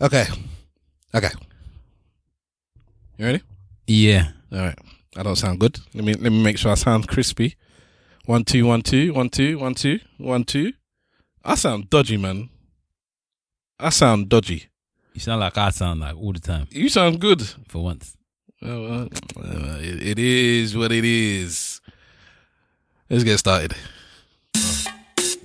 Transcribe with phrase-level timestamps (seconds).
[0.00, 0.26] Okay.
[1.14, 1.30] Okay.
[3.16, 3.42] You ready?
[3.86, 4.28] Yeah.
[4.52, 4.78] All right.
[5.16, 5.78] I don't sound good.
[5.94, 7.56] Let me let me make sure I sound crispy.
[8.26, 10.72] One two one two one two one two one two.
[11.44, 12.50] I sound dodgy, man.
[13.80, 14.68] I sound dodgy.
[15.14, 17.42] You sound like I sound like all the time You sound good.
[17.68, 18.16] for once.
[18.62, 19.08] Oh, well,
[19.44, 21.80] uh, it, it is what it is.
[23.08, 23.74] Let's get started.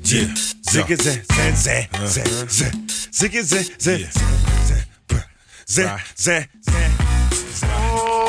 [0.06, 0.28] Yeah.
[0.62, 2.74] Zigga zag zag zag zag zag
[3.12, 3.44] zigga
[6.18, 6.48] zag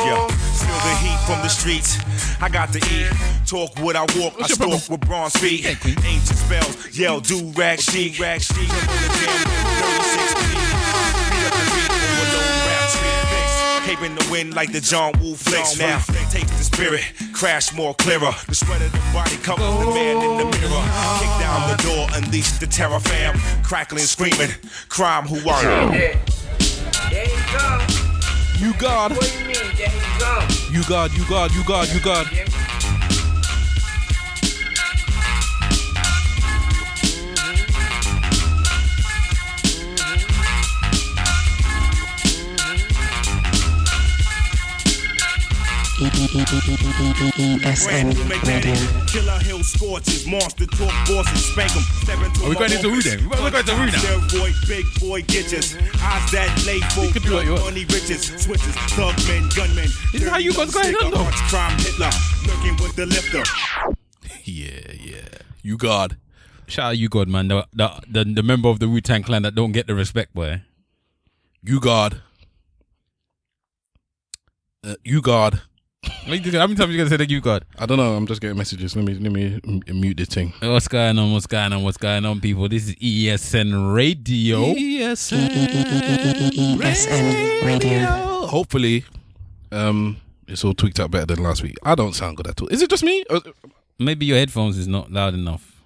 [0.06, 1.98] Yo, feel the heat from the streets.
[2.40, 3.10] I got to eat.
[3.46, 4.34] Talk what I walk.
[4.40, 5.66] I stalk with bronze feet.
[5.66, 6.98] Ancient spells.
[6.98, 8.20] Yell, do rag chic.
[8.20, 10.03] Rag chic.
[13.96, 14.04] Fix.
[14.04, 15.78] In the wind like the John Woo flicks.
[15.78, 15.98] Now,
[16.30, 17.02] take the spirit.
[17.32, 18.32] Crash more clearer.
[18.48, 20.84] The sweat of the body cover the man in the mirror.
[21.20, 22.08] Kick down the door.
[22.14, 23.38] Unleash the terror fam.
[23.62, 24.50] Crackling, screaming.
[24.88, 25.98] Crime, who are you?
[25.98, 26.20] There,
[27.10, 27.86] there you go.
[28.66, 29.76] U-God, What do you mean?
[29.76, 30.46] There you go.
[30.72, 32.26] U-God, you God, U-God, you God.
[46.84, 48.12] ESN
[48.44, 48.74] Radio.
[49.06, 52.88] Killer Hill scorches, monster talk bosses, spank 'em, step into Are we my going into
[52.88, 53.14] Wu office.
[53.14, 53.28] then?
[53.28, 53.92] We're going to Wu now.
[53.92, 57.64] Steroid, big boy gitches, eyes that lay full, can do what you want.
[57.64, 59.88] money riches, switches, thug men, gunmen.
[60.12, 61.24] Isn't how you Dirty guys going young on, though?
[61.24, 62.10] arch crime Hitler,
[62.46, 63.42] lurking with the lifter.
[64.44, 65.28] Yeah, yeah.
[65.62, 66.16] U-God.
[66.66, 67.48] Shout out you, God, man.
[67.48, 70.34] The, the the the member of the Wu Tang Clan that don't get the respect,
[70.34, 70.62] boy.
[71.62, 72.20] U-God.
[74.82, 75.62] Uh, U-God.
[76.04, 76.40] How many
[76.74, 77.64] times you gonna say that you, God?
[77.78, 78.14] I don't know.
[78.14, 78.96] I'm just getting messages.
[78.96, 79.60] Let me let me
[79.92, 80.52] mute this thing.
[80.60, 81.32] What's going on?
[81.32, 81.82] What's going on?
[81.82, 82.68] What's going on, people?
[82.68, 84.74] This is ESN Radio.
[84.74, 85.44] ESN
[87.64, 88.46] Radio.
[88.46, 89.04] Hopefully,
[89.72, 90.16] um,
[90.48, 91.76] it's all tweaked out better than last week.
[91.82, 92.68] I don't sound good at all.
[92.68, 93.24] Is it just me?
[93.30, 93.40] Uh,
[93.98, 95.82] Maybe your headphones is not loud enough.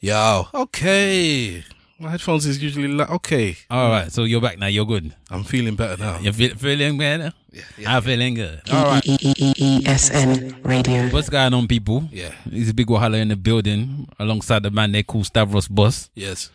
[0.00, 1.64] Yo, okay.
[2.02, 3.56] My headphones is usually like okay.
[3.70, 4.66] All right, so you're back now.
[4.66, 5.14] You're good.
[5.30, 6.18] I'm feeling better now.
[6.18, 7.32] You're feel, feeling better.
[7.52, 7.62] yeah.
[7.78, 8.60] yeah, I'm feeling good.
[8.72, 9.04] All right.
[9.04, 11.08] ESN Radio.
[11.10, 12.08] What's going on, people?
[12.10, 12.32] Yeah.
[12.46, 16.10] It's a big Wahala in the building alongside the man they call Stavros Boss.
[16.16, 16.50] Yes.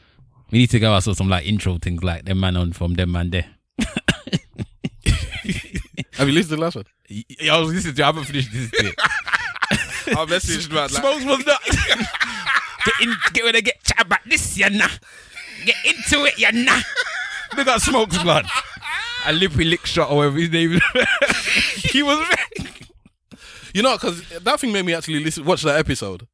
[0.51, 2.95] We need to go out so some like intro things like them man on from
[2.95, 3.45] them man there.
[6.17, 6.85] Have you listened to the last one?
[7.07, 8.03] Yeah, I was listening to.
[8.03, 8.95] I haven't finished this bit.
[8.99, 10.89] I messaged man.
[10.89, 11.61] Smokes was not.
[12.87, 14.89] get in, get when they get chat about this, you nah.
[15.67, 16.79] Get into it, you nah.
[17.57, 18.45] They got smokes blood.
[19.25, 20.81] A lippy lick shot or whatever his name is.
[21.91, 22.25] he was
[23.73, 26.25] You know, because that thing made me actually listen, watch that episode.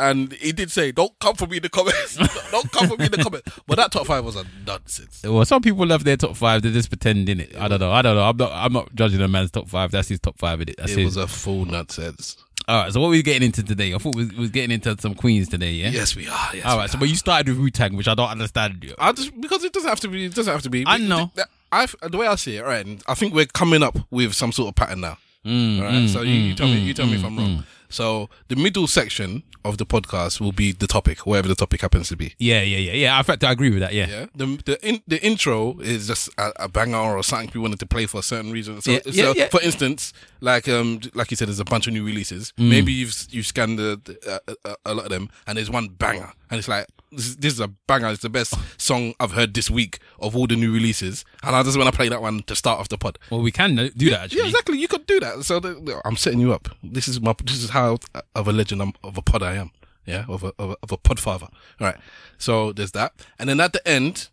[0.00, 2.16] And he did say, don't come for me in the comments.
[2.50, 3.50] don't come for me in the comments.
[3.66, 5.22] But that top five was a nonsense.
[5.24, 6.62] Well, some people love their top five.
[6.62, 7.56] They're just pretending it.
[7.56, 7.90] I don't know.
[7.92, 8.22] I don't know.
[8.22, 8.52] I'm not.
[8.54, 9.90] I'm not judging a man's top five.
[9.90, 10.60] That's his top five.
[10.60, 10.76] It.
[10.78, 11.04] That's It his.
[11.04, 12.36] was a full nonsense.
[12.68, 12.92] All right.
[12.92, 13.94] So what are we getting into today?
[13.94, 15.70] I thought we was getting into some queens today.
[15.72, 15.88] Yeah.
[15.88, 16.50] Yes, we are.
[16.54, 16.90] Yes, All we right.
[16.90, 17.00] So, are.
[17.00, 18.94] but you started with Wu Tang, which I don't understand.
[18.98, 20.26] I just because it doesn't have to be.
[20.26, 20.84] It doesn't have to be.
[20.86, 21.32] I know.
[21.72, 22.84] I the way I see it, right?
[22.86, 25.18] and I think we're coming up with some sort of pattern now.
[25.46, 25.92] Mm, Right.
[25.94, 26.80] mm, so you, you mm, tell me.
[26.82, 27.64] mm, You tell me if mm, I'm wrong.
[27.88, 32.08] So the middle section of the podcast will be the topic, whatever the topic happens
[32.08, 32.34] to be.
[32.38, 33.18] Yeah, yeah, yeah, yeah.
[33.18, 33.92] In fact, I agree with that.
[33.92, 34.08] Yeah.
[34.08, 34.26] Yeah.
[34.34, 37.86] The the in, the intro is just a, a banger or something we wanted to
[37.86, 38.80] play for a certain reason.
[38.80, 41.92] So, Yeah, so yeah, for instance, like um like you said, there's a bunch of
[41.92, 42.52] new releases.
[42.58, 42.70] Mm.
[42.70, 46.32] Maybe you've you've scanned the, uh, a, a lot of them, and there's one banger,
[46.50, 48.08] and it's like this is, this is a banger.
[48.08, 51.62] It's the best song I've heard this week of all the new releases, and I
[51.62, 53.18] just want to play that one to start off the pod.
[53.30, 54.40] Well, we can do that actually.
[54.40, 54.78] Yeah, exactly.
[54.78, 55.44] You could do that.
[55.44, 56.68] So the, I'm setting you up.
[56.82, 57.34] This is my.
[57.44, 57.98] This is how
[58.34, 59.70] of a legend I'm, of a pod I am.
[60.06, 61.48] Yeah, of a of a, of a pod father.
[61.80, 61.96] All right.
[62.38, 64.28] So there's that, and then at the end,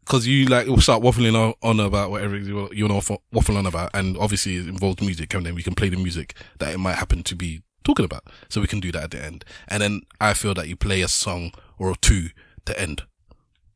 [0.00, 3.66] because you like will start waffling on, on about whatever you you know waffle on
[3.66, 6.78] about, and obviously it involves music, and then we can play the music that it
[6.78, 8.24] might happen to be talking about.
[8.48, 11.00] So we can do that at the end, and then I feel that you play
[11.02, 12.28] a song or two
[12.66, 13.04] to end.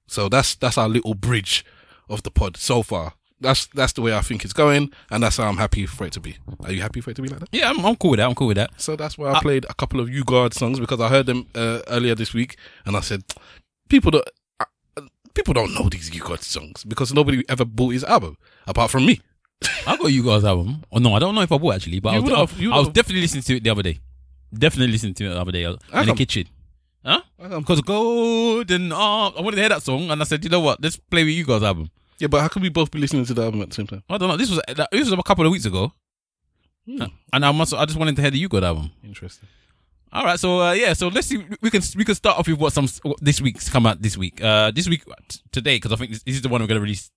[0.06, 1.64] So that's that's our little bridge
[2.08, 3.14] of the pod so far.
[3.40, 6.12] That's that's the way I think it's going, and that's how I'm happy for it
[6.12, 6.36] to be.
[6.64, 7.48] Are you happy for it to be like that?
[7.52, 8.26] Yeah, I'm, I'm cool with that.
[8.28, 8.70] I'm cool with that.
[8.76, 11.80] So that's why I played a couple of U-God songs because I heard them uh,
[11.88, 13.22] earlier this week, and I said,
[13.88, 14.28] people don't
[14.58, 15.02] uh,
[15.32, 18.36] people don't know these U-God songs because nobody ever bought his album
[18.66, 19.20] apart from me.
[19.86, 20.82] I got you guys album.
[20.90, 22.40] Oh no, I don't know if I bought actually, but I You was, would I,
[22.40, 22.94] have- you I was would have.
[22.94, 23.98] definitely listening to it the other day.
[24.52, 25.64] Definitely listening to it the other day.
[25.66, 26.16] I was How in the come?
[26.16, 26.46] kitchen.
[27.04, 27.20] Huh?
[27.40, 27.60] Come?
[27.60, 29.34] Because golden arm.
[29.36, 30.82] I wanted to hear that song, and I said, you know what?
[30.82, 31.90] Let's play with you guys album.
[32.18, 34.02] Yeah, but how could we both be listening to the album at the same time?
[34.10, 34.36] I don't know.
[34.36, 34.60] This was
[34.92, 35.92] this was a couple of weeks ago,
[36.86, 37.04] Hmm.
[37.32, 37.72] and I must.
[37.74, 38.90] I just wanted to hear the U-God album.
[39.04, 39.48] Interesting.
[40.12, 41.38] All right, so uh, yeah, so let's see.
[41.62, 44.18] We can we can start off with what some what this week's come out this
[44.18, 44.42] week.
[44.42, 46.80] Uh, this week t- today because I think this, this is the one we're gonna
[46.80, 47.10] release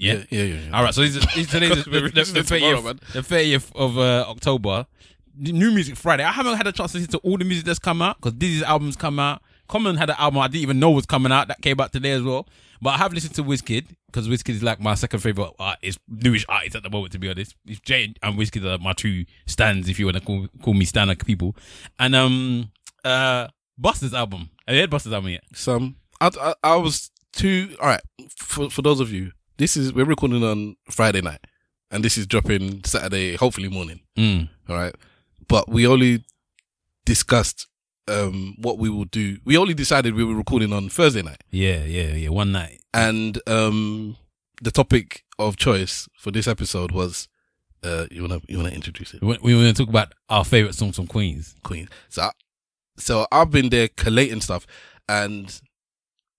[0.00, 0.14] Yeah.
[0.14, 0.60] Yeah, yeah, yeah.
[0.66, 0.76] yeah.
[0.76, 3.76] All right, so this is, today's the, the, This the, is tomorrow, 30th, the 30th
[3.76, 4.86] of uh, October.
[5.36, 6.24] New Music Friday.
[6.24, 8.32] I haven't had a chance to listen to all the music that's come out because
[8.34, 9.42] Dizzee's album's come out.
[9.68, 12.10] Common had an album I didn't even know was coming out that came out today
[12.12, 12.46] as well.
[12.82, 16.44] But I have listened to Wizkid because Wizkid is like my second favorite artist, newish
[16.48, 17.12] artist at the moment.
[17.12, 20.24] To be honest, It's Jay and Wizkid are my two stands, if you want to
[20.24, 21.54] call, call me stan like people.
[21.98, 22.70] And um,
[23.04, 23.48] uh,
[23.78, 24.50] Busta's album.
[24.66, 25.44] Have you heard Busta's album yet?
[25.54, 25.96] Some.
[26.20, 27.76] I, I, I was too.
[27.80, 28.02] All right.
[28.36, 31.46] For for those of you, this is we're recording on Friday night,
[31.90, 34.00] and this is dropping Saturday, hopefully morning.
[34.16, 34.48] Mm.
[34.68, 34.94] All right.
[35.48, 36.24] But we only
[37.04, 37.66] discussed
[38.08, 39.38] um what we will do.
[39.44, 42.30] We only decided we were recording on Thursday night, Yeah, yeah, yeah.
[42.30, 42.80] One night.
[42.94, 44.16] and um
[44.62, 47.28] the topic of choice for this episode was
[47.82, 50.74] uh you wanna you wanna introduce it, We, we want to talk about our favorite
[50.74, 51.54] songs from Queens.
[51.62, 51.88] Queen.
[52.08, 52.30] So I,
[52.96, 54.66] so I've been there collating stuff,
[55.06, 55.60] and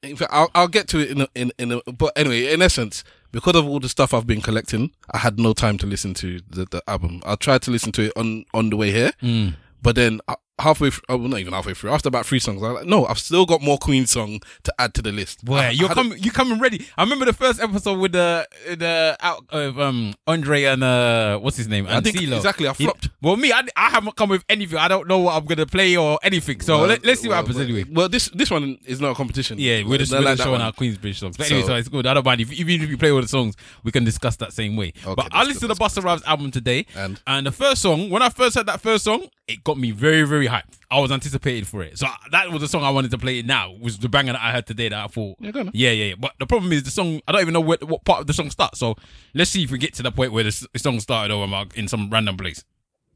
[0.03, 2.61] in fact I'll I'll get to it in a, in in a, but anyway in
[2.61, 3.03] essence.
[3.33, 6.41] Because of all the stuff I've been collecting, I had no time to listen to
[6.49, 7.21] the, the album.
[7.25, 9.55] I tried to listen to it on, on the way here, Mm.
[9.81, 10.19] But then
[10.59, 12.87] halfway, through, oh, well, not even halfway through, after about three songs, I was like,
[12.87, 15.43] no, I've still got more Queen song to add to the list.
[15.43, 16.19] Boy, I- I you're a- coming.
[16.19, 16.85] You coming ready?
[16.97, 21.57] I remember the first episode with the the out of um Andre and uh what's
[21.57, 21.87] his name?
[21.87, 22.35] I and think CeeLo.
[22.37, 23.09] exactly, I He- flopped.
[23.21, 24.77] well, me, I, I haven't come with anything.
[24.77, 26.61] I don't know what I'm gonna play or anything.
[26.61, 27.85] So Well, let, us see what happens well, anyway.
[27.91, 29.57] Well, this this one is not a competition.
[29.57, 30.61] Yeah, we're just, we're like just showing one.
[30.61, 31.37] our Queensbridge songs.
[31.37, 32.05] But anyway, So- so it's good.
[32.05, 34.53] I don't mind if even if you play all the songs, we can discuss that
[34.53, 34.93] same way.
[35.03, 37.19] Okay, but I listened to the Busta Rhymes album today, And?
[37.25, 40.21] and the first song, when I first heard that first song, it got me very
[40.23, 40.77] very hyped.
[40.89, 43.45] I was anticipated for it, so that was the song I wanted to play it
[43.45, 43.73] now.
[43.79, 45.71] Was the banger that I heard today that I thought, Yeah, go on.
[45.73, 46.15] yeah, yeah, yeah.
[46.19, 47.21] But the problem is the song.
[47.27, 48.79] I don't even know what, what part of the song starts.
[48.79, 48.95] So
[49.33, 51.69] let's see if we get to the point where the, the song started or I'm
[51.75, 52.63] in some random place.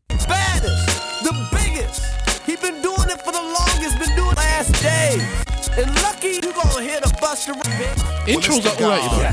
[0.09, 2.01] baddest, the biggest.
[2.45, 5.44] He been doing it for the longest, been doing it last days.
[5.77, 8.01] And lucky you gonna hear the Busta Rhymes.
[8.27, 9.31] Intros are alright, you know.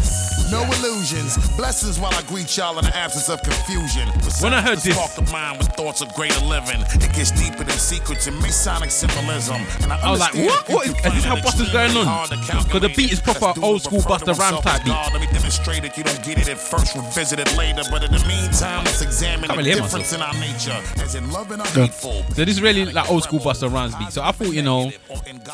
[0.52, 1.38] No illusions.
[1.56, 4.06] Blessings while I greet y'all in the absence of confusion.
[4.42, 6.82] When I heard the this- spark of mind with thoughts of greater living.
[7.00, 9.56] It gets deeper than secrets and Masonic symbolism.
[9.80, 10.68] And I, I was like, what?
[10.68, 12.28] if What is- is this find how it Busta's going on?
[12.28, 14.90] Because the beat is proper old school refer to Busta Rhymes type as beat.
[14.92, 15.12] God.
[15.14, 15.96] Let me demonstrate it.
[15.96, 17.82] You don't get it at first, revisit it later.
[17.90, 20.76] But in the meantime, let's examine the really hear difference in our nature.
[21.00, 22.24] As in loving or hateful.
[22.34, 24.12] So this is really like old school Busta Rhymes beat.
[24.12, 24.92] So I thought, you know,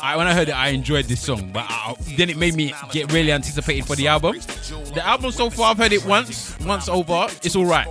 [0.01, 2.73] I, when I heard it, I enjoyed this song, but I, then it made me
[2.91, 4.37] get really anticipated for the album.
[4.93, 7.27] The album so far, I've heard it once, once over.
[7.43, 7.85] It's all right.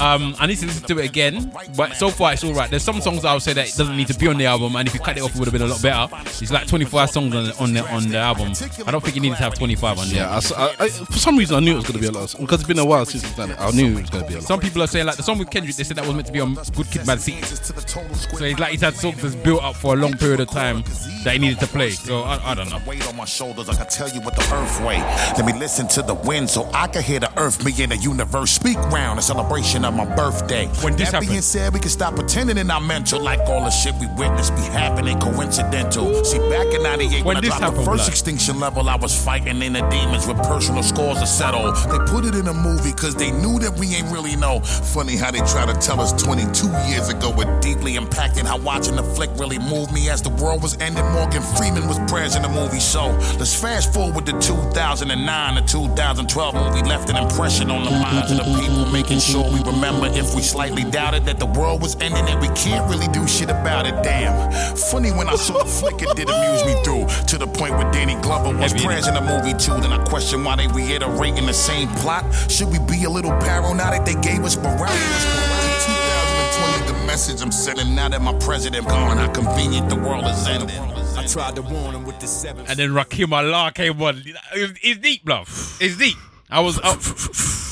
[0.00, 2.70] Um, I need to listen to it again, but so far it's all right.
[2.70, 4.76] There's some songs I would say that it doesn't need to be on the album,
[4.76, 6.08] and if you cut it off, it would have been a lot better.
[6.42, 8.52] It's like 25 songs on the, on the on the album.
[8.86, 10.16] I don't think you needed to have 25 on there.
[10.16, 12.06] Yeah, I s- I- I- for some reason I knew it was going to be
[12.06, 13.60] a lot because it's been a while since he's done it.
[13.60, 14.46] I knew it was going to be a lot.
[14.46, 16.32] Some people are saying like the song with Kendrick, they said that was meant to
[16.32, 17.42] be on Good Kid, Mad City.
[17.42, 20.82] So it's like he's had songs that's built up for a long period of time
[21.24, 21.90] that he needed to play.
[21.90, 22.78] So I, I don't know.
[22.86, 24.98] Weight on my shoulders, I can tell you what the earth weigh.
[25.36, 27.96] Let me listen to the wind so I can hear the earth, me and the
[27.96, 30.66] universe speak round in celebration of my birthday.
[30.82, 33.64] When this that being happened- said, we can stop pretending in our mental like all
[33.64, 36.24] the shit we witnessed be happening coincidental.
[36.24, 38.08] See, back in 98, When when, this I dropped the first Black.
[38.08, 41.72] extinction level, I was fighting in the demons with personal scores to settle.
[41.72, 44.60] They put it in a movie because they knew that we ain't really know.
[44.60, 48.96] Funny how they try to tell us 22 years ago it deeply impacted how watching
[48.96, 51.04] the flick really moved me as the world was ending.
[51.12, 52.80] Morgan Freeman was prayers in the movie.
[52.80, 53.06] So
[53.38, 58.38] let's fast forward to 2009 to 2012 movie left an impression on the minds of
[58.38, 62.28] the people, making sure we remember if we slightly doubted that the world was ending
[62.28, 63.94] and we can't really do shit about it.
[64.04, 64.52] Damn.
[64.76, 67.90] Funny when I saw the flick, it did amuse me through to the point where
[67.92, 69.72] Danny Glover was Heavy, prayers in the movie too.
[69.80, 72.26] Then I question why they reiterating the same plot.
[72.50, 74.76] Should we be a little paranoid they gave us morale?
[74.76, 79.16] 2020, the message I'm sending now that my president gone.
[79.16, 80.78] How convenient the world is ending.
[81.16, 82.66] I tried to warn him with the seven.
[82.68, 84.22] And then Rakim Allah came on.
[84.54, 85.44] It's, it's deep, bro.
[85.80, 86.18] It's deep.
[86.50, 87.00] I was up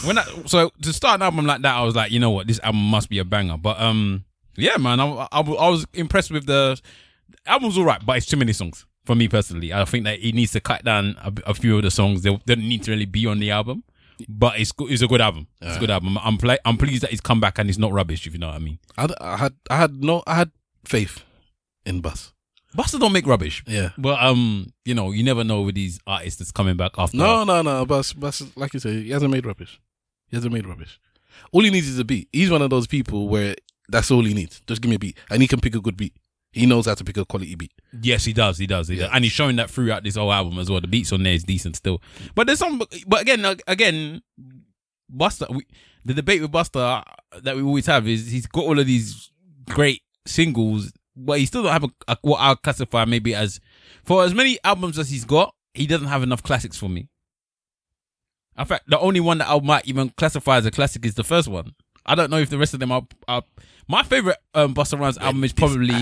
[0.06, 2.46] when I so to start an album like that, I was like, you know what,
[2.46, 3.56] this album must be a banger.
[3.56, 4.24] But um,
[4.56, 6.80] yeah, man, I, I, I was impressed with the,
[7.28, 9.72] the album's all right, but it's too many songs for me personally.
[9.72, 12.22] I think that he needs to cut down a, a few of the songs.
[12.22, 13.84] They, they don't need to really be on the album,
[14.28, 14.90] but it's good.
[14.90, 15.46] It's a good album.
[15.60, 16.18] It's a good album.
[16.18, 18.26] I'm pla- I'm pleased that he's come back and it's not rubbish.
[18.26, 18.78] If you know what I mean.
[18.96, 20.50] I, I had I had no I had
[20.84, 21.24] faith
[21.84, 22.32] in Bus.
[22.78, 23.64] Busta don't make rubbish.
[23.66, 23.90] Yeah.
[23.98, 27.16] But um, you know, you never know with these artists that's coming back after.
[27.16, 27.84] No, no, no.
[27.84, 29.80] Bus, Bus, like you say, he hasn't made rubbish.
[30.28, 31.00] He hasn't made rubbish.
[31.52, 32.28] All he needs is a beat.
[32.32, 33.56] He's one of those people where
[33.88, 34.60] that's all he needs.
[34.66, 36.14] Just give me a beat, and he can pick a good beat.
[36.52, 37.72] He knows how to pick a quality beat.
[38.00, 38.58] Yes, he does.
[38.58, 38.88] He does.
[38.88, 39.02] He Yeah.
[39.04, 39.10] does.
[39.14, 40.80] And he's showing that throughout this whole album as well.
[40.80, 42.00] The beats on there is decent still.
[42.34, 42.82] But there's some.
[43.06, 44.22] But again, uh, again,
[45.14, 45.48] Busta.
[45.54, 45.66] We,
[46.04, 47.02] the debate with Busta
[47.42, 49.30] that we always have is he's got all of these
[49.68, 53.60] great singles, but he still don't have a, a what I'll classify maybe as
[54.04, 55.54] for as many albums as he's got.
[55.74, 57.08] He doesn't have enough classics for me.
[58.58, 61.24] In fact, the only one that I might even classify as a classic is the
[61.24, 61.74] first one.
[62.04, 63.02] I don't know if the rest of them are.
[63.28, 63.42] are
[63.86, 65.94] my favorite um, Busta Rhymes album is probably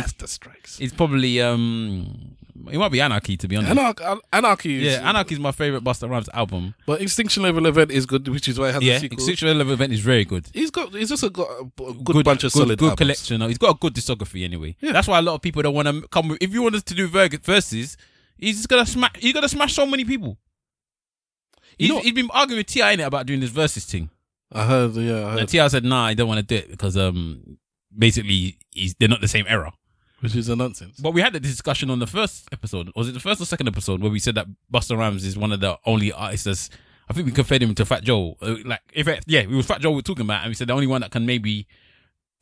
[0.81, 2.37] is probably um
[2.73, 3.71] it might be Anarchy to be honest.
[3.73, 6.75] Anarchy, Anarchy is, yeah, Anarchy is my favorite Busta Rhymes album.
[6.87, 9.17] but Extinction Level Event is good, which is why it has Yeah, a sequel.
[9.17, 10.47] Extinction Level Event is very good.
[10.53, 11.65] He's got, he's also got a
[12.05, 12.99] good, bunch of good, solid good albums.
[12.99, 13.41] collection.
[13.43, 14.77] He's got a good discography anyway.
[14.81, 14.93] Yeah.
[14.93, 16.29] That's why a lot of people don't want to come.
[16.29, 17.97] With, if you want us to do ver- verses,
[18.39, 19.13] he's just gonna smash.
[19.19, 20.39] He's gonna smash so many people.
[21.79, 22.93] He's, You know- he's been arguing with T.I.
[22.93, 24.11] in it about doing this verses thing,
[24.53, 25.69] I heard, yeah, I and heard, T.I.
[25.69, 27.59] said, "Nah, I don't want to do it because um,
[27.97, 29.73] basically, he's they're not the same era."
[30.21, 30.99] Which is a nonsense.
[30.99, 32.91] But we had the discussion on the first episode.
[32.97, 35.53] Was it the first or second episode where we said that Busta Rhymes is one
[35.53, 36.71] of the only artists that's
[37.09, 38.37] I think we compared him to Fat Joe.
[38.43, 40.55] Uh, like if it, yeah, we was Fat Joe we were talking about, and we
[40.55, 41.67] said the only one that can maybe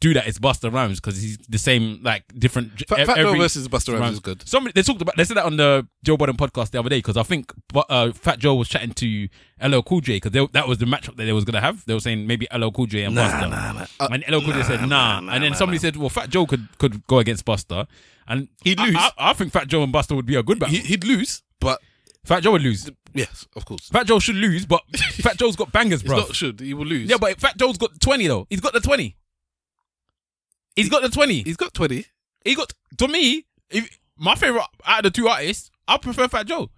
[0.05, 2.87] do that is Busta Rhymes because he's the same like different.
[2.89, 4.47] Fat, Fat Joe versus Busta Rhymes is good.
[4.47, 6.99] Somebody they talked about they said that on the Joe Budden podcast the other day
[6.99, 9.29] because I think uh, Fat Joe was chatting to
[9.67, 11.87] LL Cool J because that was the matchup that they was gonna have.
[11.87, 13.49] They were saying maybe LL Cool J and Busta.
[13.51, 13.87] nah, nah.
[13.99, 16.69] Uh, and LL Cool J said nah, and then somebody said well Fat Joe could
[16.79, 17.87] could go against Busta
[18.29, 18.97] and He'd lose.
[18.99, 20.75] I, I think Fat Joe and Busta would be a good battle.
[20.75, 21.81] He, he'd lose, but
[22.25, 22.91] Fat Joe would lose.
[23.15, 23.89] yes, of course.
[23.89, 26.19] Fat Joe should lose, but Fat Joe's got bangers, bro.
[26.19, 26.61] not should.
[26.61, 27.09] He will lose.
[27.09, 28.47] Yeah, but Fat Joe's got twenty though.
[28.51, 29.17] He's got the twenty.
[30.77, 31.43] He's got the twenty.
[31.43, 32.05] he's got 20.
[32.45, 33.47] He got to me.
[33.71, 36.71] If my favorite out of the two artists, I prefer Fat Joe.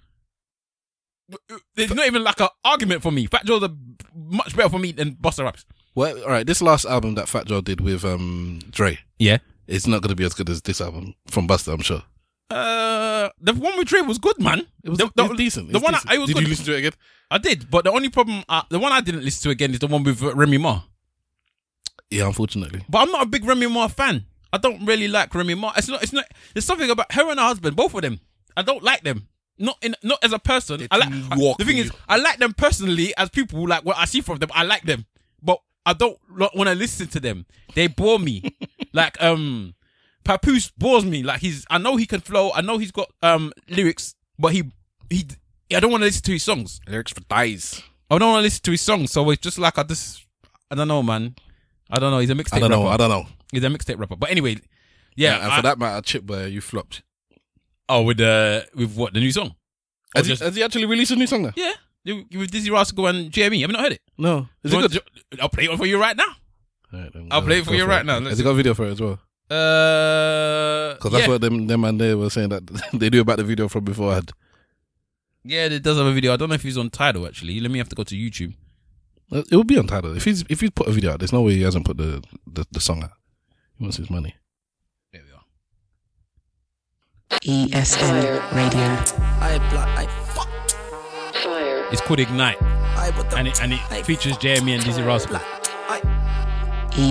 [1.75, 3.26] There's not even like an argument for me.
[3.26, 3.75] Fat Joe's a
[4.15, 5.65] much better for me than Busta Raps.
[5.95, 6.47] Well, all right.
[6.47, 9.38] This last album that Fat Joe did with um Dre, Yeah.
[9.67, 11.73] it's not going to be as good as this album from Busta.
[11.75, 12.03] I'm sure.
[12.49, 14.61] Uh, the one with Dre was good, man.
[14.85, 15.69] It was, the, the- was decent.
[15.73, 16.11] The was one decent.
[16.11, 16.43] I, I was did good.
[16.45, 16.93] you listen to it again?
[17.29, 19.81] I did, but the only problem, uh, the one I didn't listen to again is
[19.81, 20.83] the one with uh, Remy Ma.
[22.11, 22.85] Yeah, unfortunately.
[22.89, 24.27] But I'm not a big Remy Ma fan.
[24.53, 25.73] I don't really like Remy Ma.
[25.77, 26.03] It's not.
[26.03, 26.25] It's not.
[26.55, 28.21] There's something about her and her husband, both of them.
[28.57, 29.29] I don't like them.
[29.59, 29.95] Not in.
[30.03, 30.87] Not as a person.
[30.91, 31.11] I like.
[31.37, 31.91] walk the thing is.
[32.09, 33.67] I like them personally as people.
[33.67, 35.07] Like what I see from them, I like them.
[35.43, 37.47] But I don't want to listen to them.
[37.75, 38.57] They bore me.
[38.93, 39.75] like um,
[40.25, 41.23] Papoose bores me.
[41.23, 41.67] Like he's.
[41.69, 42.53] I know he can flow.
[42.55, 44.71] I know he's got um lyrics, but he
[45.11, 45.27] he.
[45.75, 46.81] I don't want to listen to his songs.
[46.89, 47.83] Lyrics for dies.
[48.11, 49.11] I don't want to listen to his songs.
[49.11, 50.25] So it's just like I just.
[50.71, 51.37] I don't know, man.
[51.90, 52.19] I don't know.
[52.19, 52.85] He's a mixtape I don't know.
[52.85, 52.95] rapper.
[52.95, 53.26] I don't know.
[53.52, 54.16] He's a mixtape rapper.
[54.16, 54.57] But anyway,
[55.16, 55.35] yeah.
[55.37, 57.02] and, and I- for that matter, Chip where you flopped.
[57.88, 59.55] oh, with the with what the new song?
[60.14, 61.52] Or Has he, has he actually released a new song now?
[61.57, 61.73] yeah,
[62.05, 63.43] with Dizzee Rascal and JME.
[63.43, 64.00] Have you not heard it?
[64.19, 64.49] No.
[64.64, 65.40] Is it good?
[65.40, 66.25] I'll play it for you right now.
[66.93, 68.21] Right, then I'll play it for you right now.
[68.21, 69.19] Has he got a video for it as well?
[69.50, 71.33] Uh, Because that's yeah.
[71.33, 74.33] what them them and they were saying that they knew about the video from beforehand.
[75.45, 76.33] yeah, it does have a video.
[76.33, 77.61] I don't know if he's on Tidal actually.
[77.61, 78.55] Let me have to go to YouTube.
[79.33, 80.16] Uh, It will be on Tidal.
[80.16, 82.23] If he's if he's put a video out, there's no way he hasn't put the
[82.47, 83.11] the, the song out.
[83.76, 84.35] He wants his money.
[85.12, 85.45] There we are.
[87.40, 88.87] ESN Radio.
[89.40, 90.49] I block, I fuck,
[91.92, 95.40] It's called Ignite, I and it and it features JME and Dizzee Rascal.
[96.99, 97.11] E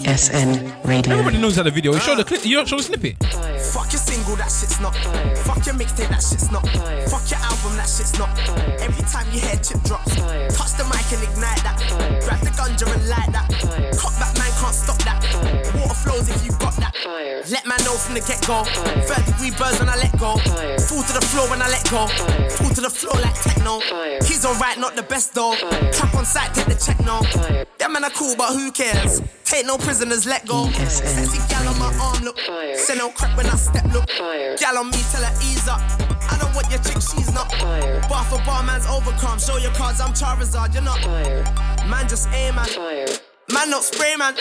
[0.00, 1.12] ESN Radio.
[1.12, 1.92] Everybody knows how the video.
[1.92, 2.02] is.
[2.02, 2.44] show the clip.
[2.46, 3.16] You don't show the snippet.
[3.76, 4.96] Fuck your single, that shit's not.
[5.44, 6.64] Fuck your mixtape, that shit's not.
[7.12, 8.32] Fuck your album, that shit's not.
[8.80, 10.16] Every time you hear chip drops,
[10.56, 11.76] touch the mic and ignite that.
[12.24, 13.44] Grab the ganja and light that.
[14.00, 15.20] Cut back, man, can't stop that.
[15.76, 16.96] Water flows if you got that.
[17.04, 17.44] Fire.
[17.52, 18.64] Let man know from the get go.
[19.04, 20.40] Third degree birds when I let go.
[20.88, 22.08] Fall to the floor when I let go.
[22.56, 23.84] Fall to the floor like techno.
[24.24, 25.56] He's alright, not the best though.
[25.92, 27.20] Clap on sight, take the check no.
[27.78, 29.22] Them man are cool, but who cares?
[29.44, 30.66] Take no prisoners, let go.
[30.66, 32.38] ESN Sexy gal on my arm, look.
[32.40, 32.76] Fire.
[32.76, 34.10] Send no crack when I step, look.
[34.10, 34.56] Fire.
[34.56, 35.80] Gal on me, tell her ease up.
[36.30, 37.52] I don't want your chick, she's not.
[37.54, 38.00] Fire.
[38.08, 39.38] Bar for bar, man's overcome.
[39.38, 40.98] Show your cards, I'm Charizard, you're not.
[41.00, 41.44] Fire.
[41.88, 42.66] Man, just aim, man.
[43.52, 44.34] Man, not spray, man.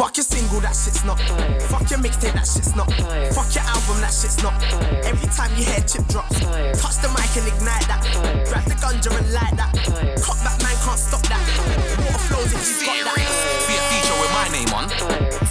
[0.00, 1.20] Fuck your single, that shit's not.
[1.20, 1.60] Fire.
[1.68, 2.88] Fuck your mixtape, that shit's not.
[2.88, 3.28] Fire.
[3.36, 4.56] Fuck your album, that shit's not.
[4.72, 5.00] Fire.
[5.04, 6.40] Every time you hear chip drops,
[6.80, 8.00] touch the mic and ignite that.
[8.16, 8.48] Fire.
[8.48, 9.76] Grab the ganja and light that.
[9.76, 10.16] Fire.
[10.24, 11.44] Cut back, man, can't stop that.
[12.00, 13.28] Water flows if you got that.
[13.68, 14.86] Be a feature with my name on.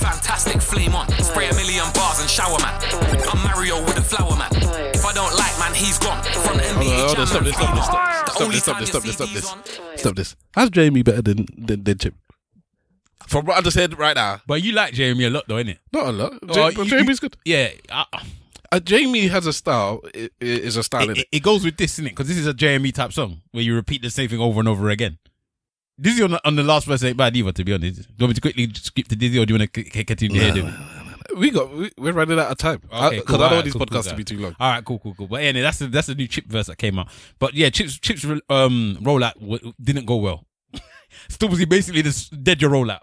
[0.01, 1.05] Fantastic flame on.
[1.21, 2.74] Spray a million bars and shower man.
[3.29, 4.50] I'm Mario with a flower man.
[4.97, 6.25] If I don't like man, he's gone.
[6.41, 7.53] Front Hold NBA on, hold on, jam stop man.
[7.53, 9.97] this, stop this, stop, The stop this, stop this, stop this, stop this, on.
[10.01, 10.35] stop this.
[10.57, 12.15] How's JME better than than, than Chip?
[13.27, 15.77] From what I just said right now, But you like JME a lot, though, innit?
[15.91, 16.34] not a lot.
[16.50, 17.36] Oh, Ja- you- JME's good.
[17.46, 18.05] Yeah, I,
[18.72, 20.01] Uh, JME has a style.
[20.15, 21.10] i- i- Is a style.
[21.10, 22.10] it, it, it goes with this, innit?
[22.10, 24.67] Because this is a JME type song where you repeat the same thing over and
[24.70, 25.17] over again.
[26.01, 27.96] Dizzee on the, on the last verse ain't bad either, to be honest.
[28.01, 30.39] Do you want me to quickly skip to Dizzee or do you want to continue
[30.41, 30.74] to hear?
[31.38, 31.74] We got.
[31.74, 32.79] We, we're running out of time.
[32.82, 34.17] Because Okay, I, don't want Alright, these cool, cool, podcasts to cool.
[34.17, 34.55] be too long.
[34.60, 35.27] All right, cool, cool, cool.
[35.27, 37.08] But anyway, that's the, that's the new chip verse that came out.
[37.39, 40.46] But yeah, chips chips um rollout w- didn't go well.
[41.29, 43.00] Stormzy basically just dead your rollout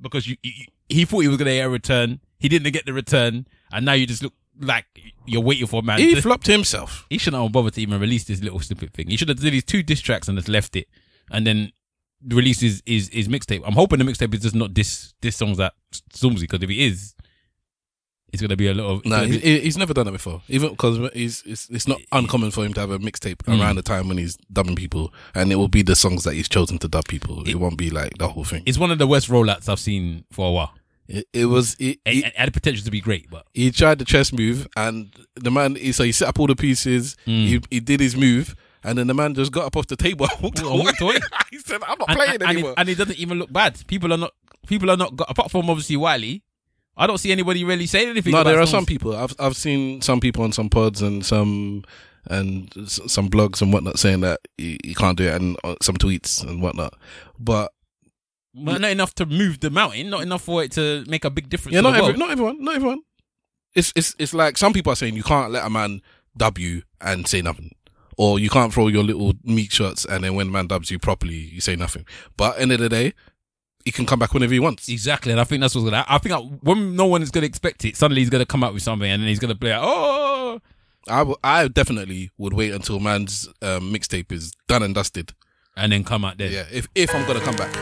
[0.00, 0.52] because you, you
[0.88, 2.20] he thought he was gonna get a return.
[2.38, 4.84] He didn't get the return, and now you just look like
[5.26, 5.98] you're waiting for a man.
[5.98, 7.06] He to- flopped himself.
[7.10, 9.08] he shouldn't have bothered to even release this little stupid thing.
[9.08, 10.88] He should have did his two diss tracks and just left it,
[11.30, 11.72] and then
[12.28, 13.62] release his his, his mixtape.
[13.66, 15.74] I'm hoping the mixtape is just not this this songs that
[16.14, 17.14] Stormzy because if he is,
[18.36, 19.04] it's gonna be a lot of.
[19.06, 20.42] No, he, be- he's never done it before.
[20.48, 23.60] Even because he's it's, it's not uncommon for him to have a mixtape Mm.
[23.60, 26.48] around the time when he's dubbing people, and it will be the songs that he's
[26.48, 27.46] chosen to dub people.
[27.48, 28.62] It, won't be like the whole thing.
[28.66, 30.72] it's one of the worst rollouts I've seen for a while.
[31.08, 33.98] It, it was it, It, it had the potential to be great, but he tried
[33.98, 35.76] the chess move, and the man.
[35.76, 37.16] He, so he set up all the pieces.
[37.26, 37.46] Mm.
[37.46, 40.26] He he did his move, and then the man just got up off the table
[40.32, 40.78] and walked away.
[40.84, 41.18] walked away.
[41.50, 43.52] he said, "I'm not and, playing and, and, anymore." it, and it doesn't even look
[43.52, 43.80] bad.
[43.86, 44.32] People are not.
[44.66, 45.12] People are not.
[45.28, 46.42] Apart from obviously Wiley,
[46.96, 48.32] I don't see anybody really saying anything.
[48.32, 48.70] no, there are songs.
[48.70, 49.14] some people.
[49.14, 51.84] I've I've seen some people on some pods and some
[52.28, 55.96] and some blogs and whatnot saying that you, you can't do it, and uh, some
[55.96, 56.94] tweets and whatnot.
[57.38, 57.72] But
[58.54, 60.08] but not enough to move the mountain.
[60.10, 61.74] Not enough for it to make a big difference.
[61.74, 63.02] yeah, not every, not everyone, not everyone.
[63.74, 66.00] It's it's it's like some people are saying you can't let a man
[66.36, 67.72] dub you and say nothing.
[68.18, 70.98] Or you can't throw your little meat shots and then when a man dubs you
[70.98, 72.06] properly, you say nothing.
[72.38, 73.12] But end of the day,
[73.86, 74.88] he can come back whenever he wants.
[74.90, 76.04] Exactly, and I think that's what's gonna.
[76.06, 78.74] I think I, when no one is gonna expect it, suddenly he's gonna come out
[78.74, 79.70] with something, and then he's gonna play.
[79.70, 80.60] Like, oh,
[81.08, 85.32] I, w- I definitely would wait until man's um, mixtape is done and dusted.
[85.76, 86.50] and then come out there.
[86.50, 87.72] Yeah, if if I'm gonna come back,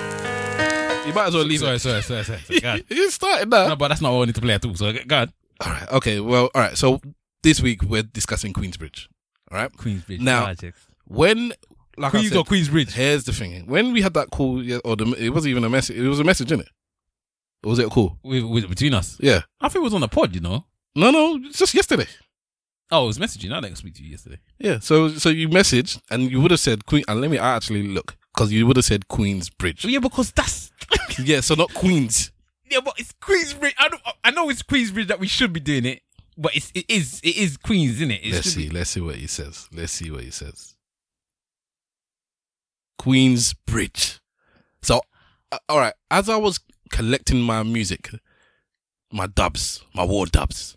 [1.07, 1.79] you might as well leave sorry, it.
[1.81, 2.61] sorry, sorry, sorry.
[2.61, 2.85] sorry.
[2.91, 3.69] You started now.
[3.69, 4.75] no, but that's not what I wanted to play at all.
[4.75, 5.33] So, go God,
[5.65, 5.89] All right.
[5.93, 6.21] Okay.
[6.21, 6.51] Well.
[6.55, 6.77] All right.
[6.77, 7.01] So
[7.43, 9.09] this week we're discussing Queensbridge.
[9.51, 9.73] All right.
[9.73, 10.21] Queensbridge.
[10.21, 10.87] Now, projects.
[11.07, 11.53] When
[11.97, 12.93] like Queens I said, or Queensbridge?
[12.93, 13.67] Here's the thing.
[13.67, 15.97] When we had that call, yeah, or the, it wasn't even a message.
[15.97, 16.69] It was a message, innit?
[17.65, 18.19] Or was it a call?
[18.23, 19.43] With, with, between us, Yeah.
[19.61, 20.35] I think it was on the pod.
[20.35, 20.65] You know.
[20.95, 21.41] No, no.
[21.45, 22.07] it's Just yesterday.
[22.91, 23.53] Oh, it was messaging.
[23.53, 24.39] I didn't speak to you yesterday.
[24.59, 24.79] Yeah.
[24.79, 27.03] So so you messaged and you would have said Queen.
[27.09, 29.85] And let me I actually look because you would have said Queensbridge.
[29.91, 30.71] Yeah, because that's
[31.19, 31.41] yeah.
[31.41, 32.31] So not Queens.
[32.71, 33.73] yeah, but it's Queensbridge.
[33.79, 36.03] I don't, I know it's Queensbridge that we should be doing it,
[36.37, 38.21] but it's it is it is Queens, isn't it?
[38.23, 38.69] It Let's see.
[38.69, 39.67] be- Let's see what he says.
[39.73, 40.74] Let's see what he says.
[43.01, 44.21] Queensbridge.
[44.83, 45.01] So,
[45.53, 45.95] uh, all right.
[46.11, 48.11] As I was collecting my music,
[49.13, 50.77] my dubs, my war dubs,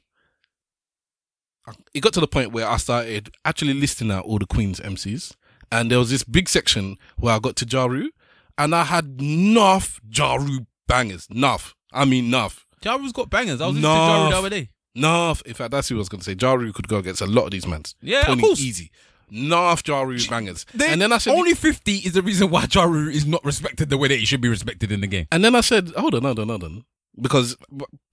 [1.94, 5.36] it got to the point where I started actually listing out all the Queens MCs,
[5.72, 8.10] and there was this big section where I got to Ja Rule,
[8.58, 11.28] and I had enough Ja Rule bangers.
[11.30, 11.76] Enough.
[11.92, 12.66] I mean, enough.
[12.84, 13.60] Ja Rule's got bangers.
[13.62, 14.70] I was listening to Ja Rule the other day.
[14.96, 15.42] Enough.
[15.46, 16.36] In fact, that's who I was going to say.
[16.40, 17.96] Ja Rule could go against a lot of these mans.
[18.02, 18.60] Yeah, of course.
[18.60, 18.92] Easy.
[19.32, 20.66] Enough Ja Rule bangers.
[20.74, 23.44] They- and then I said, only fifty is the reason why Ja Rule is not
[23.44, 25.28] respected the way that he should be respected in the game.
[25.32, 26.84] and then I said, hold on, hold on, hold on,
[27.20, 27.56] because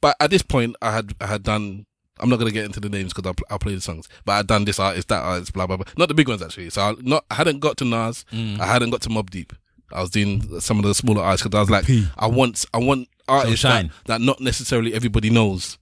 [0.00, 1.86] but at this point I had I had done.
[2.20, 4.46] I'm not gonna get into the names because I'll, I'll play the songs, but I'd
[4.46, 5.86] done this artist, that artist, blah blah blah.
[5.96, 6.70] Not the big ones actually.
[6.70, 8.60] So I not I hadn't got to Nas, Mm.
[8.60, 9.52] I hadn't got to Mobb Deep.
[9.92, 12.78] I was doing some of the smaller artists because I was like, I want I
[12.78, 15.76] want artists that, that not necessarily everybody knows.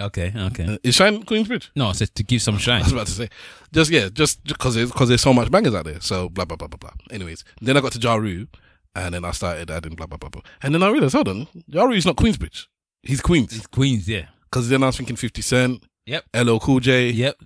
[0.00, 0.64] Okay, okay.
[0.64, 1.70] Uh, Is Shine Queensbridge?
[1.76, 2.80] No, it says to give some shine.
[2.82, 3.28] I was about to say,
[3.72, 6.00] just yeah, just because because there's so much bangers out there.
[6.00, 6.90] So blah blah blah blah blah.
[7.10, 8.46] Anyways, then I got to Ja Rule,
[8.94, 11.46] and then I started adding blah blah blah blah, and then I realized, hold on,
[11.66, 12.66] Ja Rule is not Queensbridge,
[13.02, 13.52] he's Queens.
[13.52, 14.26] He's Queens, yeah.
[14.44, 16.24] Because then I was thinking Fifty Cent, Yep.
[16.34, 17.36] LL Cool J, Yep.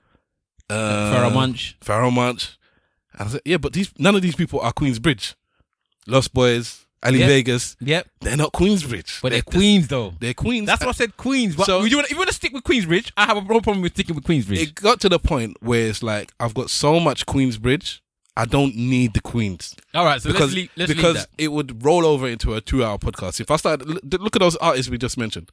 [0.71, 0.75] uh,
[1.13, 1.77] Pharoahe Monch.
[1.85, 2.57] Pharoahe Monch.
[3.19, 5.35] And I said, yeah, but these none of these people are Queensbridge.
[6.07, 7.29] Lost Boyz, Ali Yep.
[7.29, 8.09] Vegas, Yep.
[8.21, 10.15] they're not Queensbridge, But they're Queens though.
[10.21, 10.67] They're Queens.
[10.67, 11.55] That's what I said, Queens.
[11.57, 13.41] But So- if you want, if you want to stick with Queensbridge, I have a
[13.43, 14.59] no problem with sticking with Queensbridge.
[14.63, 18.01] it got to the point where it's like I've got so much Queensbridge,
[18.37, 19.77] I don't need the Queens.
[19.95, 22.61] All right, so because let's leave, let's leave because it would roll over into a
[22.61, 23.39] two-hour podcast.
[23.41, 23.87] If I started,
[24.21, 25.51] look at those artists we just mentioned.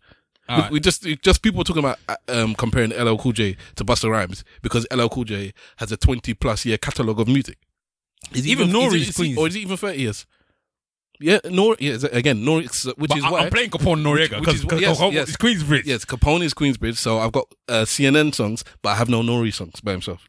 [0.49, 0.71] All We- right.
[0.71, 4.43] We just just people talking about uh, um, comparing LL Cool J to Busta Rhymes
[4.63, 7.57] because LL Cool J has a twenty-plus year catalog of music.
[8.33, 9.37] Is Even is Nori's he- is he- Queens.
[9.37, 10.25] or is it even thirty years?
[11.21, 11.75] Yeah, Nori.
[11.79, 12.63] Yeah, again, Nori,
[12.97, 15.29] which But is I, why I'm playing Capone Noreaga which is because yes, yes.
[15.29, 15.85] it's Queensbridge.
[15.85, 19.53] Yes, Capone is Queensbridge, so I've got uh, CNN songs, but I have no Nori
[19.53, 20.27] songs by himself.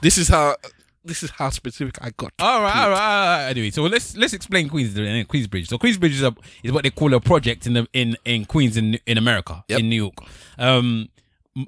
[0.00, 0.56] This is how
[1.04, 2.32] this is how specific I got.
[2.38, 3.48] All right, all right, all right.
[3.50, 5.66] Anyway, so let's let's explain Queens uh, Queensbridge.
[5.66, 8.76] So Queensbridge is a is what they call a project in the in in Queens
[8.76, 9.80] in in America Yep.
[9.80, 10.14] in New York.
[10.58, 11.08] Um,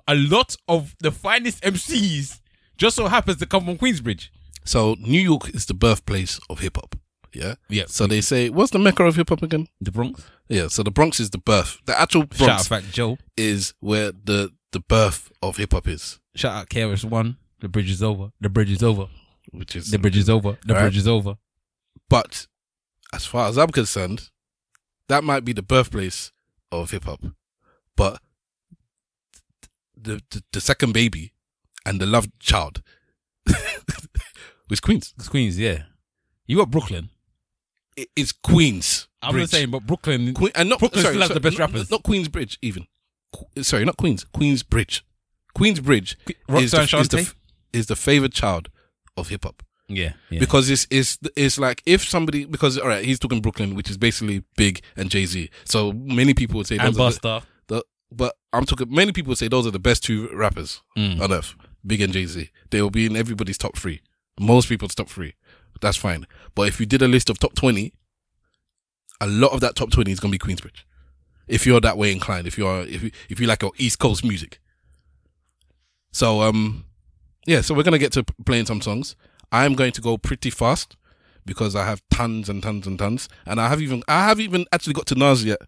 [0.09, 2.41] a lot of the finest MCs
[2.77, 4.29] just so happens to come from Queensbridge.
[4.65, 6.97] So New York is the birthplace of hip hop.
[7.37, 7.55] Yeah.
[7.69, 7.85] Yeah.
[7.89, 9.69] So they say, what's the mecca of hip hop again?
[9.81, 10.25] The Bronx.
[10.49, 10.69] Yeah.
[10.69, 11.79] So the Bronx is the birth.
[11.87, 13.19] The actual Shout out Bronx Fat Joe.
[13.37, 17.37] is where the the birth of hip hop is, Shout out KRS One.
[17.61, 18.31] The bridge is over.
[18.41, 19.07] The bridge is over.
[19.53, 20.59] which is The bridge is over.
[20.67, 20.83] The right.
[20.83, 21.37] bridge is over.
[22.11, 22.47] But
[23.13, 24.31] as far as I'm concerned,
[25.09, 26.33] that might be the birthplace
[26.73, 27.23] of hip hop,
[27.97, 28.21] but
[29.97, 31.33] the, the the second baby
[31.87, 32.83] and the love child
[34.69, 35.15] was Queens.
[35.17, 35.85] It's Queens, yeah.
[36.47, 37.11] You got Brooklyn.
[38.15, 39.09] It's Queens.
[39.23, 39.43] I'm Bridge.
[39.43, 40.35] not saying, but Brooklyn.
[40.35, 41.91] Queen, and not Brooklyn sorry, still has sorry, the best not- rappers.
[41.91, 42.87] Not Queens Bridge, even.
[43.35, 44.25] Qu- Sorry, not Queens.
[44.33, 45.05] Queens Bridge.
[45.57, 46.17] Queensbridge
[46.59, 47.35] is the, is, the,
[47.73, 48.69] is the favorite child
[49.17, 49.63] of hip hop.
[49.89, 50.41] Yeah, yeah.
[50.41, 53.97] Because it's, it's it's like if somebody because all right he's talking Brooklyn which is
[53.97, 58.35] basically Big and Jay Z so many people would say and are the- the, but
[58.53, 61.21] I'm talking many people would say those are the best two rappers Mm.
[61.21, 61.55] on earth
[61.87, 64.03] Big and Jay Z they will be in everybody's top three
[64.41, 65.35] most people's top three
[65.81, 66.27] that's fine.
[66.55, 67.93] But if you did a list of top twenty
[69.21, 70.85] a lot of that top twenty is gonna be Queensbridge.
[71.49, 74.25] If you're that way inclined if you're if you, if you like your East Coast
[74.25, 74.61] music.
[76.13, 76.85] So um
[77.47, 79.17] yeah so we're gonna get to playing some songs.
[79.53, 80.97] I'm going to go pretty fast
[81.45, 84.67] because I have tons and tons and tons, and I have even I have even
[84.73, 85.61] actually got to Nas yet.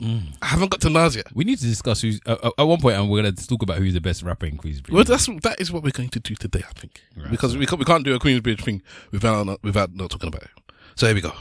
[0.00, 1.26] I haven't got to Nas yet.
[1.34, 3.78] We need to discuss who's uh, at one point, and we're going to talk about
[3.78, 4.90] who's the best rapper in Queensbridge.
[4.90, 7.66] Well, that's that is what we're going to do today, I think, Right, because we
[7.66, 10.50] can't, we can't do a Queensbridge thing without not, without not talking about it.
[10.96, 11.32] So here we go.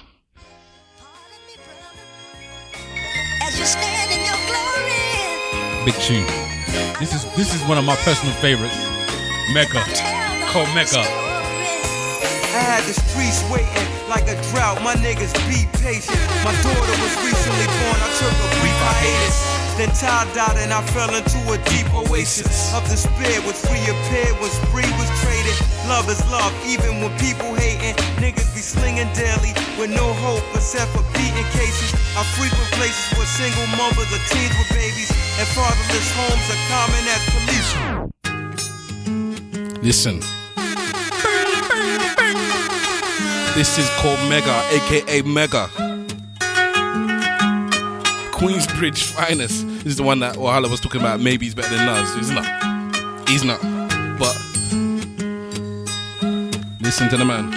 [3.44, 6.26] As you stand in your glory, Big tune.
[7.00, 8.78] This is this is one of my personal favorites.
[9.54, 9.84] Mecca,
[10.52, 11.21] called Mecca.
[12.52, 14.84] I had the streets waiting like a drought.
[14.84, 16.20] My niggas be patient.
[16.44, 17.96] My daughter was recently born.
[17.96, 19.40] I took a brief hiatus.
[19.80, 19.88] Then
[20.60, 23.40] and I fell into a deep oasis of despair.
[23.48, 23.64] Was
[25.00, 25.56] was traded.
[25.88, 27.96] Love is love, even when people hating.
[28.20, 31.96] Niggas be slinging daily with no hope except for beating cases.
[32.20, 35.08] I frequent places where single mothers teens with babies
[35.40, 37.72] and fatherless homes are common as police.
[39.80, 40.40] Listen.
[43.62, 45.67] This is called Mega, aka Mega.
[48.34, 49.67] Queensbridge finest.
[49.67, 51.19] This is the one that Wahala was talking about.
[51.19, 52.12] Maybe he's better than us.
[52.15, 53.30] He's not.
[53.30, 53.62] He's not.
[54.17, 54.36] But
[56.91, 57.47] listen to the man.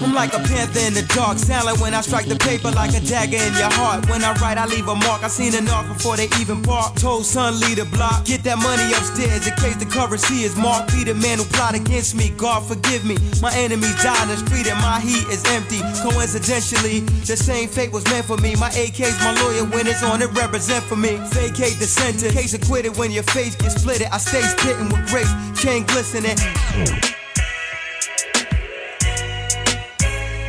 [0.00, 3.00] I'm like a panther in the dark, silent when I strike the paper like a
[3.04, 4.08] dagger in your heart.
[4.08, 5.20] When I write, I leave a mark.
[5.22, 6.96] I seen enough before they even bark.
[6.96, 8.24] Told son, lead a block.
[8.24, 10.96] Get that money upstairs in case the currency is marked.
[10.96, 12.32] Be the man who plot against me.
[12.40, 13.20] God forgive me.
[13.44, 15.84] My enemies die in the street and my heat is empty.
[16.00, 18.56] Coincidentally, the same fate was meant for me.
[18.56, 21.20] My AK's my lawyer when it's on it represent for me.
[21.36, 22.32] Vacate the sentence.
[22.32, 24.08] Case acquitted when your face gets splitted.
[24.08, 25.28] I stay spitting with grace,
[25.60, 26.40] chain glistening.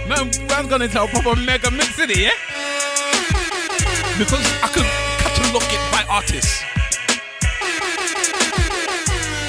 [0.08, 2.30] Man, man's gonna tell proper Mega mix it, yeah?
[4.20, 4.86] Because I could
[5.18, 6.64] catalog it by artists.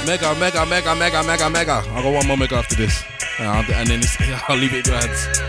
[0.06, 1.84] Mega, mega, mega, mega, mega, mega.
[1.92, 3.04] I got one more mega after this.
[3.38, 4.02] Uh, and then
[4.48, 5.45] I'll leave it in your hands.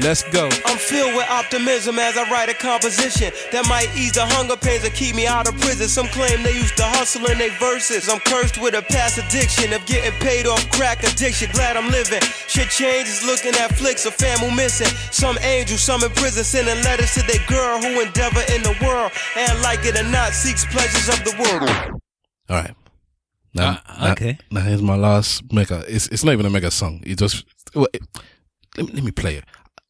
[0.00, 0.48] Let's go.
[0.64, 4.84] I'm filled with optimism as I write a composition that might ease the hunger pains
[4.86, 5.88] or keep me out of prison.
[5.88, 8.08] Some claim they used to hustle in their verses.
[8.08, 11.50] I'm cursed with a past addiction of getting paid off crack addiction.
[11.52, 12.22] Glad I'm living.
[12.46, 14.88] Shit changes looking at flicks of family missing.
[15.10, 19.10] Some angels, some in prison, sending letters to their girl who endeavor in the world
[19.36, 21.68] and like it or not seeks pleasures of the world.
[22.48, 22.74] All right.
[23.52, 24.38] Now, Uh, now- okay.
[24.50, 25.84] Now, here's my last mega.
[25.88, 27.02] It's it's not even a mega song.
[27.04, 28.02] It just well, it-
[28.76, 29.44] let me let me play it.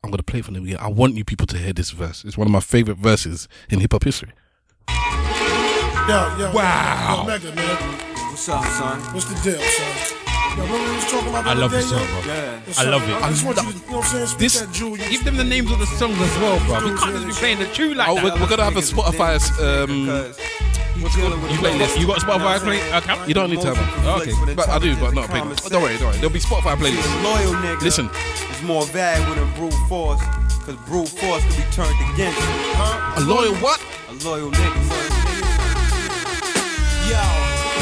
[0.05, 0.81] I'm gonna play it from the beginning.
[0.83, 2.25] I want you people to hear this verse.
[2.25, 4.31] It's one of my favorite verses in hip hop history.
[4.89, 7.23] Yo, yo, Wow.
[7.23, 7.77] Yo, Mega, man.
[8.31, 9.01] What's up, son?
[9.13, 10.17] What's the deal, son?
[10.57, 12.33] Yo, remember we was talking about the I love day, this song, bro.
[12.33, 12.61] Yeah.
[12.79, 13.23] I love it.
[13.23, 14.39] I just want you to, you know what I'm saying?
[14.39, 16.89] This- that Give them the names of the songs as well, bro.
[16.93, 18.25] We can't just be playing the tune like Oh, that.
[18.25, 19.35] we're, we're gonna have a Spotify.
[19.61, 20.07] Um,
[20.99, 21.97] You, play this.
[21.97, 23.29] you got Spotify play- account?
[23.29, 24.07] you don't need to have one.
[24.07, 24.55] Oh, okay.
[24.55, 25.29] But I do, but not.
[25.31, 25.39] Pay.
[25.39, 26.17] Don't worry, don't worry.
[26.17, 27.23] There'll be Spotify playlists.
[27.23, 27.81] Loyal nigga.
[27.83, 28.11] Listen.
[28.51, 30.21] It's more valuable than brute force.
[30.67, 32.47] Cause brute force can be turned against you.
[33.17, 33.81] A loyal what?
[34.11, 34.79] A loyal nigga.
[37.09, 37.23] Yo,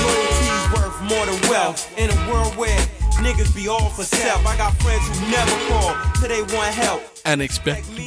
[0.04, 1.98] loyalty's worth more than wealth.
[1.98, 2.78] In a world where
[3.24, 4.46] niggas be all for self.
[4.46, 7.02] I got friends who never call till they want help.
[7.26, 8.06] And expect to be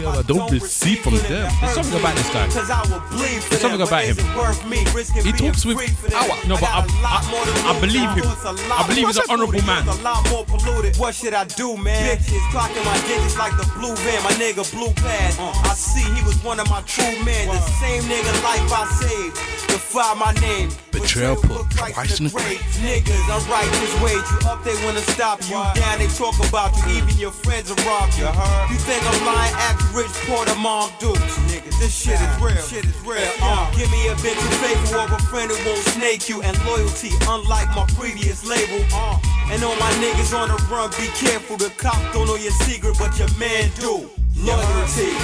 [0.00, 1.28] able I to don't receive from them.
[1.60, 2.48] There's something about this guy.
[2.48, 4.16] Cause I will bleed for There's something about him.
[4.16, 5.76] is it worth me risking He talks with
[6.10, 6.36] power.
[6.48, 8.24] No, but I- I- I believe him.
[8.24, 9.86] It's a lot I believe he's an honorable man.
[9.86, 10.96] It's a lot more polluted.
[10.96, 12.16] What should I do, man?
[12.16, 14.22] Bitches clocking my digits like the blue van.
[14.24, 15.36] My nigga blue pass.
[15.38, 17.48] I see he was one of my true men.
[17.48, 19.36] The same nigga life I saved.
[19.68, 20.70] Defy my name.
[20.92, 22.60] Betrayal put Christ in the grave.
[22.80, 24.14] Niggas, I'm right this way.
[24.16, 25.60] You up, they wanna stop you.
[25.76, 26.96] Down, they talk about you.
[26.96, 28.24] Even your friends will rob you.
[28.70, 29.54] You think I'm lying?
[29.56, 31.38] Act rich, poor the mom dukes.
[31.46, 32.62] Niggas, this shit is real.
[32.62, 33.30] Shit is real.
[33.40, 36.42] Uh, give me a bitch who faithful of a friend who won't snake you.
[36.42, 38.84] And loyalty, unlike my previous label.
[38.92, 39.18] Uh,
[39.50, 41.56] and all my niggas on the run, be careful.
[41.56, 44.10] The cop don't know your secret, but your man do.
[44.36, 45.16] Loyalty,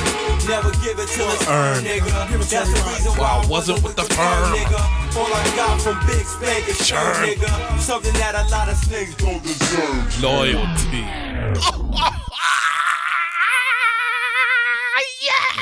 [0.49, 2.09] never give it till it's earned, nigga.
[2.49, 4.81] That's the reason why I wasn't with the firm, nigga.
[5.17, 7.79] All I got from Big Spank is churn, nigga.
[7.79, 10.23] Something that a lot of snakes don't deserve.
[10.23, 11.05] Loyalty.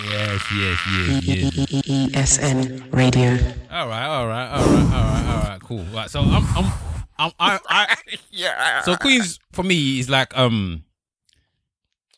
[0.05, 1.55] Yes, yes, yes, yes.
[1.85, 3.33] EESN Radio.
[3.71, 5.85] All right, all right, all right, all right, all right, cool.
[5.95, 6.73] Right, so I'm, I'm,
[7.19, 7.97] I'm, I, I,
[8.31, 8.83] yeah.
[8.83, 10.85] So Queens for me is like um,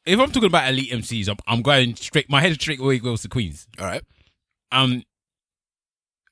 [0.06, 2.30] if I'm talking about elite MCs, I'm, I'm going straight.
[2.30, 3.66] My head straight away goes to Queens.
[3.78, 4.02] All right.
[4.70, 5.02] Um,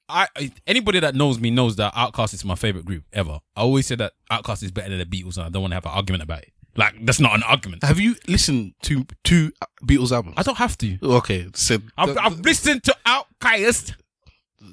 [0.09, 0.27] I
[0.67, 3.39] anybody that knows me knows that Outkast is my favorite group ever.
[3.55, 5.77] I always say that Outkast is better than the Beatles, and I don't want to
[5.77, 6.53] have an argument about it.
[6.77, 7.83] Like that's not an argument.
[7.85, 9.53] Have you listened to two
[9.85, 10.35] Beatles albums?
[10.37, 10.99] I don't have to.
[11.03, 13.95] Okay, so I've, I've listened to Outkast.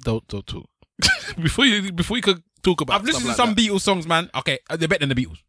[0.03, 0.69] don't don't talk
[1.41, 2.99] before you before you could talk about.
[3.01, 4.29] I've listened to some like Beatles songs, man.
[4.35, 5.39] Okay, uh, they're better than the Beatles.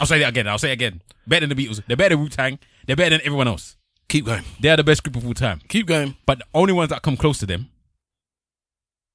[0.00, 0.48] I'll say that again.
[0.48, 1.00] I'll say it again.
[1.26, 1.82] Better than the Beatles.
[1.86, 2.58] They're better than Wu Tang.
[2.86, 3.76] They're better than everyone else.
[4.08, 4.42] Keep going.
[4.60, 5.60] They're the best group of all time.
[5.68, 6.16] Keep going.
[6.26, 7.68] But the only ones that come close to them,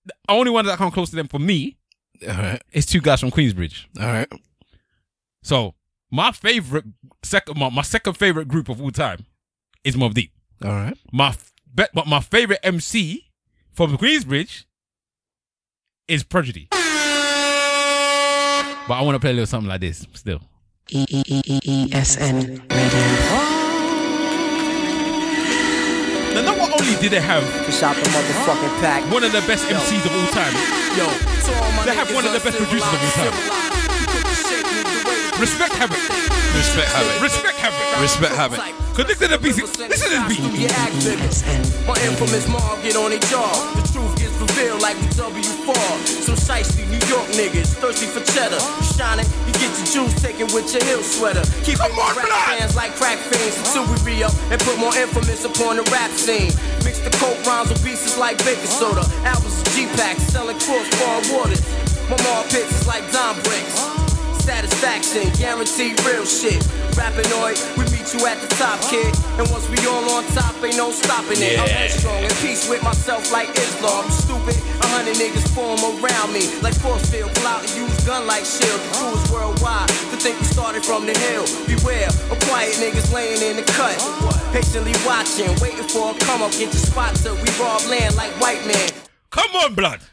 [0.06, 1.78] the only ones that come close to them for me,
[2.25, 2.62] All right.
[2.71, 3.86] is two guys from Queensbridge.
[3.99, 4.32] All right.
[5.43, 5.75] So
[6.15, 6.86] my favorite
[7.23, 9.25] second, my, my second favorite group of all time
[9.84, 10.32] is Mobb Deep.
[10.63, 10.97] All right.
[11.12, 13.25] My f- bet, but my favorite MC
[13.73, 14.63] from Queensbridge
[16.08, 16.67] is Prodigy.
[18.88, 20.39] But I want to play a little something like this still.
[20.91, 23.06] EESN Radio.
[26.34, 29.12] Now, not what only did they have Shot the motherfucking pack.
[29.12, 30.54] one of the best MCs of all time,
[30.95, 33.75] Yo, to all my they have niggas one of the best producers of all time.
[35.39, 36.00] Respect Havoc.
[36.56, 37.21] Respect Havoc.
[37.21, 38.02] Respect Havoc.
[38.02, 38.60] Respect Havoc.
[38.95, 39.60] Cause this is the beat.
[39.60, 40.39] This is the beat.
[40.56, 40.95] You act.
[41.84, 43.52] My infamous mom get on their jaw.
[43.76, 45.76] The truth gets revealed like we W4.
[46.24, 48.56] Some shiesty New York niggas thirsty for cheddar.
[48.56, 51.43] You shining, you get your juice taken with your hill sweater.
[51.67, 54.95] Keep it on, rap fans like crack fiends until we re up and put more
[54.95, 56.56] infamous upon the rap scene.
[56.88, 59.04] Mix the coke rhymes with pieces like baking soda.
[59.28, 61.60] Albums of G-Packs selling crossbar waters.
[62.08, 64.05] My mom pits is like Don bricks.
[64.45, 66.62] Satisfaction, guaranteed real shit.
[66.93, 69.10] Rappinoid, we meet you at the top, kid.
[69.41, 71.58] And once we all on top, ain't no stopping it.
[71.58, 74.05] I'm headstrong in peace with myself like Islam.
[74.05, 76.45] You stupid, a hundred niggas form around me.
[76.62, 78.77] Like force field, pull out and use gun like shield.
[78.86, 79.89] The crew is worldwide.
[80.13, 81.49] To think we started from the hill.
[81.65, 83.97] Beware of quiet niggas laying in the cut.
[84.53, 88.29] Patiently watching, waiting for a come up, get your spot till we rob land like
[88.38, 88.93] white man.
[89.34, 90.05] Come on, blood.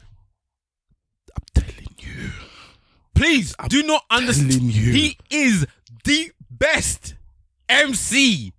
[3.23, 4.63] Please i do not understand.
[4.63, 4.93] you.
[4.93, 5.65] He is
[6.03, 7.15] the best
[7.69, 8.53] MC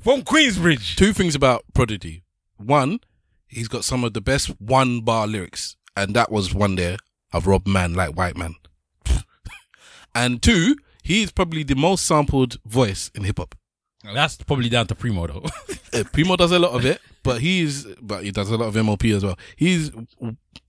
[0.00, 0.96] from Queensbridge.
[0.96, 2.24] Two things about Prodigy.
[2.56, 2.98] One,
[3.46, 6.96] he's got some of the best one bar lyrics, and that was one there.
[7.32, 8.56] I've robbed man like white man.
[10.14, 13.54] and two, he is probably the most sampled voice in hip hop.
[14.12, 15.44] That's probably down to Primo though.
[15.94, 18.84] Uh, Primo does a lot of it, but he's but he does a lot of
[18.84, 19.36] MOP as well.
[19.56, 19.90] He's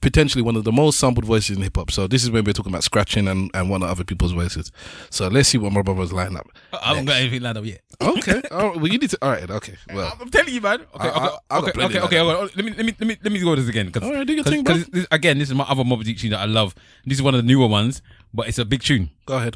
[0.01, 1.91] potentially one of the most sampled voices in hip hop.
[1.91, 4.71] So this is when we're talking about scratching and, and one of other people's voices.
[5.09, 6.47] So let's see what my brothers line up.
[6.73, 7.81] I haven't got anything lined up yet.
[8.01, 8.31] Okay.
[8.33, 8.45] All right.
[8.51, 9.17] Oh, well, you need to.
[9.21, 9.49] All right.
[9.49, 9.75] Okay.
[9.93, 10.17] Well.
[10.19, 10.81] I'm telling you, man.
[10.95, 12.51] Okay, I- I- okay, I've got okay, okay, lined okay, okay.
[12.55, 13.91] Let me let me let me let me go with this again.
[13.91, 14.75] Cause, All right, do your cause- thing, bro.
[14.77, 16.73] this- again, this is my other Mobb Deep tune that I love.
[17.05, 18.01] This is one of the newer ones,
[18.33, 19.09] but it's a big tune.
[19.25, 19.55] Go ahead.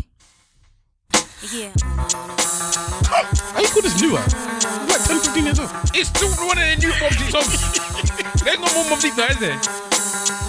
[1.53, 1.71] Yeah.
[1.79, 4.48] How you call this newer?
[5.09, 5.71] Like 10, 15 years old.
[5.95, 8.43] It's still one of the new Deep songs.
[8.43, 10.48] There's no more Deep now, is there?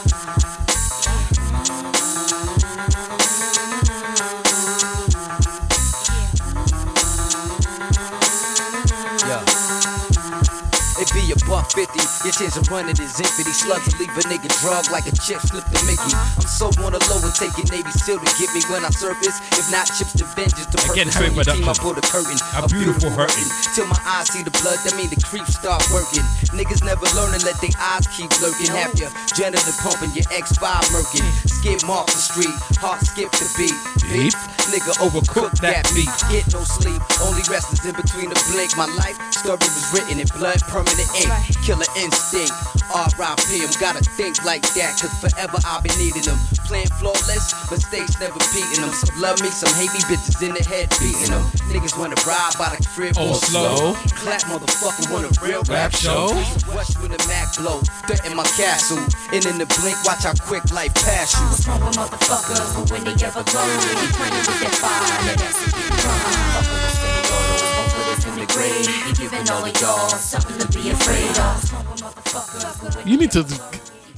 [11.43, 12.01] A buck fifty.
[12.25, 13.45] Your chance of running is empty.
[13.53, 16.13] Slugs will leave a nigga drug like a chip slip to Mickey.
[16.13, 19.41] I'm so on the low and taking Navy SEAL to get me when I surface.
[19.57, 22.37] If not chips to vengeance, the Again, Havoc team, I pull the curtain.
[22.57, 23.49] A beautiful hurting.
[23.75, 26.25] Till my eyes see the blood, that mean the creeps start working.
[26.53, 28.71] Niggas never learn and let their eyes keep lurking.
[28.75, 31.27] Have your janitor pumping, your X5 murking.
[31.47, 33.77] Skip off the street, heart skip the beat.
[34.11, 34.35] Beef,
[34.75, 36.11] nigga overcooked that meat.
[36.29, 38.77] Get no sleep, only rest is in between the blink.
[38.77, 41.30] My life story was written in blood, permanent ink.
[41.63, 42.51] Killer instinct,
[42.91, 43.63] R.I.P.
[43.63, 46.39] I'm gotta think like that, cause forever I've been needing them.
[46.67, 48.91] Playing flawless, mistakes never beating them.
[48.91, 51.43] Some love me, some hate me, bitches in the head beating them.
[51.71, 53.95] Niggas wanna ride by the crib Oh, all slow.
[54.19, 56.35] Clap, motherfucker, want a real Rap rap show.
[56.35, 56.75] show.
[56.75, 57.79] Rush with a Mac blow,
[58.11, 58.99] threaten my castle.
[59.31, 61.47] And in the blink, watch how quick life pass you.
[61.47, 62.59] What's wrong with motherfuckers?
[62.75, 64.99] But when they ever go, they be playing with that fire.
[65.31, 66.51] Now that's a big crime.
[66.59, 69.20] Fuck with us in the ghetto, fuck with us in the grave.
[69.31, 71.55] He giving all of y'all something to be afraid of.
[71.55, 72.83] What's wrong with motherfuckers?
[72.85, 73.41] But when You need to.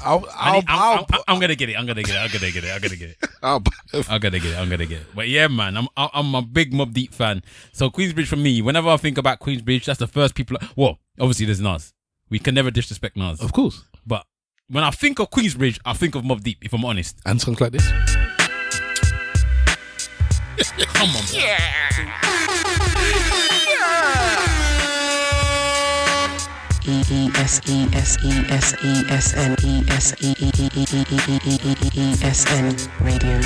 [0.05, 0.25] I'll.
[0.31, 0.53] I I'll.
[0.55, 1.77] need- I'm, I'll, I'm, I'm gonna get it.
[1.79, 2.19] I'm gonna get it.
[2.19, 2.71] I'm gonna get it.
[2.75, 3.17] I'm gonna get it.
[3.43, 3.63] I'll,
[4.09, 4.59] I'm gonna get it.
[4.59, 5.07] I'm gonna get it.
[5.15, 7.43] But yeah, man, I'm I'm a big Mobb Deep fan.
[7.73, 10.57] So Queensbridge for me, whenever I think about Queensbridge, that's the first people.
[10.77, 11.93] Well, obviously there's Nas.
[12.31, 13.85] We can never disrespect Nas, Of course.
[14.07, 14.25] but
[14.69, 16.59] when I think of Queensbridge, I think of Mobb Deep.
[16.65, 17.87] If I'm honest, And songs like this.
[20.95, 22.32] come on,
[26.85, 26.93] bro.
[26.93, 30.85] EESN S E S E S E S N E S E E E E
[30.93, 33.41] E E E E E E S N Radio.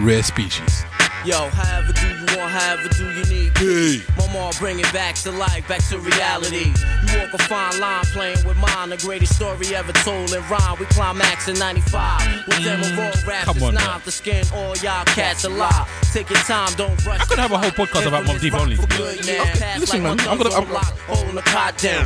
[0.00, 0.93] Rare species.
[1.24, 3.56] Yo, however do you want, however do you need.
[3.56, 4.02] Hey.
[4.18, 6.66] My mom bring it back to life, back to reality.
[7.08, 10.76] You walk a fine line playing with mine, the greatest story ever told in rhyme.
[10.78, 12.46] We climax in 95.
[12.46, 13.26] With them raw mm.
[13.26, 14.00] raps, Come it's on, nine man.
[14.10, 15.88] skin all y'all cats alive.
[16.12, 17.22] Take your time, don't rush.
[17.22, 18.76] I could have a whole podcast about Mobb Deep only.
[18.76, 20.66] Listen, man, I'm gonna- I'm-
[21.06, 22.04] Holding the cot down.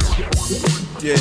[1.02, 1.16] Yeah,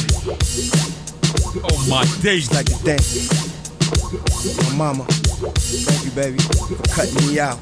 [1.63, 2.51] Oh my days.
[2.51, 3.56] like to dance.
[3.87, 7.57] My mama, thank you, baby, for cutting me out.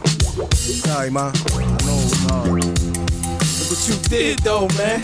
[0.55, 1.31] Sorry, ma.
[1.31, 2.63] I know it was hard.
[2.63, 5.01] Look what you did, though, man.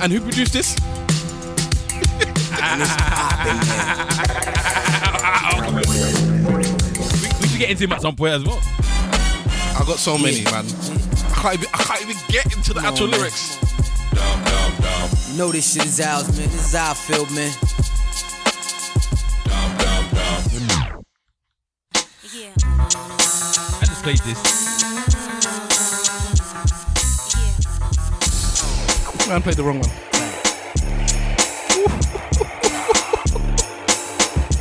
[0.00, 0.76] And who produced this?
[5.72, 8.58] We, we should get into him at some point as well.
[9.76, 10.64] I got so many, man.
[10.66, 13.20] I can't even, I can't even get into the actual man.
[13.20, 13.58] lyrics.
[15.30, 16.48] You know this shit is ours, man.
[16.50, 17.52] This is our field, man.
[22.34, 24.38] I just played this.
[29.28, 29.90] Man, played the wrong one.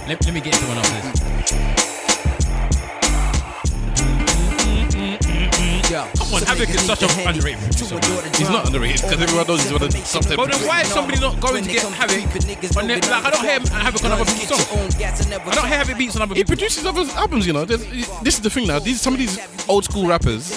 [0.05, 1.21] Let, let me get into one of this.
[5.89, 7.99] Come on, Havoc is such an underrated producer.
[8.37, 10.81] He's not underrated because everyone knows he's one of the top 10 But then why
[10.81, 14.11] is somebody not going to get Havoc on their, like, I don't hear Havoc on
[14.11, 14.95] other people's songs.
[15.01, 17.65] I don't hear Havoc beats on other He people's produces other albums, you know.
[17.65, 17.83] There's,
[18.21, 18.79] this is the thing now.
[18.79, 20.51] These some of these old school rappers,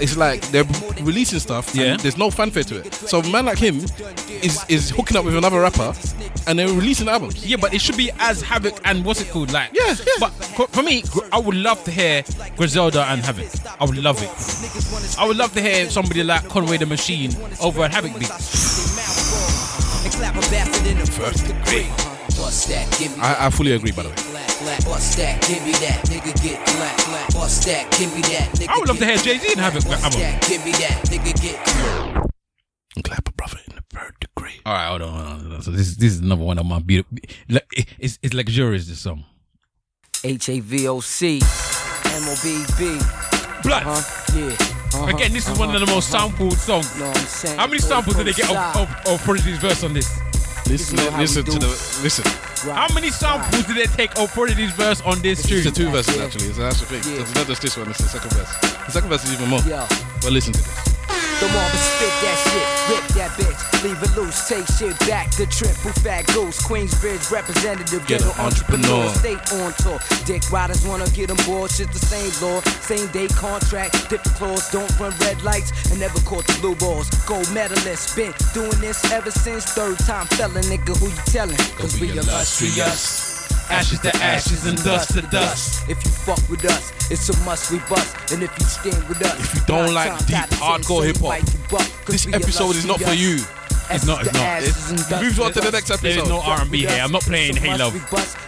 [0.00, 0.64] it's like they're
[1.02, 1.74] releasing stuff.
[1.74, 1.92] Yeah.
[1.92, 2.94] And there's no fanfare to it.
[2.94, 3.76] So a man like him
[4.28, 5.94] is is hooking up with another rapper,
[6.46, 7.44] and they're releasing albums.
[7.46, 9.52] Yeah, but it should be as Havoc and what's it called?
[9.52, 10.12] Like, Yeah, yeah.
[10.20, 10.30] But
[10.70, 12.22] for me, I would love to hear
[12.56, 13.48] Griselda and Havoc.
[13.80, 14.30] I would love it.
[15.18, 20.04] I would love to hear somebody like Conway the Machine over at Havoc beats.
[20.04, 21.88] And clap a bastard the first degree.
[22.68, 24.14] That, give me I, I fully agree, by the way.
[24.30, 24.84] black, black.
[24.84, 27.32] Bust that, give me that, nigga get black, black.
[27.34, 29.84] Bust that, give me that, nigga I would love to hear Jay Z and Havoc
[29.84, 30.20] Bust album.
[30.20, 32.26] that, give me that, nigga get
[33.02, 34.60] clap a brother in the third degree.
[34.64, 35.62] All right, hold on, hold on.
[35.62, 37.18] So this this is another one of my beautiful.
[37.98, 38.86] It's it's luxurious.
[38.86, 39.24] This song.
[40.24, 42.98] H A V O C M O B B.
[43.62, 43.82] Blood.
[43.82, 44.75] Uh-huh, yeah.
[44.94, 46.96] Uh-huh, Again, this is one of the most sampled songs.
[46.98, 47.58] Know what I'm saying?
[47.58, 50.08] How many samples did they get of, Both of, of Prodigy's verse on this?
[50.66, 51.68] Listen, You know listen to the
[52.02, 52.24] listen.
[52.74, 55.58] How many samples did they take of Prodigy's verse on this tune?
[55.58, 56.50] It's the two verses actually.
[56.52, 57.02] So that's the thing.
[57.14, 57.20] Yeah.
[57.22, 57.88] It's not just this one.
[57.90, 58.50] It's the second verse.
[58.86, 59.60] The second verse is even more.
[59.62, 59.86] Yo.
[60.22, 60.96] But listen to this.
[61.38, 65.30] The Marvin spit that shit, rip that bitch, leave it loose, take shit back.
[65.36, 69.04] The triple fat goose, Queensbridge representative, Get ghetto an entrepreneur.
[69.06, 69.98] entrepreneur, stay on tour.
[70.24, 74.68] Dick riders wanna get on board, shit the same law, same day contract, different clause,
[74.70, 77.08] don't run red lights, and never caught the blue balls.
[77.26, 81.56] Gold medalist, been doing this ever since third time felon, nigga, who you telling?
[81.78, 83.34] Cause we illustrious.
[83.68, 85.82] Ashes to ashes and dust to dust.
[85.88, 88.14] If you fuck with us, it's a must we bust.
[88.32, 91.04] And if you stand with us, If you don't like deep out of ten, hardcore
[91.04, 93.44] hip-hop, fight you buck, 'cause This episode is not for you.
[93.88, 94.62] It's not, it's not.
[94.62, 96.02] It's- moves on to the next episode.
[96.14, 97.00] There is no R&B here.
[97.02, 97.94] I'm not playing Hey Love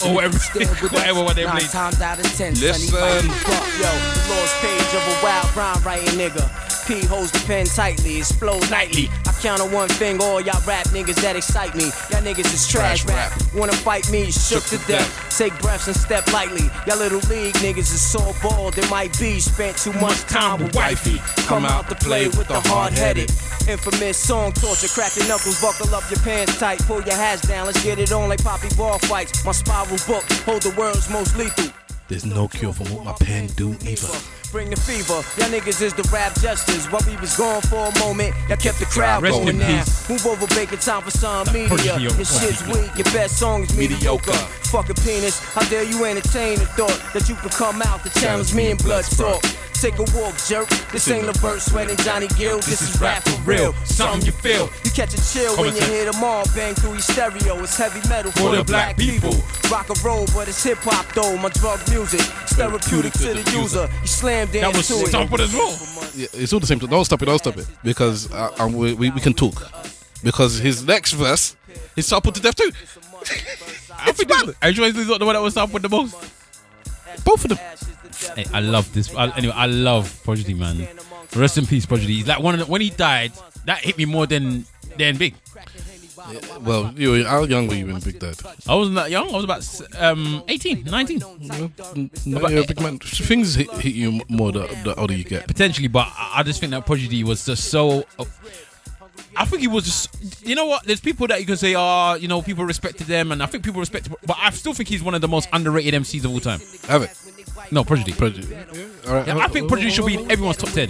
[0.04, 0.38] or whatever,
[0.88, 1.66] whatever what they Nine play.
[1.68, 2.88] times out of ten, Listen.
[2.88, 3.66] Sonny fight you buck.
[3.78, 6.44] Yo, the lost page of a wild rhyme writing nigga.
[6.88, 9.10] P holds the pen tightly, explode nightly.
[9.26, 11.84] I count on one thing, all y'all rap niggas that excite me.
[12.08, 13.54] Y'all niggas is trash, Trash rap.
[13.54, 15.36] Wanna fight me, shook, to death.
[15.36, 16.64] Take breaths and step lightly.
[16.86, 20.74] Y'all little league niggas is so bald, they might be spent too much time with
[20.74, 21.20] wifey.
[21.44, 23.30] Come out to play with the hard headed.
[23.68, 27.66] Infamous song torture, crack your knuckles, buckle up your pants tight, pull your hats down,
[27.66, 29.44] let's get it on like poppy ball fights.
[29.44, 31.70] My spiral book, hold the world's most lethal.
[32.08, 34.37] There's no cure for what my pen do either.
[34.50, 36.86] Bring the fever, y'all niggas is the rap justice.
[36.90, 39.84] While we was gone for a moment, y'all kept the crowd Rest going in now.
[39.84, 40.08] peace.
[40.08, 41.98] Move over, bacon time for some Prodigy media.
[41.98, 44.30] Your shit's weak, your best song is mediocre.
[44.32, 44.32] Mediocre.
[44.72, 48.54] Fucking penis, how dare you entertain the thought that you could come out to challenge
[48.54, 49.42] me in blood talk.
[49.80, 50.68] Take a walk, jerk.
[50.90, 52.56] This ain't a verse sweating Johnny Gill.
[52.56, 53.72] This is rap for real.
[53.84, 54.68] Something you feel.
[54.84, 57.62] You catch a chill when you hear them all bang through your stereo.
[57.62, 59.34] It's heavy metal for, the black people.
[59.70, 61.36] Rock and roll, but it's hip hop though.
[61.36, 63.88] My drug music, it's therapeutic to the user.
[64.00, 65.10] You slam That was dance to it.
[65.10, 65.78] sampled as well.
[66.16, 66.78] Yeah, it's all the same.
[66.78, 67.26] Don't stop it.
[67.26, 67.68] Don't stop it.
[67.84, 69.70] Because uh, um, we, we we can talk.
[70.24, 71.54] Because his next verse
[71.94, 72.72] is sampled to death too.
[73.96, 76.16] I think this, are you sure this not the one that was sampled the most?
[77.24, 77.58] Both of them.
[78.34, 79.14] Hey, I love this.
[79.14, 80.86] I, anyway, I love Prodigy, man.
[81.36, 82.14] Rest in peace, Prodigy.
[82.14, 83.32] He's like one of the, when he died,
[83.66, 84.64] that hit me more than
[84.96, 85.34] than Big.
[86.60, 88.36] Well, you were, how young were you when Big died?
[88.66, 89.28] I wasn't that young.
[89.30, 91.18] I was about um 18, 19.
[92.26, 92.98] No, you're a big man.
[92.98, 95.46] Things hit, hit you more the, the older you get.
[95.46, 98.04] potentially, but I I just think that Prodigy was just so.
[98.18, 98.24] Uh,
[99.36, 100.44] I think he was just.
[100.46, 100.84] You know what?
[100.84, 103.64] There's people that you can say, oh, you know, people respected them, and I think
[103.64, 104.08] people respect.
[104.26, 106.60] But I still think he's one of the most underrated MCs of all time.
[106.88, 107.10] Have it.
[107.70, 108.12] No, Prodigy.
[108.12, 108.54] Prodigy.
[109.06, 109.26] All right.
[109.26, 110.88] Yeah, I think Prodigy should be in everyone's top ten.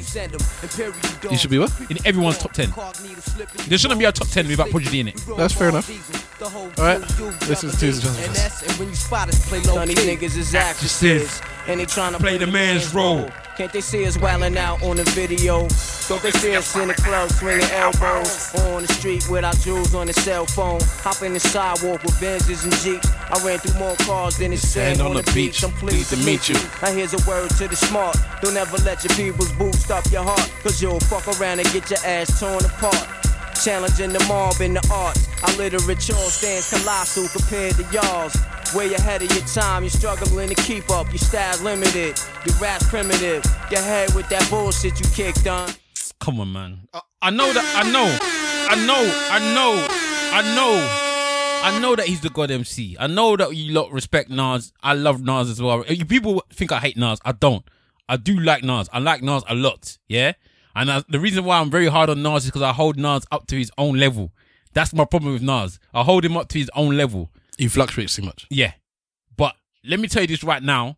[1.31, 1.73] He should be what?
[1.91, 2.73] In everyone's top ten.
[3.67, 5.17] There shouldn't be a top ten without Prodigy in it.
[5.37, 5.89] That's fair enough.
[6.43, 7.01] All right.
[7.41, 8.63] This is Tuesday Justice.
[8.63, 11.41] And when you spot us, play low These niggas is actresses.
[11.67, 13.29] And they trying to Play the man's role.
[13.57, 15.67] Can't they see us wildin' out on the video?
[16.09, 18.55] Don't they see us in the club swinging elbows?
[18.55, 20.81] Or on the street with our jewels on the cell phone.
[21.03, 23.11] Hopping the sidewalk with Benzes and Jeeps.
[23.11, 25.65] I ran through more cars than it's sand on the beach.
[25.65, 26.48] I'm pleased to meet you.
[26.83, 28.17] Now here's a word to the smart.
[28.43, 30.51] Don't ever let your people's boost up your heart.
[30.63, 33.07] Cause you'll fuck around and get your ass torn apart.
[33.63, 35.29] Challenging the mob in the arts.
[35.43, 38.37] Our literature stands colossal compared to y'all's.
[38.75, 41.09] Way ahead of your time, you're struggling to keep up.
[41.09, 43.43] Your style's limited, your rap's primitive.
[43.71, 45.71] Your head with that bullshit you kicked on.
[46.21, 46.81] Come on, man.
[46.93, 47.65] I, I know that.
[47.77, 48.17] I know.
[48.71, 49.05] I know.
[49.31, 49.87] I know.
[50.33, 51.08] I know.
[51.63, 52.97] I know that he's the god MC.
[52.99, 54.73] I know that you lot respect Nas.
[54.83, 55.85] I love Nas as well.
[55.87, 57.19] You people think I hate Nas.
[57.25, 57.65] I don't.
[58.09, 58.89] I do like Nas.
[58.93, 59.99] I like Nas a lot.
[60.09, 60.33] Yeah.
[60.75, 63.27] And I, the reason why I'm very hard on Nas is because I hold Nas
[63.31, 64.33] up to his own level.
[64.73, 65.79] That's my problem with Nas.
[65.93, 67.31] I hold him up to his own level.
[67.59, 68.47] He fluctuates too much.
[68.51, 68.73] Yeah.
[69.37, 70.97] But let me tell you this right now.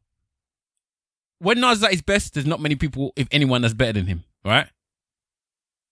[1.39, 4.07] When Nas is at his best, there's not many people, if anyone, that's better than
[4.07, 4.25] him.
[4.45, 4.67] Right?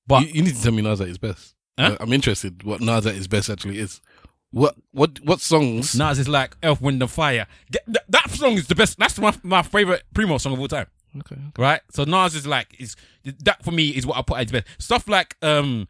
[0.07, 1.55] But you, you need to tell me Nas at his best.
[1.79, 1.93] Huh?
[1.93, 4.01] Uh, I'm interested what Nas at his best actually is.
[4.51, 5.95] What what what songs?
[5.95, 7.47] Nas is like Earth, Wind and Fire.
[7.71, 8.99] Get- th- that song is the best.
[8.99, 10.87] That's my my favorite Primo song of all time.
[11.19, 11.37] Okay.
[11.59, 11.81] Right.
[11.91, 14.67] So Nas is like is that for me is what I put at best.
[14.79, 15.87] Stuff like um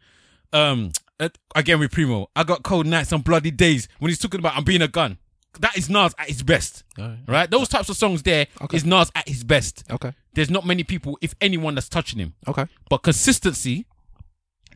[0.51, 2.29] um uh, again with Primo.
[2.35, 5.17] I got cold nights and bloody days when he's talking about I'm being a gun.
[5.61, 6.83] That is Nas at his best.
[6.97, 7.19] Alright.
[7.27, 7.49] Right.
[7.49, 9.83] Those types of songs there is Nas at his best.
[9.89, 10.13] Okay.
[10.33, 12.33] There's not many people, if anyone, that's touching him.
[12.47, 12.65] Okay.
[12.89, 13.85] But consistency,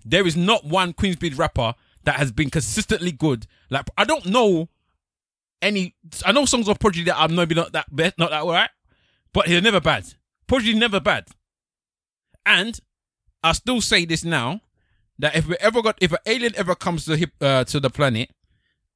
[0.03, 3.47] there is not one Queensbridge rapper that has been consistently good.
[3.69, 4.69] Like I don't know
[5.61, 5.95] any.
[6.25, 8.69] I know songs of Prodigy that are maybe not that best, not that alright,
[9.33, 10.05] but they're never bad.
[10.47, 11.27] Prodigy never bad.
[12.45, 12.79] And
[13.41, 14.61] I still say this now
[15.19, 17.89] that if we ever got if an alien ever comes to hip, uh, to the
[17.89, 18.29] planet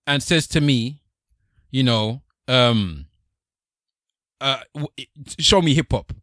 [0.05, 1.01] and says to me,
[1.72, 3.05] you know, um,
[4.41, 4.60] uh,
[5.39, 6.14] show me hip hop,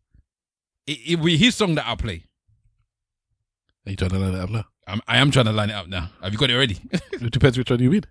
[0.86, 2.24] it, it will be his song that I'll play.
[3.86, 4.64] Are you trying to it up now?
[4.86, 6.10] I'm, I am trying to line it up now.
[6.22, 6.78] Have you got it already?
[7.12, 8.06] It depends which one you read.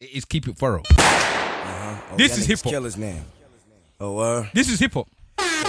[0.00, 0.82] it's keep it thorough.
[0.90, 2.72] Oh, This is hip hop.
[2.72, 3.18] Killers now.
[4.00, 4.46] Oh, uh.
[4.52, 5.08] This is hip hop.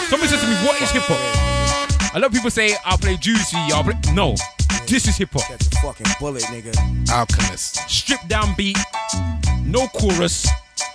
[0.10, 3.16] Somebody says to me, "What is hip hop?" A lot of people say, "I'll play
[3.18, 3.94] Juicy." I'll play.
[4.14, 4.36] No,
[4.88, 5.44] this is hip hop.
[5.44, 6.74] Catch a fucking bullet, nigga.
[7.12, 7.90] Alchemist.
[7.90, 8.78] Strip down beat,
[9.64, 10.48] no chorus.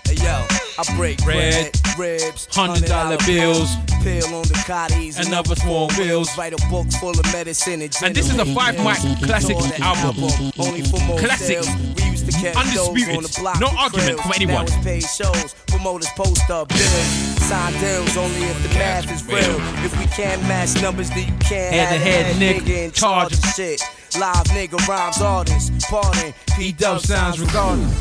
[0.05, 0.47] Hey yo,
[0.81, 5.89] I break bread, Bread, ribs, hundred dollar bills, pill on the cotties, and other small
[5.89, 6.31] bills.
[6.39, 10.25] Write a book full of medicine and And this is a five mic classic album.
[10.59, 11.61] Only for more Classic.
[11.97, 13.09] We used to catch Undisputed.
[13.09, 14.67] shows on the block No argument from anyone.
[14.83, 15.55] Paid shows.
[15.67, 17.07] Promoters post up bills.
[17.45, 19.61] Sign deals only if the math is real.
[19.85, 22.61] If we can't match numbers, then you can't Head to have head, nigga.
[22.63, 23.83] nigga in charge of shit.
[24.19, 25.71] Live nigga rhymes artists.
[25.91, 26.33] Pardon.
[26.57, 27.95] P dub sounds regardless.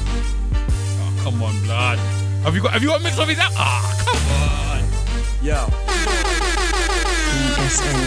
[0.54, 2.00] Oh, come on, blood.
[2.44, 3.38] Have you got Have you got a mix of his?
[3.40, 4.84] al- Ah, come on.
[5.46, 5.56] Yo.
[7.60, 8.00] ESN,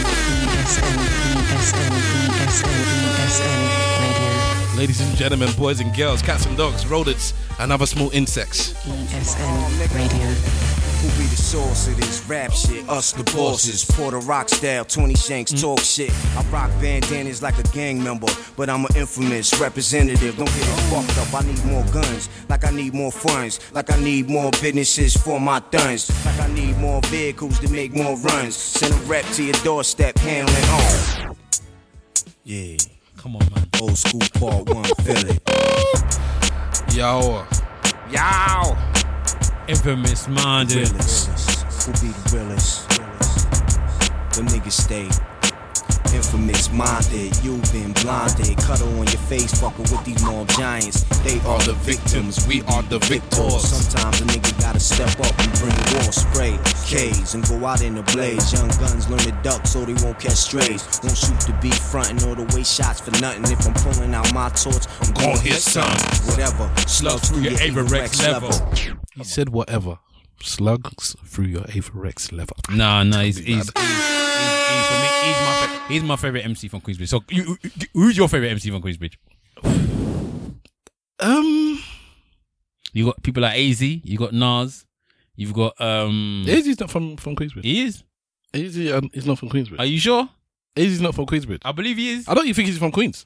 [0.43, 0.97] ESN,
[1.39, 1.93] ESN,
[2.33, 2.73] ESN,
[3.13, 3.61] ESN
[4.01, 4.77] Radio.
[4.77, 8.73] Ladies and gentlemen, boys and girls, cats and dogs, rodents, and other small insects.
[8.85, 10.92] ESN Radio.
[11.03, 12.87] Who be the source of this rap shit?
[12.87, 13.83] Us the bosses.
[13.83, 15.59] Porter Rock style, 20 Shanks mm.
[15.59, 16.13] talk shit.
[16.37, 20.37] I rock bandanas like a gang member, but I'm an infamous representative.
[20.37, 21.43] Don't get it fucked up.
[21.43, 25.41] I need more guns, like I need more funds, like I need more businesses for
[25.41, 28.55] my thuns, like I need more vehicles to make more runs.
[28.55, 31.35] Send a rep to your doorstep, handling on.
[32.45, 32.77] Yeah.
[33.17, 33.67] Come on, man.
[33.81, 36.95] Old school part one, feel it.
[36.95, 37.45] Yo.
[38.09, 38.92] Yow.
[39.67, 40.89] Infamous minded.
[40.89, 41.85] Realest.
[41.85, 42.89] Who be the realest?
[44.35, 45.07] Them niggas stay
[46.13, 47.35] infamous minded.
[47.43, 48.57] You been blinded.
[48.59, 51.03] Cuddle on your face, fucking with these mob giants.
[51.23, 52.47] They are the victims.
[52.47, 53.63] We are the victors.
[53.63, 57.81] Sometimes a nigga gotta step up and bring the war spray, K's, and go out
[57.81, 58.53] in the blaze.
[58.53, 60.87] Young guns learn to duck so they won't catch strays.
[61.03, 63.43] Won't shoot the beat frontin' or the way shots for nothing.
[63.51, 65.97] If I'm pulling out my torch, I'm Gon' gonna hit some.
[66.29, 66.69] Whatever.
[66.87, 69.02] Slug through your Averex level.
[69.15, 69.99] He said whatever.
[70.41, 72.53] Slugs through your Averex lever.
[72.69, 77.07] Nah, nah, he's he's, he's, he's, he's, my fa- he's my favorite MC from Queensbridge.
[77.07, 77.57] So, you-
[77.93, 79.15] who's your favorite MC from Queensbridge?
[81.19, 81.79] Um,
[82.91, 84.85] you got people like AZ, you got Nas,
[85.35, 86.43] you've got um.
[86.47, 87.63] AZ's not from from Queensbridge.
[87.63, 88.03] He is.
[88.53, 89.79] AZ um, is not from Queensbridge.
[89.79, 90.27] Are you sure?
[90.75, 91.61] AZ's not from Queensbridge.
[91.63, 92.27] I believe he is.
[92.27, 93.25] I don't even think he's from Queens.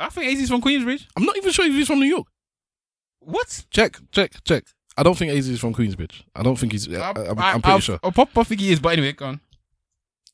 [0.00, 1.06] I think AZ's from Queensbridge.
[1.16, 2.26] I'm not even sure if he's from New York.
[3.20, 3.64] What?
[3.70, 4.64] Check, check, check.
[4.96, 6.22] I don't think AZ is from Queensbridge.
[6.36, 6.92] I don't think he's.
[6.92, 7.98] I, I'm, I'm pretty I'll- sure.
[8.02, 9.40] I'll pop off think he is, but anyway, go on.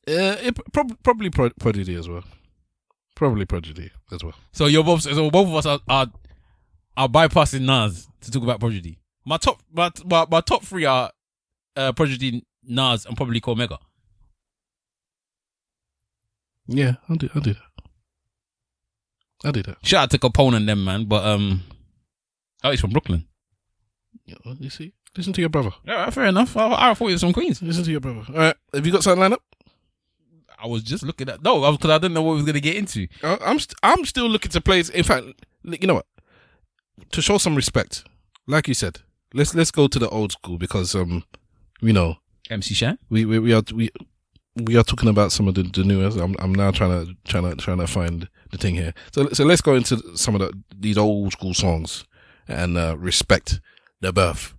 [0.07, 2.23] Uh, it, prob- probably Pro- Prodigy as well.
[3.15, 4.33] Probably Prodigy as well.
[4.51, 5.01] So you're both.
[5.03, 6.07] So both of us are are,
[6.97, 8.99] are bypassing Nas to talk about Prodigy.
[9.25, 11.11] My top, my my, my top three are
[11.75, 13.77] uh, Prodigy, Nas, and probably Cormega.
[16.67, 17.29] Yeah, I'll do.
[17.35, 17.83] I'll do that.
[19.43, 19.77] I'll do that.
[19.83, 21.05] Shout out to Capone and them, man.
[21.05, 21.63] But um,
[22.63, 23.25] oh, he's from Brooklyn.
[24.59, 25.71] You see, listen to your brother.
[25.85, 26.55] Yeah, fair enough.
[26.57, 27.61] I, I thought he was from Queens.
[27.61, 28.23] Listen to your brother.
[28.29, 29.43] All right, have you got something lined up?
[30.61, 32.75] I was just looking at no, because I didn't know what we was gonna get
[32.75, 33.07] into.
[33.23, 34.83] Uh, I'm st- I'm still looking to play.
[34.93, 35.25] In fact,
[35.63, 36.05] you know what?
[37.11, 38.03] To show some respect,
[38.47, 38.99] like you said,
[39.33, 41.23] let's let's go to the old school because um,
[41.81, 42.17] you know,
[42.49, 42.99] MC Shan.
[43.09, 43.89] we we, we are we
[44.55, 46.17] we are talking about some of the, the newest.
[46.17, 48.93] I'm I'm now trying to trying to trying to find the thing here.
[49.13, 52.05] So so let's go into some of the these old school songs
[52.47, 53.61] and uh, respect
[54.01, 54.53] the birth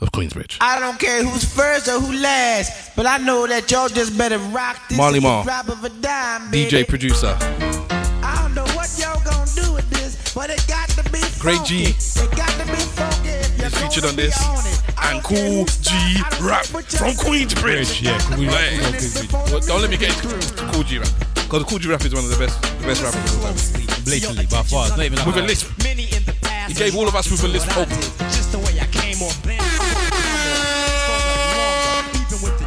[0.00, 0.58] of Queensbridge.
[0.60, 4.38] I don't care who's first or who last, but I know that y'all just better
[4.38, 5.44] rock this Marley at Marl.
[5.44, 6.70] drop of a dime, baby.
[6.70, 11.02] DJ producer, I don't know what y'all gonna do with this, but it got to
[11.10, 12.20] be Great G funky.
[12.24, 14.82] It got to be funky if you're is featured gonna on be this, on it.
[15.14, 15.92] and Kool G
[16.44, 18.02] Rap from Queensbridge.
[18.02, 19.50] Yeah, Kool G Rap from Queensbridge.
[19.52, 20.28] Well, don't let me get into
[20.72, 23.32] Kool G Rap because Kool G Rap is one of the best the best rappers
[23.34, 24.04] of all time.
[24.04, 24.86] Blatantly, by far.
[24.88, 25.48] It's not even like With a that.
[25.48, 25.72] lisp.
[26.68, 27.88] He gave all of us with a lisp hope.
[29.26, 29.58] I off then.
[32.14, 32.66] Even with the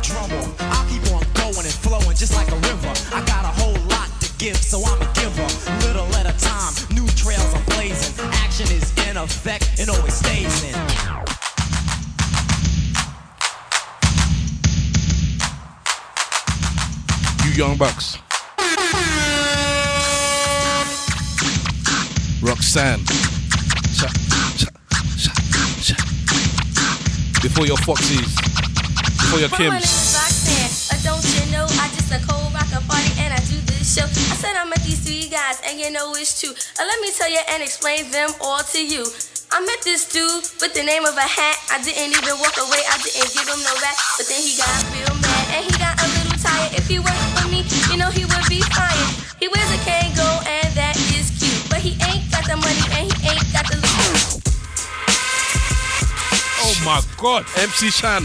[0.60, 2.92] I'll keep on going and flowing just like a river.
[3.14, 5.48] I got a whole lot to give, so I'm a giver.
[5.88, 8.26] Little at a time, new trails blazing.
[8.44, 10.76] Action is in effect and always stays in.
[17.46, 18.18] You young bucks.
[22.42, 23.06] Roxanne.
[23.94, 24.08] Sha,
[24.58, 24.68] sha,
[25.18, 25.34] sha,
[25.82, 26.19] sha.
[27.42, 28.36] Before your Foxies.
[29.16, 29.80] Before your Kims.
[30.92, 34.04] Uh, don't you know I just a cold rocker party and I do this show.
[34.04, 36.52] I said I met these three guys and you know it's true.
[36.52, 39.08] Uh, let me tell you and explain them all to you.
[39.56, 41.56] I met this dude with the name of a hat.
[41.72, 42.84] I didn't even walk away.
[42.84, 43.96] I didn't give him no rap.
[44.20, 46.76] But then he got real mad and he got a little tired.
[46.76, 48.48] If he worked for me, you know he would
[56.86, 57.46] my God.
[57.58, 58.24] MC Shan.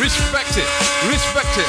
[0.00, 0.68] Respect it.
[1.08, 1.68] Respect it.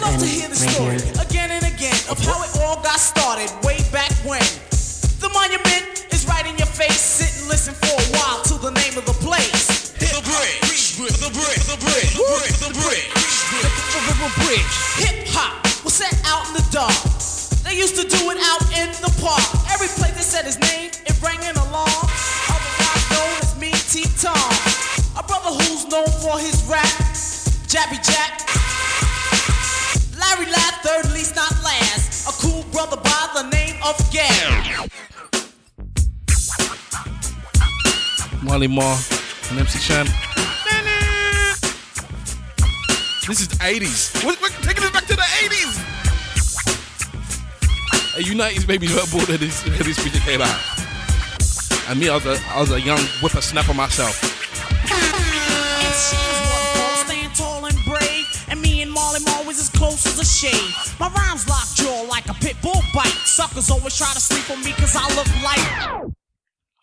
[0.00, 3.78] love to hear the story again and again of how it all got started way
[3.92, 4.42] back when.
[5.20, 7.00] The monument is right in your face.
[7.00, 9.92] Sit and listen for a while to the name of the place.
[9.98, 12.70] The bridge, the bridge, the bridge, the bridge, the
[14.44, 14.74] bridge.
[15.02, 17.33] Hip hop was set out in the dark.
[17.64, 19.40] They used to do it out in the park.
[19.72, 21.88] Every place they said his name, it rang an alarm.
[22.52, 24.36] Otherwise known as me, T Tom.
[25.16, 26.84] A brother who's known for his rap,
[27.66, 28.44] Jabby Jack.
[30.20, 32.28] Larry Laugh, third least not last.
[32.28, 34.90] A cool brother by the name of Gary.
[38.42, 38.98] Marley Marl
[39.50, 40.06] and MC Shan.
[43.26, 44.22] This is the 80s.
[44.22, 45.93] We're, we're taking it back to the 80s.
[48.16, 50.60] A United babies were born when this, when this music came out.
[51.88, 54.22] And me, I was a, I was a young whippersnapper myself.
[54.22, 58.46] And Shams wasn't Paul, stand tall and brave.
[58.48, 60.72] And me and Marley Marl was as close as a shade.
[61.00, 63.18] My rhymes lock jaw like a pit bull bite.
[63.24, 66.14] Suckers always try to sleep on me cause I look like.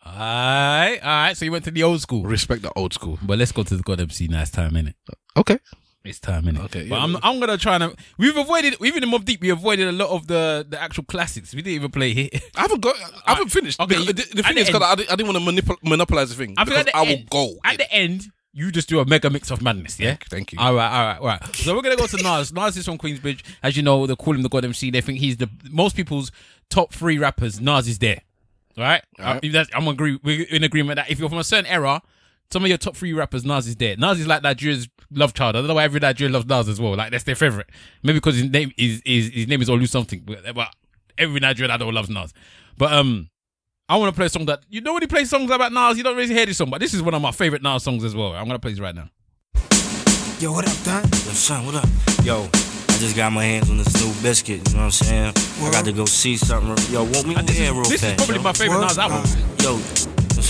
[0.04, 1.36] Alright, alright.
[1.38, 2.24] So you went to the old school.
[2.24, 3.18] Respect the old school.
[3.22, 4.42] But let's go to the God MC now.
[4.42, 4.94] It's time, innit?
[5.36, 5.58] Okay.
[6.04, 6.64] It's time, innit?
[6.64, 9.50] Okay, But yeah, I'm, I'm gonna try and we've avoided even in Mobb Deep we
[9.50, 11.54] avoided a lot of the the actual classics.
[11.54, 12.28] We didn't even play here.
[12.56, 12.96] I haven't got.
[13.26, 13.78] I haven't finished.
[13.80, 16.30] Okay, the, the, the thing is, because I, didn't- I didn't want to manipul- monopolize
[16.30, 16.54] the thing.
[16.58, 17.54] I because I will end, go.
[17.64, 18.24] at the end.
[18.54, 20.16] You just do a mega mix of madness, yeah.
[20.28, 20.58] Thank you.
[20.60, 21.56] All right, all right, all right.
[21.56, 22.52] So we're gonna go to Nas.
[22.54, 24.06] Nas is from Queensbridge, as you know.
[24.06, 24.90] They call him the God MC.
[24.90, 26.30] They think he's the most people's
[26.68, 27.60] top three rappers.
[27.62, 28.20] Nas is there,
[28.76, 29.02] all right.
[29.18, 29.36] All right.
[29.36, 30.18] Uh, that's- I'm agree.
[30.22, 32.02] We're in agreement that if you're from a certain era,
[32.52, 33.96] some of your top three rappers, Nas is there.
[33.96, 35.56] Nas is like Nigeria's love child.
[35.56, 36.94] I don't know why every Nigerian loves Nas as well.
[36.94, 37.70] Like that's their favorite.
[38.02, 40.22] Maybe because his name is, is his name is Olu something.
[40.24, 40.68] But, but
[41.16, 42.32] every Nigerian adult loves Nas.
[42.76, 43.30] But um,
[43.88, 45.96] I want to play a song that you know when he plays songs about Nas,
[45.96, 46.70] you don't really hear this song.
[46.70, 48.32] But this is one of my favorite Nas songs as well.
[48.32, 49.08] I'm gonna play this right now.
[50.38, 51.02] Yo, what up, Don?
[51.04, 51.88] Yo, son, what up?
[52.24, 55.32] Yo, I just got my hands on this new biscuit, you know what I'm saying?
[55.60, 56.92] I got to go see something.
[56.92, 58.42] Yo, want me over this is- real this is probably yo.
[58.42, 59.22] my favorite Nas album.
[59.62, 59.78] Yo,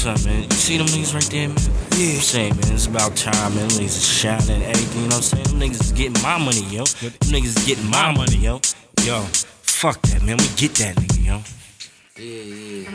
[0.05, 0.43] what's up, man?
[0.43, 1.59] You see them niggas right there, man?
[1.97, 2.15] Yeah.
[2.15, 3.69] I'm saying, man, it's about time, man.
[3.69, 5.45] Them niggas is shining and everything, you know what I'm saying?
[5.45, 6.85] Them niggas is getting my money, yo.
[6.85, 8.61] Them niggas is getting my money, yo.
[9.05, 9.23] Yo,
[9.63, 10.39] fuck that, man.
[10.39, 11.39] We get that nigga, yo.
[12.19, 12.91] Yeah, yeah.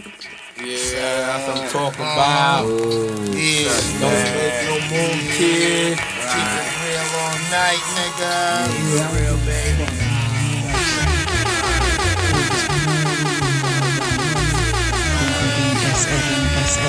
[0.60, 2.66] Yeah, that's what I'm talking about.
[3.32, 5.98] Yeah, Don't make no move, kid.
[5.98, 8.36] Keep it real all night, nigga.
[9.16, 10.07] real, baby.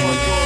[0.00, 0.37] someone.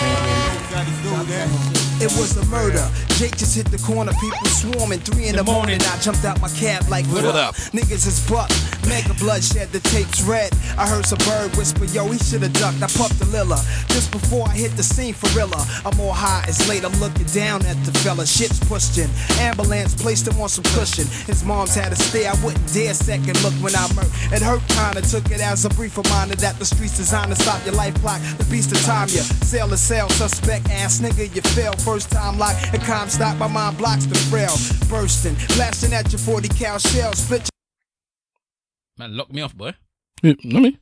[2.02, 2.82] It was a murder.
[3.14, 4.98] Jake just hit the corner, people swarming.
[5.00, 7.50] Three in the morning, I jumped out my cab like, what, What up?
[7.50, 7.54] up?
[7.70, 8.50] Niggas is buck.
[8.88, 10.50] Mega bloodshed, the tape's red.
[10.76, 12.82] I heard some bird whisper, yo, he shoulda ducked.
[12.82, 13.62] I puffed the lilla.
[13.94, 15.52] Just before I hit the scene for real.
[15.86, 18.26] I'm all high, it's late, I'm looking down at the fella.
[18.26, 19.08] Shit's pushed in.
[19.38, 21.06] Ambulance placed him on some cushion.
[21.30, 24.32] His mom's had a stay, I wouldn't dare second look when I murked.
[24.32, 27.64] It hurt kinda, took it as a brief reminder that the streets designed to stop
[27.64, 28.20] your life clock.
[28.38, 29.22] The beast of time you.
[29.46, 31.72] Sell to sell, suspect ass nigga, you fail.
[31.84, 34.54] First time lock, and calm stop, my mind blocks the frail.
[34.88, 37.48] Bursting, blasting at your 40 cal shell, split
[38.98, 39.72] Man, lock me off, boy.
[40.22, 40.78] Yeah, not me.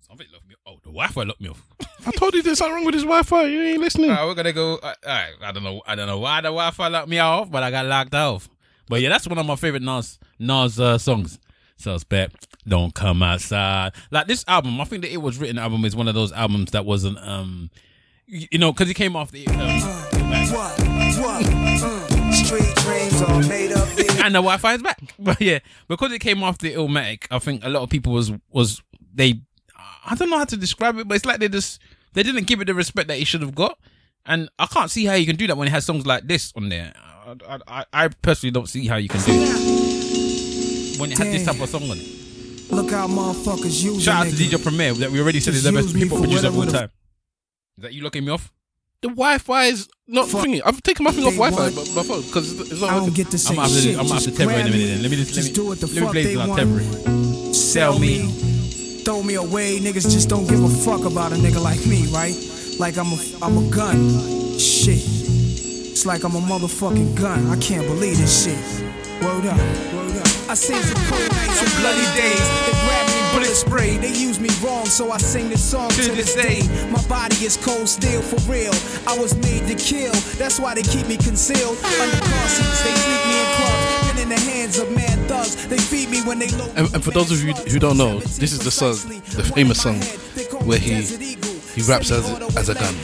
[0.00, 0.60] Something locked me off.
[0.66, 1.62] Oh, the Wi-Fi locked me off.
[2.06, 3.44] I told you there's something wrong with his Wi-Fi.
[3.44, 4.10] You ain't listening.
[4.10, 4.76] Alright, we're gonna go.
[4.76, 5.82] Uh, alright, I don't know.
[5.86, 8.48] I don't know why the Wi-Fi locked me off, but I got locked off.
[8.88, 11.38] But yeah, that's one of my favorite Nas Nas uh, songs.
[11.76, 13.92] Suspect, don't come outside.
[14.10, 16.72] Like this album, I think the It Was Written album is one of those albums
[16.72, 17.78] that wasn't, um, y-
[18.28, 19.44] you know, because he came off the.
[19.46, 20.78] What?
[21.18, 21.46] What?
[21.82, 23.88] Uh, street dreams all made up.
[23.98, 25.00] and the Wi-Fi is back.
[25.18, 25.58] But yeah,
[25.88, 28.82] because it came off the Illmatic, I think a lot of people was was
[29.14, 29.40] they.
[30.04, 31.80] I don't know how to describe it, but it's like they just
[32.14, 33.78] they didn't give it the respect that it should have got,
[34.26, 36.52] and I can't see how you can do that when it has songs like this
[36.56, 36.92] on there.
[37.46, 41.44] I, I, I personally don't see how you can do that when it had this
[41.44, 42.70] type of song on it.
[42.70, 44.42] Look how motherfuckers Shout out it, to.
[44.44, 46.56] DJ Premier that we already said is the best people me hip hop producer of
[46.56, 46.90] all time.
[47.78, 48.50] Is that you looking me off?
[49.02, 50.60] The Wi-Fi is not thingy.
[50.64, 52.94] I've taken my thing off Wi-Fi, want- but my phone because it's, it's not I
[52.94, 53.14] don't working.
[53.14, 53.90] get to say I'm gonna have to, shit.
[53.96, 54.72] I'm gonna have to Just in a minute.
[54.72, 55.02] Then.
[55.02, 56.42] Let me just, just let me, do what the let me fuck play they this
[56.42, 56.58] on want.
[56.58, 57.54] temporary.
[57.54, 58.26] Sell me,
[59.06, 59.78] throw me away.
[59.78, 62.34] Niggas just don't give a fuck about a nigga like me, right?
[62.80, 64.58] Like I'm a, I'm a gun.
[64.58, 64.98] Shit.
[64.98, 67.46] It's like I'm a motherfucking gun.
[67.46, 68.58] I can't believe this shit.
[69.22, 69.58] Word up,
[69.94, 70.26] word up.
[70.50, 72.42] I seen some cold nights and bloody days.
[72.66, 73.96] They grab me and bullet spray.
[73.98, 76.60] They use me wrong, so I sing this song to, this day.
[76.90, 78.74] My body is cold steel for real.
[79.06, 80.12] I was made to kill.
[80.38, 82.82] That's why they keep me concealed under car seats.
[82.82, 84.12] They sneak me in clubs.
[84.12, 85.68] Been in the hands of mad thugs.
[85.68, 86.72] They feed me when they load.
[86.76, 88.96] And, and for those of you who don't know, this is the song,
[89.36, 90.00] the famous song,
[90.66, 91.47] where he
[91.78, 92.26] he raps as
[92.56, 92.94] as a gun.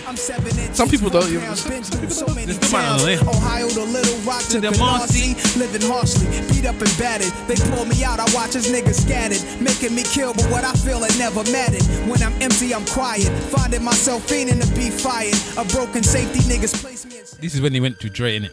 [0.75, 1.29] Some people don't.
[1.31, 2.35] Even, some people don't.
[2.35, 3.21] There's no man on there.
[3.21, 7.33] Ohio to Little Rock to the Canarsie, living harshly, beat up and battered.
[7.47, 10.73] They pull me out, I watch as niggas scattered, making me kill, but what I
[10.73, 11.83] feel it never mattered.
[12.11, 15.39] When I'm empty, I'm quiet, finding myself fiending to be fired.
[15.57, 17.25] A broken safety, niggas place me in.
[17.41, 18.51] This is when he went to Dre, innit?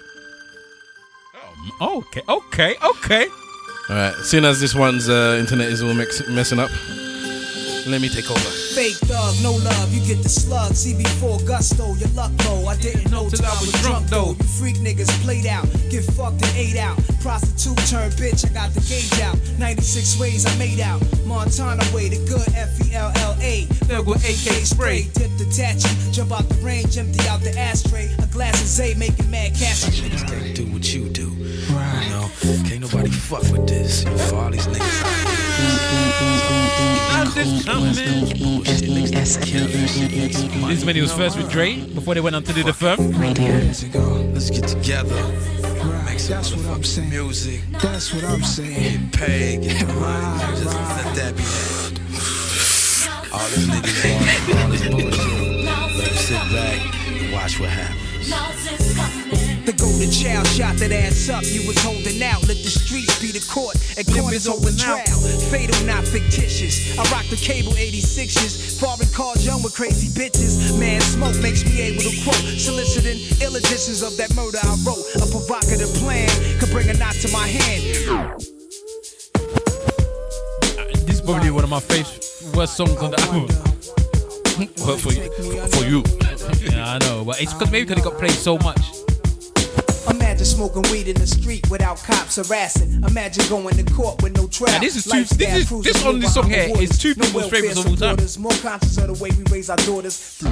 [1.79, 3.27] Oh, okay, okay, okay.
[3.89, 4.15] All right.
[4.23, 6.69] Seeing as this one's uh, internet is all mix, messing up,
[7.87, 8.39] let me take over.
[8.75, 10.73] Fake thug, no love, you get the slug.
[10.73, 12.65] CB4 gusto, your luck low.
[12.65, 14.35] I didn't know till I was drunk though.
[14.37, 16.97] You freak niggas played out, get fucked and ate out.
[17.21, 19.37] Prostitute turned bitch, I got the gauge out.
[19.57, 21.01] 96 ways I made out.
[21.25, 23.65] Montana way, the good F E L L A.
[23.87, 28.13] Thug with AK spray, tip the tachi, jump out the range, empty out the ashtray.
[28.19, 29.85] A glass of Zay making mad cash.
[29.85, 31.31] Niggas can't do what you do.
[31.31, 32.29] You know,
[32.67, 34.03] can't nobody fuck with this.
[34.03, 37.67] You know, all these niggas mm, mm, mm, out This
[40.79, 42.97] is when he was first with Dre before they went on to do the firm.
[44.33, 45.15] Let's get together.
[46.05, 47.61] Make some motherfucking music.
[47.81, 49.09] That's what I'm saying.
[49.11, 50.39] Get paid, get the money.
[50.55, 51.43] Just let that be.
[53.33, 54.03] All these niggas
[54.49, 55.65] want all this bullshit.
[55.65, 59.20] Let them sit back and watch what happens.
[59.61, 61.45] The golden child shot that ass up.
[61.45, 62.41] You was holding out.
[62.49, 63.77] Let the streets be the court.
[63.93, 65.05] And corners open trial.
[65.53, 66.97] Fatal, not fictitious.
[66.97, 68.81] I rock the cable 86s.
[68.81, 70.57] Foreign cars young with crazy bitches.
[70.79, 72.41] Man, smoke makes me able to quote.
[72.57, 75.05] Soliciting ill editions of that murder I wrote.
[75.21, 78.41] A provocative plan could bring a knot to my hand.
[81.05, 82.17] This is probably one of my favorite
[82.57, 83.45] worst songs on the album.
[84.81, 85.29] Well, for you,
[85.69, 86.01] for you.
[86.65, 89.00] yeah, I know, but it's because maybe because it got played so much.
[90.09, 93.03] Imagine smoking weed in the street without cops harassing.
[93.07, 94.73] Imagine going to court with no trial.
[94.73, 97.49] Now, this is two- this is- this on this song here is two No people's
[97.49, 98.17] favorites of all time.
[98.39, 100.19] More conscious of the way we raise our daughters.
[100.43, 100.47] Oh,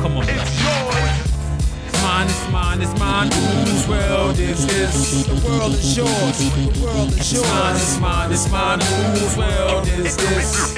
[0.00, 0.26] come on.
[0.28, 3.30] It's mine, it's mine, it's mine.
[3.32, 5.24] Whose world is this?
[5.26, 6.38] The world is yours.
[6.38, 7.48] The world is It's yours.
[7.48, 8.80] mine, it's mine, it's mine.
[8.80, 10.74] Whose world is this?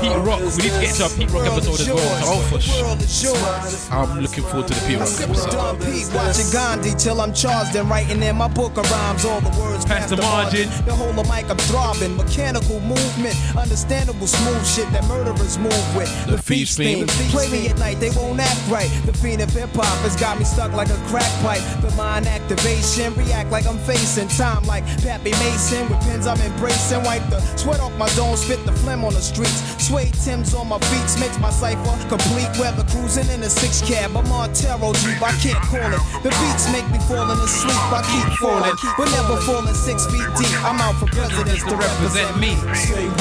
[0.00, 0.40] Pete Rock.
[0.40, 2.22] We need to get into a Pete Rock episode as well.
[2.24, 2.84] Oh, for sure.
[2.84, 3.88] World is yours.
[3.90, 5.80] I'm looking forward to the Pete Rock episode.
[5.82, 9.50] Pete, watching Gandhi till I'm charged and writing in my book of rhymes all the
[9.60, 10.68] words Past the margin.
[10.86, 16.08] The whole of mic I'm throbbing, mechanical movement, understandable smooth shit that murderers move with.
[16.26, 17.06] The Feast theme.
[17.34, 18.90] Play me at night, they won't act right.
[19.04, 21.62] The fiend of hip hop has got me stuck like a crack pipe.
[21.82, 27.02] The mind activation, react like I'm facing time like Pappy Mason with pins I'm embracing.
[27.02, 29.60] Wipe the sweat off my dome, spit the phlegm on the streets.
[29.76, 32.48] Suede Tim's on my beats, makes my cipher complete.
[32.58, 36.00] Weather cruising in a six cab, I'm on Taro Jeep, I can't call it.
[36.24, 40.56] The beats make me falling asleep, I keep falling, but never falling six feet deep.
[40.64, 42.56] I'm out for presidents to represent me.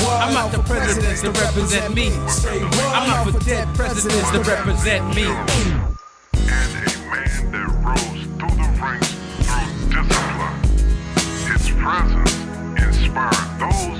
[0.07, 2.07] I'm out for presidents to represent me.
[2.95, 5.27] I'm out for dead presidents to represent me.
[6.47, 9.11] And a man that rose through the ranks
[9.43, 10.55] through discipline.
[11.51, 12.35] His presence
[12.77, 13.96] inspired those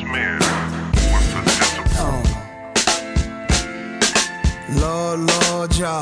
[4.88, 6.02] Lord, Lord, y'all.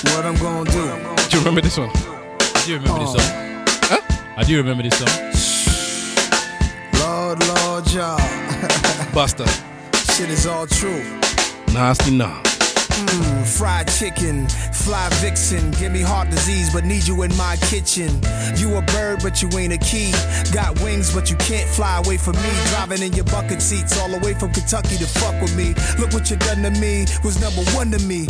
[0.00, 0.80] What I'm gonna do?
[1.28, 1.90] Do you remember this one?
[1.92, 3.18] I do remember this oh.
[3.18, 4.34] song.
[4.38, 5.12] I do remember this song.
[6.98, 8.16] Lord, Lord, y'all.
[9.12, 9.46] Buster.
[10.14, 11.04] Shit is all true.
[11.74, 12.42] Nasty nah.
[12.96, 18.08] Mm, fried chicken, fly vixen, give me heart disease, but need you in my kitchen.
[18.56, 20.12] You a bird, but you ain't a key.
[20.50, 22.50] Got wings, but you can't fly away from me.
[22.70, 25.74] Driving in your bucket seats all the way from Kentucky to fuck with me.
[25.98, 28.26] Look what you done to me, was number one to me.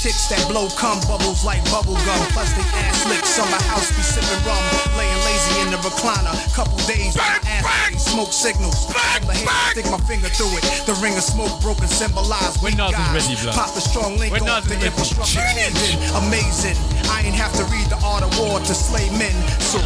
[0.00, 2.20] Chicks that blow cum bubbles like bubble gum.
[2.32, 4.60] Plus they ass lick, summer house be sipping rum.
[4.96, 6.32] Laying lazy in the recliner.
[6.56, 8.88] Couple days on my ass bang, smoke signals.
[8.88, 10.64] From the hand, stick my finger through it.
[10.88, 13.12] The ring of smoke broken symbolize When weak Nas guys.
[13.12, 13.54] ready, blood.
[13.60, 14.88] Pop the strong link When off the ready.
[14.88, 16.00] infrastructure engine.
[16.16, 16.80] Amazing.
[17.12, 19.36] I ain't have to read the art of war to slay men.
[19.60, 19.76] So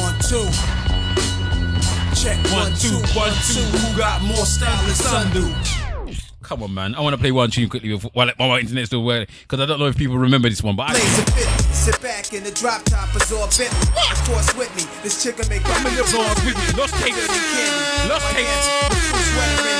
[0.00, 0.48] one, two.
[2.16, 3.60] Check One, two, one, two.
[3.76, 5.85] Who got more style than Sun do?
[6.46, 6.94] Come on, man.
[6.94, 9.66] I want to play one tune quickly before, while, my internet's still working because I
[9.66, 10.76] don't know if people remember this one.
[10.76, 13.12] But I, Blaze a 50, sit back in the drop top.
[13.16, 16.80] Of course, with me, this chick will make I'm in the with me.
[16.80, 17.26] Lost tapes.
[18.08, 19.75] Lost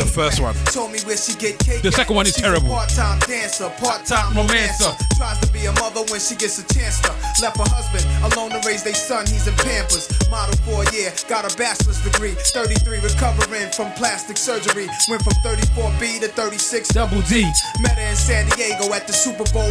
[0.00, 0.54] The first one.
[0.72, 1.82] Told me where she get cake.
[1.82, 2.72] The second one is terrible.
[2.72, 4.88] A part-time dancer, part-time romancer.
[4.88, 5.16] romancer.
[5.20, 7.12] Tries to be a mother when she gets a chance to.
[7.44, 9.26] Left her husband alone to raise their son.
[9.26, 10.08] He's in Pampers.
[10.30, 12.32] Model for a year, got a bachelor's degree.
[12.32, 14.88] 33 recovering from plastic surgery.
[15.04, 17.44] Went from 34B to 36 Double D.
[17.84, 19.68] Met her in San Diego at the Super Bowl.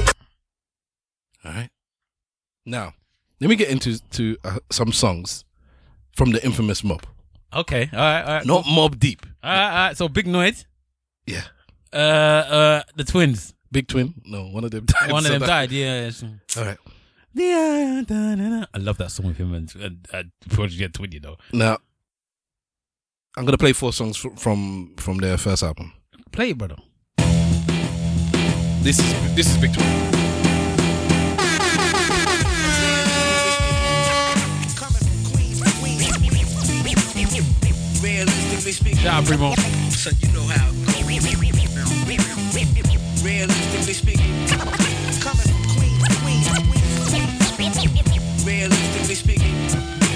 [1.43, 1.69] All right.
[2.67, 2.93] Now,
[3.41, 5.43] let me get into to uh, some songs
[6.13, 7.01] from the infamous Mob.
[7.53, 7.89] Okay.
[7.91, 8.21] All right.
[8.21, 8.45] All right.
[8.45, 9.25] Not Mobb Deep.
[9.43, 9.63] All right.
[9.69, 9.97] All right.
[9.97, 10.65] So Big Noise.
[11.25, 11.43] Yeah.
[11.91, 13.53] Uh, uh, the twins.
[13.71, 14.13] Big Twin.
[14.25, 15.11] No, one of them died.
[15.11, 15.71] One of so them that- died.
[15.71, 16.09] Yeah.
[16.57, 16.77] All right.
[17.37, 21.11] I love that song with him and uh, uh, Project Twin.
[21.11, 21.35] You know.
[21.53, 21.77] Now,
[23.37, 25.93] I'm gonna play four songs fr- from from their first album.
[26.31, 26.77] Play it, brother.
[28.81, 30.18] This is this is Big Twin.
[38.79, 39.53] Speaking, Shout out, Primo.
[39.91, 40.71] son, you know how.
[43.23, 44.47] Realistically speaking,
[45.19, 46.47] coming from Queens, Queens,
[47.55, 48.45] Queens.
[48.45, 49.55] Realistically speaking,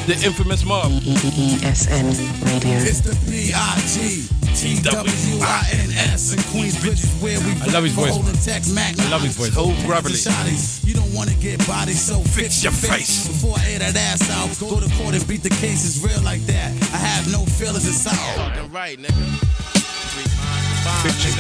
[0.08, 0.92] The infamous Mob.
[1.04, 2.78] ESN Radio.
[2.80, 4.43] It's the B.I.G.
[4.56, 8.44] T-W-I-N-S and Queensbridge is where we I love his voice, holding man.
[8.44, 8.98] Tex Mac.
[9.00, 9.54] I love his voice.
[9.58, 10.14] Oh, gravelly.
[10.14, 10.86] Shotties.
[10.86, 13.28] You don't want to get bodied, so fix your face.
[13.28, 15.84] Before I air that ass out, go to court and beat the case.
[15.86, 16.72] It's real like that.
[16.94, 18.14] I have no feelings inside.
[18.38, 19.26] Fucking right, nigga.
[21.04, 21.36] Big tune.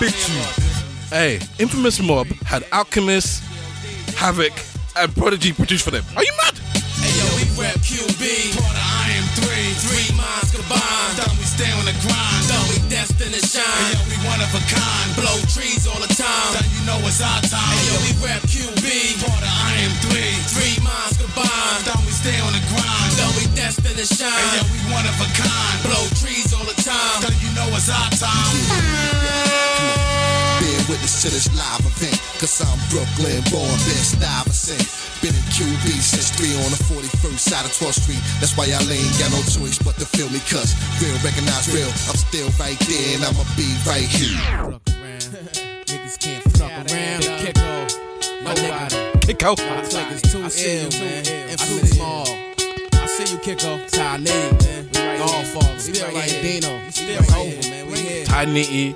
[0.00, 0.68] Big tune.
[1.10, 3.42] Hey, infamous Mob had Alchemist,
[4.16, 4.52] Havoc,
[4.96, 6.04] and Prodigy produced for them.
[6.16, 6.58] Are you mad?
[6.98, 11.37] Hey yo, we rep QB, part of I am three, three minds combined.
[11.58, 13.66] Stay on the grind, thought we destined to shine.
[13.66, 16.54] Hey yo, we one of a kind, blow trees all the time.
[16.54, 17.74] Then you know it's our time.
[17.74, 18.86] Hey yo, we rep QB,
[19.26, 21.82] part of I am three, three minds combined.
[21.82, 24.30] Thought we stay on the grind, thought we destined to shine.
[24.30, 27.26] Hey yo, we one of a kind, blow trees all the time.
[27.26, 30.07] Then you know it's our time.
[30.88, 32.16] Bear witness to this live event.
[32.40, 34.80] Cause I'm Brooklyn born, been Stuyvesant.
[35.20, 38.22] Been in QB since 3 on the 41st side of 12th Street.
[38.40, 40.40] That's why y'all ain't got no choice but to feel me.
[40.48, 40.72] Cause
[41.02, 41.88] real recognize real.
[42.08, 44.40] I'm still right there and I'ma be right here.
[45.84, 47.22] niggas can't fuck around.
[47.36, 47.68] Kicko.
[48.40, 48.96] Nobody.
[49.28, 49.50] Kicko.
[49.60, 51.22] My click is too ill, man.
[51.52, 52.28] And too small.
[52.96, 53.76] I see you, Kicko.
[53.92, 55.18] Ty Nitty, man.
[55.18, 55.78] Godfather.
[55.78, 56.72] Still like Dino.
[56.88, 57.86] Still over, man.
[57.90, 58.24] We here.
[58.24, 58.94] Ty Nitty,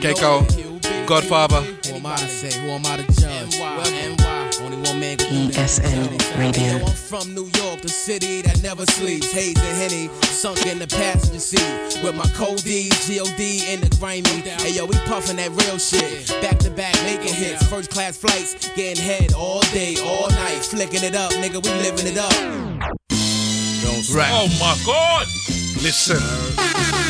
[0.00, 0.69] Keiko,
[1.10, 1.62] Godfather.
[1.62, 2.56] Who am I to say?
[2.60, 3.58] Who am I to judge?
[3.58, 4.50] NY.
[4.62, 5.58] Only one man can do.
[5.58, 6.86] ESN Radio.
[6.86, 9.32] I'm from New York, the city that never sleeps.
[9.32, 12.04] Haze and Henny, sunk in the passenger seat.
[12.04, 14.30] With my cold D's, G-O-D, and the grimy.
[14.62, 16.28] Hey yo, we puffin' that real shit.
[16.42, 17.66] Back to back, making hits.
[17.66, 20.62] First class flights, getting head all day, all night.
[20.62, 22.30] Flicking it up, nigga, we living it up.
[24.14, 24.30] Right.
[24.30, 25.26] Oh my God.
[25.82, 26.18] Listen.
[26.56, 27.09] Uh,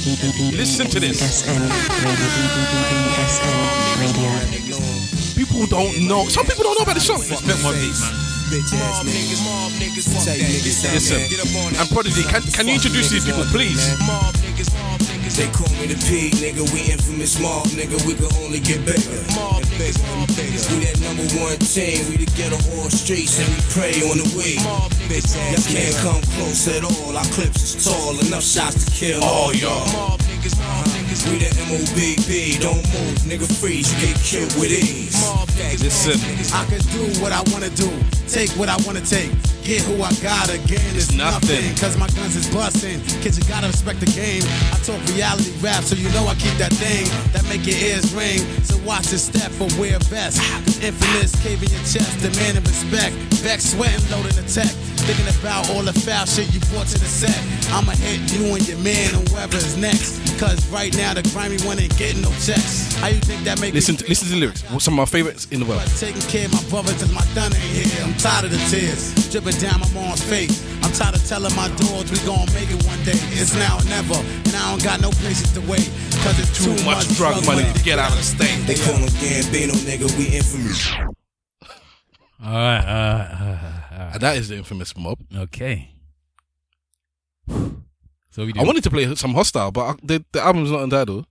[0.00, 1.42] Listen to this.
[5.36, 6.26] People don't know.
[6.28, 7.20] Some people don't know about the song.
[7.20, 8.12] Respect my beat, man.
[8.48, 9.44] Bitch ass niggas.
[9.44, 10.08] Mob niggas.
[10.24, 11.78] Tell niggas Listen.
[11.78, 13.92] And Prodigy, can, can you introduce these people, please?
[15.30, 15.36] Mob niggas, mob niggas.
[15.36, 16.62] They call me the pig, nigga.
[16.72, 18.06] We infamous mob, nigga.
[18.06, 19.22] We can only get bigger.
[19.34, 20.70] Mob niggas, mob niggas.
[20.70, 22.08] We that number one team.
[22.10, 24.62] We the ghetto all streets and we prey on the weak.
[24.64, 27.16] Mob niggas, y'all can't come close at all.
[27.16, 29.86] Our clips is tall, enough shots to kill oh, all y'all.
[29.92, 30.98] Mob niggas, mob uh-huh.
[30.98, 31.09] niggas.
[31.10, 32.60] We the MOBB.
[32.62, 33.50] Don't move, nigga.
[33.58, 33.90] Freeze.
[33.90, 35.18] You get killed with ease.
[35.26, 36.54] Mob niggas.
[36.54, 37.90] I can do what I wanna do,
[38.28, 39.30] take what I wanna take,
[39.62, 40.80] get who I got again.
[40.94, 41.50] It's nothing.
[41.50, 43.02] nothing, cause my guns is busting.
[43.22, 44.42] Kids, you gotta respect the game.
[44.70, 48.14] I talk reality rap, so you know I keep that thing that make your ears
[48.14, 48.38] ring.
[48.62, 50.38] So watch your step or wear a vest.
[50.38, 53.14] Cause infamous cave in your chest, demanding respect.
[53.42, 54.70] Vex, sweating, loading the tech.
[55.08, 57.34] Thinking about all the foul shit you brought to the set.
[57.72, 60.20] I'ma hit you and your man and whoever is next.
[60.38, 62.92] Cause right now the grimy one ain't getting no checks.
[63.00, 64.60] How you think that make Listen me to, listen to the lyrics.
[64.84, 65.82] Some of my favorites in the world.
[65.96, 68.04] Taking care of my brother cause my done ain't here.
[68.04, 70.60] I'm tired of the tears dripping down my mom's face.
[70.84, 73.16] I'm tired of telling my dogs we gon' make it one day.
[73.32, 75.88] It's now or never, and I don't got no places to wait.
[76.20, 78.60] Cause it's too, Too much drug money to get out of the state.
[78.68, 80.06] They call him Gambino, nigga.
[80.20, 80.84] We infamous.
[82.42, 84.20] All right, all right, all right, all right.
[84.20, 85.18] That is the infamous mob.
[85.34, 85.90] Okay.
[88.30, 88.60] So we do.
[88.60, 91.26] I wanted to play some Hostyle, but I, the, the album's not on Tidal.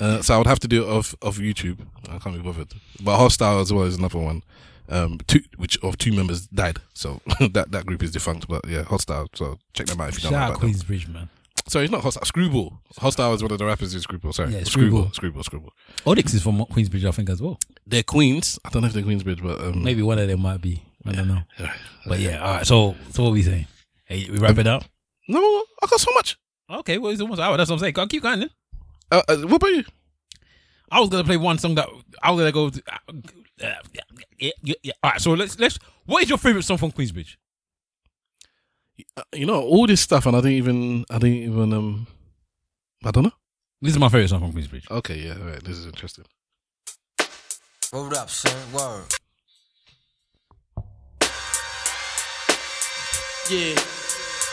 [0.00, 1.80] Uh, so I would have to do it off off YouTube.
[2.08, 2.72] I can't be bothered.
[3.02, 4.42] But Hostyle as well is another one.
[4.88, 7.20] Um, two which of two members died, so
[7.52, 8.48] that that group is defunct.
[8.48, 9.28] But yeah, Hostyle.
[9.34, 10.60] So check them out if you don't know Shout out.
[10.60, 11.28] Queensbridge, man.
[11.68, 12.24] Sorry, it's not Hostyle.
[12.24, 12.80] Screwball.
[12.98, 14.32] Hostyle is one of the rappers in Screwball.
[14.32, 15.12] Sorry, Yeah, Screwball.
[15.12, 15.42] Screwball.
[15.44, 15.72] Screwball.
[16.06, 17.58] Onyx is from Queensbridge, I think, as well.
[17.86, 18.58] They're Queens.
[18.64, 20.82] I don't know if they're Queensbridge, but um, Maybe one of them might be.
[21.06, 21.42] I don't know.
[22.06, 22.66] But yeah, all right.
[22.66, 23.66] So, so what we saying?
[24.04, 24.84] Hey, we wrap it up.
[25.30, 25.38] No,
[25.82, 26.36] I got so much.
[26.68, 27.56] Okay, well, it's almost an hour.
[27.56, 27.92] That's what I'm saying.
[27.94, 28.50] Go, keep going then.
[29.12, 29.84] Uh, uh, what about you?
[30.90, 31.88] I was gonna play one song that
[32.20, 32.70] I was gonna go.
[32.70, 33.12] To, uh,
[33.64, 34.92] uh, yeah, yeah, yeah.
[35.02, 35.78] All right, so let's let's.
[36.04, 37.36] What is your favorite song from Queensbridge?
[39.16, 41.04] Uh, You know all this stuff, and I didn't even.
[41.08, 41.72] I didn't even.
[41.72, 42.06] Um,
[43.04, 43.32] I don't know.
[43.80, 44.90] This is my favorite song from Queensbridge.
[44.90, 45.62] Okay, yeah, all right.
[45.62, 46.24] This is interesting.
[47.92, 48.72] Word up, son.
[48.72, 49.04] Word.
[53.48, 53.99] Yeah.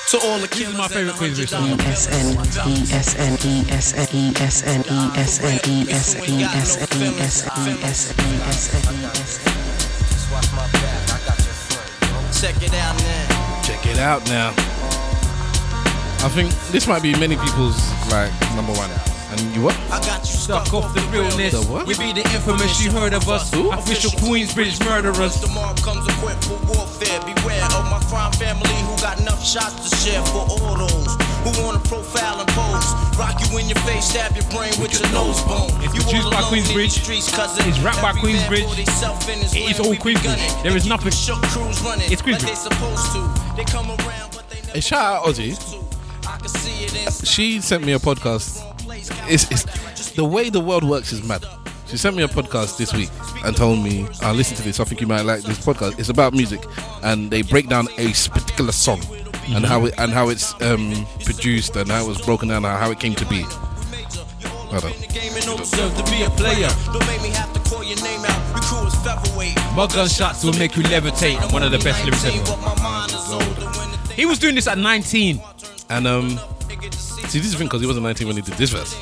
[0.07, 1.67] To all the This is killers my favorite Queensbridge song.
[1.67, 8.87] ESN, ESN, ESN, ESN, ESN, ESN, ESN, ESN, ESN,
[12.39, 13.61] Check it out now.
[13.63, 14.53] Check it out now.
[16.23, 17.77] I think this might be many people's
[18.09, 19.16] like number one.
[19.29, 19.75] And you what?
[19.91, 21.51] I got you Stuck off the realness.
[21.51, 21.85] The what?
[21.85, 22.79] We be the infamous.
[22.83, 23.51] You heard of us.
[23.51, 25.35] Official Queensbridge murderers.
[25.41, 27.19] The mob comes equipped for warfare.
[27.27, 31.11] Beware of my crime family who got enough shots to share for all those
[31.43, 32.87] who wanna profile and pose.
[33.19, 35.75] Rock you in your face, stab your brain with your nose bone.
[35.83, 36.91] It's You produced by Queensbridge.
[37.03, 37.67] streets, cousin.
[37.67, 38.63] It's rap by Queensbridge.
[38.69, 40.63] for theyself in his It is all Queensbridge.
[40.63, 42.47] There is nothing- It's like Queensbridge.
[42.47, 43.29] they supposed to.
[43.57, 45.51] They come around, but they Hey, shout out Ozzy.
[46.25, 48.63] I can see it in She sent me a podcast.
[49.27, 51.45] It's, it's the way the world works is mad.
[51.87, 53.09] She sent me a podcast this week
[53.45, 54.79] and told me, "I listen to this.
[54.79, 55.97] I think you might like this podcast.
[55.99, 56.63] It's about music,
[57.03, 59.01] and they break down a particular song
[59.47, 62.77] and how it and how it's um, produced and how it was broken down and
[62.77, 63.45] how it came to be."
[64.69, 65.09] I don't.
[65.13, 66.67] game and don't deserve to be a player.
[66.91, 68.53] Don't make me have to call your name out.
[68.53, 69.55] We crew is featherweight.
[69.77, 71.53] My gunshots will make you levitate.
[71.53, 74.13] One of the best lyrics ever.
[74.13, 75.39] He was doing this at 19.
[75.89, 76.37] And um,
[76.81, 78.95] see, this is thing because he wasn't 19 when he did this verse.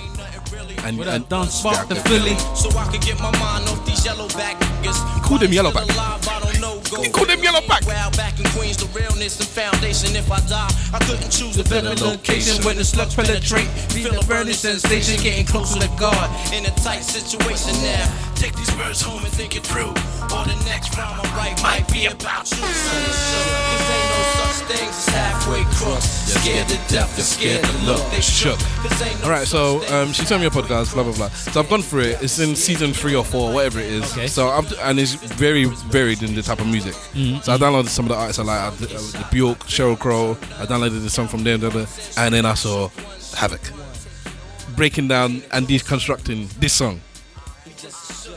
[0.84, 2.38] And, What and done spark the Philly.
[2.54, 5.16] So I can get my mind off these yellow back niggas.
[5.16, 5.90] He called them yellow back.
[5.90, 7.86] He called them yellow back.
[7.86, 10.16] Well, back in Queens, the realness and foundation.
[10.16, 12.64] If I die, I couldn't choose a better location.
[12.64, 16.30] When the slugs penetrate, feel a burning sensation, getting close to the guard.
[16.54, 18.35] In a tight situation now.
[18.46, 19.90] Take these words home and think it through.
[19.90, 22.58] Or the next rhyme I write might be about you.
[22.58, 23.42] Son, it's so-
[23.72, 26.06] This ain't no such things is halfway crooks.
[26.06, 28.12] Scared to death, they're scared to look.
[28.12, 28.60] They shook.
[28.84, 31.30] No All right, so um, she sent me a podcast, blah blah blah.
[31.30, 32.22] So I've gone through it.
[32.22, 34.12] It's in season three or four, whatever it is.
[34.14, 34.28] Okay.
[34.28, 36.94] So I'm, and it's very varied in the type of music.
[37.16, 37.44] Mhm.
[37.44, 38.60] So I downloaded some of the artists I like.
[38.62, 40.38] I did, uh, the Bjork, Sheryl Crow.
[40.60, 41.88] I downloaded the song from them, blah, blah,
[42.18, 42.90] and then I saw
[43.36, 43.62] Havoc
[44.76, 47.02] breaking down and deconstructing this song.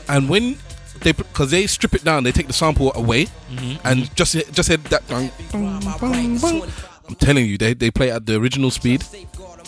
[0.09, 0.57] And when
[1.01, 3.79] they, because they strip it down, they take the sample away, Mhm.
[3.85, 5.07] and just just hit that.
[5.07, 6.69] Dun, dun, dun, dun.
[7.07, 9.03] I'm telling you, they they play at the original speed,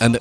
[0.00, 0.18] and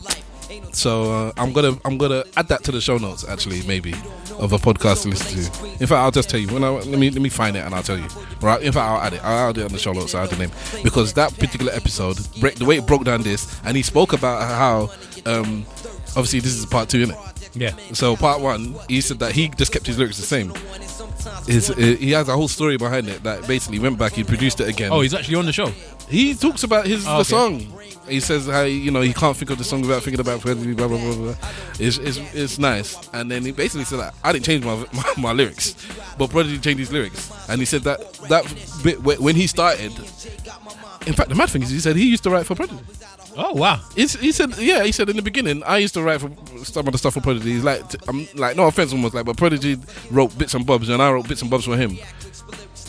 [0.71, 3.93] so uh, I'm gonna I'm gonna add that to the show notes actually maybe
[4.39, 5.65] of a podcast to listen to.
[5.81, 7.75] In fact, I'll just tell you when I let me let me find it and
[7.75, 8.07] I'll tell you.
[8.41, 8.61] Right?
[8.61, 9.21] In fact, I'll add it.
[9.23, 10.15] I'll add it on the show notes.
[10.15, 10.51] I'll add the name
[10.83, 14.89] because that particular episode, the way it broke down this, and he spoke about how
[15.25, 15.65] um,
[16.15, 17.21] obviously this is part two, isn't it?
[17.53, 17.75] Yeah.
[17.93, 20.53] So part one, he said that he just kept his lyrics the same.
[21.47, 24.59] His, uh, he has a whole story behind it that basically went back, he produced
[24.61, 24.91] it again.
[24.91, 25.67] Oh, he's actually on the show.
[26.09, 27.23] He talks about his Oh, the okay.
[27.67, 27.77] song.
[28.07, 30.41] He says how you know he can't think of the song without thinking about.
[30.41, 31.35] Blah blah blah blah.
[31.79, 32.97] It's, it's it's nice.
[33.13, 35.75] And then he basically said that I didn't change my my, my lyrics,
[36.17, 37.31] but Prodigy changed his lyrics.
[37.47, 37.99] And he said that
[38.29, 38.43] that
[38.83, 39.91] bit when he started.
[41.07, 42.79] In fact, the mad thing is, he said he used to write for Prodigy.
[43.37, 43.79] Oh wow!
[43.95, 46.31] He said, yeah, he said in the beginning, I used to write for
[46.63, 47.53] some of the stuff for Prodigy.
[47.53, 49.77] He's like, I'm like, no offense, almost like, but Prodigy
[50.09, 51.97] wrote bits and bobs, and I wrote bits and bobs for him.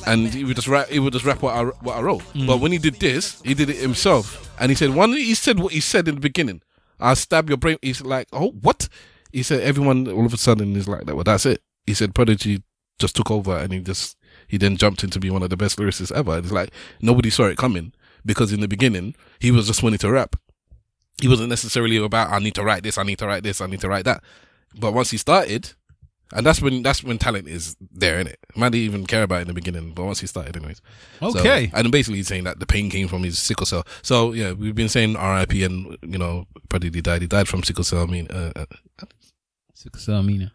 [0.07, 2.22] And he would just rap, he would just rap what I what I wrote.
[2.34, 2.47] Mm.
[2.47, 5.12] But when he did this, he did it himself, and he said one.
[5.12, 6.61] He said what he said in the beginning.
[6.99, 7.78] I'll stab your brain.
[7.82, 8.88] He's like, oh, what?
[9.32, 11.14] He said everyone all of a sudden is like that.
[11.14, 11.62] Well, that's it.
[11.86, 12.62] He said Prodigy
[12.99, 14.16] just took over, and he just
[14.49, 16.38] he then jumped into be one of the best lyricists ever.
[16.38, 16.70] It's like
[17.01, 17.93] nobody saw it coming
[18.25, 20.37] because in the beginning he was just wanting to rap.
[21.20, 23.66] He wasn't necessarily about I need to write this, I need to write this, I
[23.66, 24.23] need to write that.
[24.79, 25.73] But once he started,
[26.35, 28.39] and that's when that's when talent is there, in it.
[28.57, 30.81] Man didn't even care about it in the beginning, but once he started, anyways.
[31.20, 31.70] So- Okay.
[31.75, 33.87] and basically he's saying that the pain came from his sickle cell.
[34.01, 35.62] So yeah, we've been saying R.I.P.
[35.64, 37.20] and you know, Prodigy died.
[37.20, 38.03] He died from sickle cell.
[38.03, 38.64] I mean, uh, uh,
[39.75, 40.53] sickle cell anemia.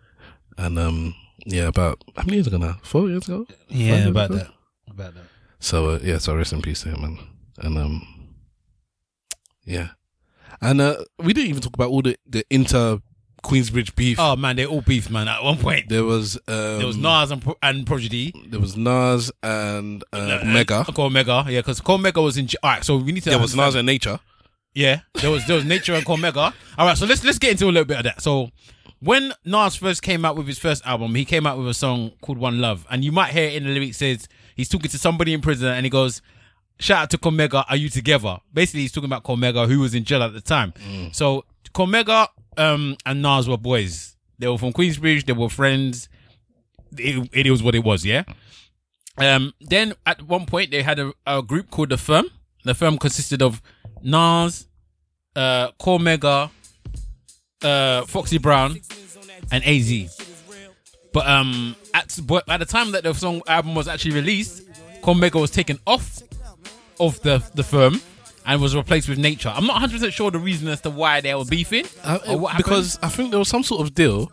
[0.58, 1.14] And um,
[1.46, 2.78] yeah, about how many years ago now?
[2.82, 3.46] Four years ago.
[3.68, 4.38] Yeah, about ago?
[4.40, 4.48] that.
[4.90, 5.26] About that.
[5.60, 7.20] So uh, yeah, so rest in peace to him, man.
[7.58, 8.08] And um,
[9.66, 9.90] yeah,
[10.62, 13.00] and uh, we didn't even talk about all the the inter
[13.44, 14.20] Queensbridge beef.
[14.20, 15.28] Oh man, they all beefed, man.
[15.28, 18.34] At one point, There was um, there was Nas and, and Prodigy.
[18.48, 20.84] There was Nas and uh, Mega.
[20.86, 22.50] Cormega, yeah, because Cormega was in.
[22.64, 23.30] All right, so we need to.
[23.30, 24.20] There was Nas and Nature.
[24.74, 26.54] Yeah, there was there was Nature and Cormega.
[26.78, 28.22] All right, so let's let's get into a little bit of that.
[28.22, 28.52] So
[29.00, 32.12] when Nas first came out with his first album, he came out with a song
[32.22, 34.98] called One Love, and you might hear it in the lyrics says he's talking to
[34.98, 36.22] somebody in prison, and he goes,
[36.80, 40.04] "Shout out to Cormega, are you together?" Basically, he's talking about Cormega, who was in
[40.04, 40.74] jail at the time.
[41.12, 44.16] So Cormega um, and Nas were boys.
[44.40, 45.26] They were from Queensbridge.
[45.26, 46.10] They were friends.
[46.98, 48.24] It, it was what it was, yeah.
[49.18, 52.26] Um, then at one point they had a, a group called the Firm.
[52.64, 53.62] The Firm consisted of
[54.04, 54.68] Nas,
[55.36, 56.50] uh, Cormega,
[57.64, 58.80] uh, Foxy Brown,
[59.52, 60.16] and AZ.
[61.14, 64.64] But um, at but at the time that the song album was actually released,
[65.02, 66.22] Cormega was taken off
[67.00, 68.02] of the the Firm
[68.46, 69.50] and was replaced with Nature.
[69.50, 72.52] I'm not 100 percent sure the reason as to why they were beefing Uh, what
[72.54, 72.58] happened.
[72.66, 74.32] because I think there was some sort of deal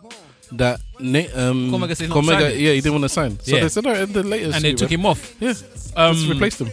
[0.53, 2.59] that Na- um, Cormega said he's not Cormega- signing.
[2.61, 3.39] yeah, he didn't want to sign.
[3.41, 3.63] So Yeah.
[3.63, 5.35] they said, all right, in the latest, and they took him off.
[5.39, 5.53] Yeah,
[5.97, 6.69] um, just replaced him.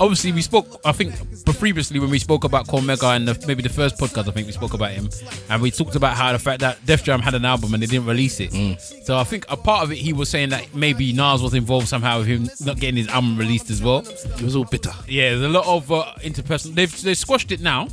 [0.00, 0.80] Obviously, we spoke.
[0.84, 1.12] I think
[1.58, 4.52] previously when we spoke about Cormega and the, maybe the first podcast, I think we
[4.52, 5.08] spoke about him,
[5.50, 7.86] and we talked about how the fact that Def Jam had an album and they
[7.86, 8.50] didn't release it.
[8.52, 8.80] Mm.
[9.04, 11.88] So I think a part of it, he was saying that maybe Nas was involved
[11.88, 13.98] somehow with him not getting his album released as well.
[14.06, 14.92] It was all bitter.
[15.08, 16.74] Yeah, there's a lot of uh, interpersonal.
[16.74, 17.88] They've they squashed it now.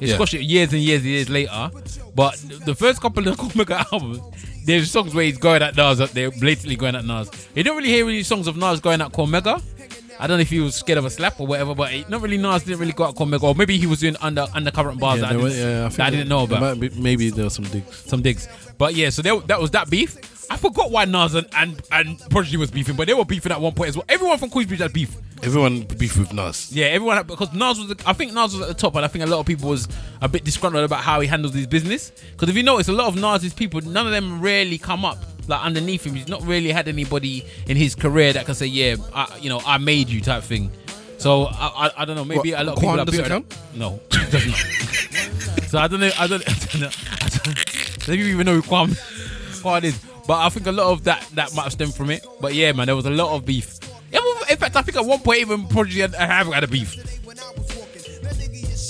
[0.00, 0.14] They Yeah.
[0.14, 1.70] squashed it years and years and years later.
[2.14, 4.20] But the first couple of Cormega albums,
[4.64, 5.98] there's songs where he's going at Nas.
[6.12, 7.28] They're blatantly going at Nas.
[7.56, 9.60] You don't really hear any songs of Nas going at Cormega.
[10.18, 12.20] I don't know if he was scared of a slap or whatever, but it, not
[12.22, 15.20] really Nas didn't really go at Cormega, or maybe he was doing under undercurrent bars
[15.20, 16.80] Yeah, that, I didn't, yeah, I that I didn't know about.
[16.80, 17.96] be- maybe there were some digs.
[18.06, 18.48] Some digs,
[18.78, 19.10] but yeah.
[19.10, 20.16] So there, that was that beef.
[20.50, 23.60] I forgot why Nas and, and and Prodigy was beefing, but they were beefing at
[23.60, 24.04] one point as well.
[24.08, 25.16] Everyone from Queensbridge had beef.
[25.42, 26.70] Everyone beef with Nas.
[26.70, 27.94] Yeah, everyone had- because Nas was.
[28.06, 29.88] I think Nas was at the top, and I think a lot of people was
[30.20, 32.10] a bit disgruntled about how he handles his business.
[32.32, 35.18] Because if you notice, a lot of Nas's people, none of them really come up
[35.48, 36.14] like underneath him.
[36.14, 39.60] He's not really had anybody in his career that can say, "Yeah, I, you know,
[39.64, 40.70] I made you" type thing.
[41.18, 42.24] So I, I, I don't know.
[42.24, 43.58] Maybe What, a lot of Quan people are doesn't count?
[43.74, 45.64] No, it does not.
[45.68, 46.10] so I don't know.
[46.18, 46.42] I don't.
[46.48, 46.88] I don't know.
[46.88, 47.58] I don't,
[48.02, 48.96] I don't even know who Quan,
[49.62, 49.98] Quan is.
[50.26, 52.26] But I think a lot of that that might have stemmed from it.
[52.40, 53.78] But yeah, man, there was a lot of beef.
[54.50, 57.23] In fact, I think at one point even Prodigy and Havoc had a beef.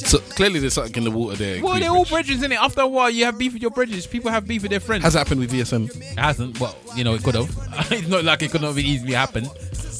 [0.04, 1.62] So clearly there's something in the water there.
[1.62, 2.60] Well, they're all bridges in it.
[2.60, 4.06] After a while, you have beef with your bridges.
[4.06, 5.04] People have beef with their friends.
[5.04, 5.94] Has it happened with ESN?
[6.12, 6.60] It hasn't.
[6.60, 7.48] Well, you know, it could have.
[7.90, 9.48] it's not like it could not have easily happened.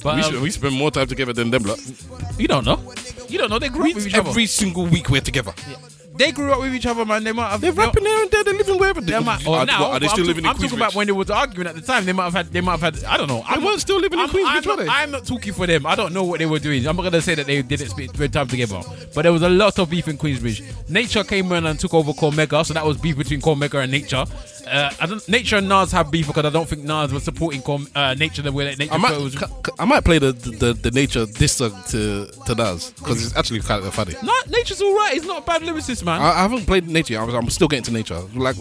[0.03, 1.81] But we, um, should, we spend more time together than them lot.
[2.39, 2.79] you don't know.
[3.29, 4.29] You don't know they grew up with each other.
[4.29, 5.53] Every single week we're together.
[6.17, 7.25] They grew up with each other, man.
[7.25, 7.61] They might have.
[7.61, 8.45] They're rapping there and there.
[8.45, 9.01] They're living wherever.
[9.01, 10.69] They might, are, or now, what, are they but still I'm, living talk- in I'm
[10.69, 12.05] talking about when they was arguing at the time.
[12.05, 12.47] They might have had.
[12.53, 13.05] They might have had.
[13.05, 13.45] I don't know.
[13.53, 14.89] They weren't still living in I'm, Queensbridge, I'm not, were they?
[14.91, 15.87] I'm not talking for them.
[15.87, 16.87] I don't know what they were doing.
[16.87, 18.81] I'm not gonna say that they didn't spend spend time together.
[19.13, 20.89] But there was a lot of beef in Queensbridge.
[20.89, 24.25] Nature came in and took over Cormega, so that was beef between Cormega and Nature.
[24.67, 27.61] Uh, I don't, Nature and Nas have beef because I don't think Nas was supporting
[27.63, 29.33] Corm, uh, Nature the way that Nature I might, was.
[29.35, 33.25] c- c- I might play the the, the nature diss song to to Nas because
[33.25, 34.15] it's actually kind of funny.
[34.23, 35.13] No, Nature's all right.
[35.15, 36.21] He's not a bad lyricist, man.
[36.21, 37.19] I, I haven't played nature.
[37.21, 38.21] I was, I'm still getting to nature.
[38.35, 38.57] Like,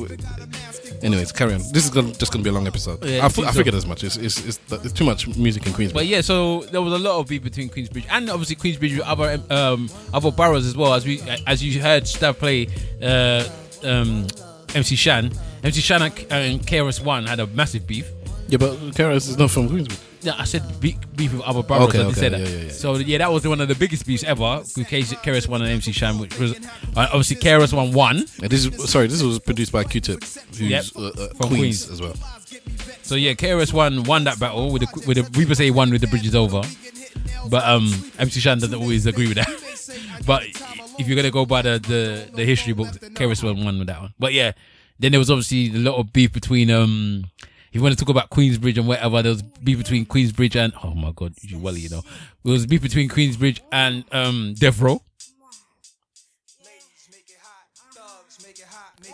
[1.02, 1.60] anyways, carry on.
[1.72, 3.04] This is gonna, just gonna be a long episode.
[3.06, 3.58] Yeah, I, f- I so.
[3.58, 4.04] figured as much.
[4.04, 5.94] It's, it's it's it's too much music in Queensbridge.
[5.94, 9.08] But yeah, so there was a lot of beef between Queensbridge and obviously Queensbridge with
[9.08, 10.94] other um, other boroughs as well.
[10.94, 12.68] As we as you heard Stav play
[13.02, 13.48] uh,
[13.88, 14.28] um,
[14.76, 15.32] MC Shan,
[15.64, 18.10] MC Shan and, and KRS One had a massive beef.
[18.48, 20.00] Yeah, but KRS is not from Queensbridge.
[20.22, 21.90] Yeah, I said beef, beef with other brothers.
[21.90, 22.40] Okay, I okay, say that.
[22.40, 22.72] yeah, yeah, yeah.
[22.72, 25.92] So yeah, that was one of the biggest beefs ever with KRS One and MC
[25.92, 26.54] Shan, which was
[26.96, 28.18] uh, obviously KRS One won.
[28.42, 29.08] And this is sorry.
[29.08, 31.90] This was produced by Q-Tip, who's Yep, uh, uh, from Queens, Queens.
[31.90, 32.14] as well.
[33.02, 35.92] So yeah, KRS One won that battle with the with the people say he won
[35.92, 36.62] with the bridges over,
[37.50, 39.50] but um MC Shan doesn't always agree with that.
[40.26, 40.44] but
[41.00, 44.00] if you're gonna go by the the, the history books, KRS One won with that
[44.02, 44.14] one.
[44.18, 44.54] But yeah,
[45.00, 47.26] then there was obviously a lot of beef between um.
[47.70, 50.74] If you want to talk about Queensbridge and whatever, there was beef between Queensbridge and
[50.84, 52.04] oh my god, you well you know,
[52.44, 55.02] there was beef between Queensbridge and um Death Row.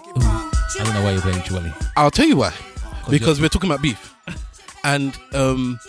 [0.07, 1.73] Ooh, I don't know why you're playing Oochie Wally.
[1.95, 2.53] I'll tell you why.
[3.09, 4.13] Because we're talking about beef,
[4.83, 5.79] and um,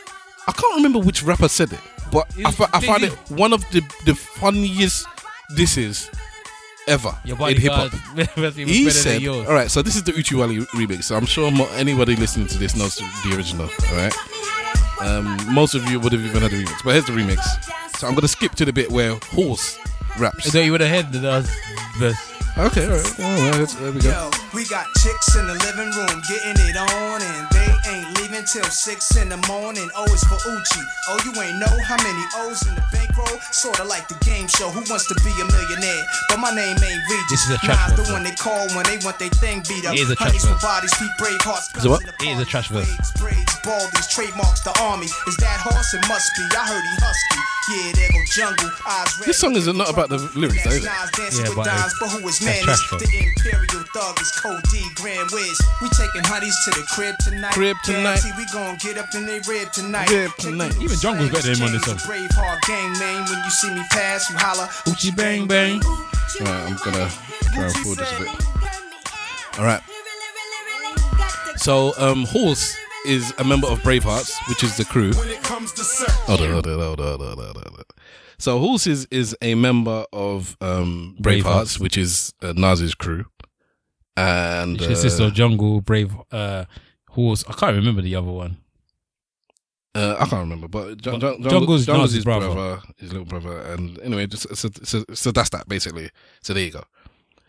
[0.47, 1.81] I can't remember which rapper said it,
[2.13, 5.07] but I found it one of the the funniest
[5.57, 6.09] disses
[6.91, 7.91] ever Your in hip hop.
[7.93, 11.05] bodyguard was even He said, "All right, so this is the Oochie Wally remix.
[11.05, 13.69] So I'm sure mo- anybody listening to this knows the original.
[13.91, 14.15] All right,
[15.01, 17.41] um, most of you would have even heard the remix, but here's the remix.
[17.97, 19.79] So I'm gonna skip to the bit where Horse
[20.19, 20.51] raps.
[20.53, 21.21] So you would have had the
[21.99, 22.19] the
[22.59, 23.21] Okay, all right.
[23.21, 24.11] All right let's- there we go.
[24.11, 28.45] Yo, we got chicks in the living room getting it on, and they ain't leaving
[28.45, 29.89] till six in the morning.
[29.97, 30.83] Oh, o is for Uchi.
[31.09, 33.41] Oh, you ain't know how many O's in the bankroll?
[33.53, 34.69] Sorta like the game show.
[34.69, 36.05] Who wants to be a millionaire?
[36.29, 37.31] But my name ain't Regis.
[37.31, 39.63] This is a trash Nas the verse, one they call when they want their thing
[39.69, 39.95] beat up.
[39.95, 40.63] It is a trash Honeys for verse.
[40.63, 41.71] bodies, feet brave hearts.
[41.77, 42.03] Is it what?
[42.03, 42.91] It is a trash verse.
[43.17, 45.07] Braids, baldies, trademarks the army.
[45.31, 45.95] Is that horse?
[45.95, 46.45] It must be.
[46.53, 47.41] I heard he husky.
[47.71, 48.71] Yeah, there go jungle.
[48.87, 49.27] Eyes red.
[49.29, 50.91] This song is not about the lyrics, though, is it?
[51.49, 52.63] Yeah, but dimes, it's- but who is man?
[52.65, 55.61] trash, Is the Imperial thug is Code D, Grand Wiz.
[55.81, 57.53] We taking honeys to the crib tonight.
[57.53, 58.21] Crib tonight.
[58.23, 60.11] Guarantee we gon' get up in they rib tonight.
[60.11, 60.75] Rib tonight.
[60.81, 61.99] Even Jungle's better than him on this song.
[62.07, 63.25] Brave heart gang man.
[63.31, 64.69] When you see me pass, you holla.
[64.89, 65.81] Uchi bang bang.
[65.85, 65.95] All
[66.47, 67.11] right, I'm gonna
[67.55, 69.59] try and forward this a bit.
[69.59, 69.83] All right.
[71.57, 72.75] So, um, Horse
[73.07, 75.13] is a member of Bravehearts, which is the crew.
[75.15, 76.13] When it comes to sex.
[76.21, 77.85] Hold on, hold on, hold on, hold on, hold on.
[78.39, 81.81] So, Horse is, is a member of um, Bravehearts, Bravehearts.
[81.81, 83.27] which is uh, Nas's crew.
[84.17, 86.65] And Which consists uh, of Jungle, Brave, uh,
[87.11, 87.45] Horse.
[87.49, 88.59] I can't remember the other one.
[89.95, 92.47] Uh, I can't remember, but Jung- But Jung- Jungle, Jungle's Jungle's Nas's his brother.
[92.53, 92.83] brother.
[92.99, 96.11] his little brother, and anyway, just so, so, so that's that basically.
[96.43, 96.85] So there you go.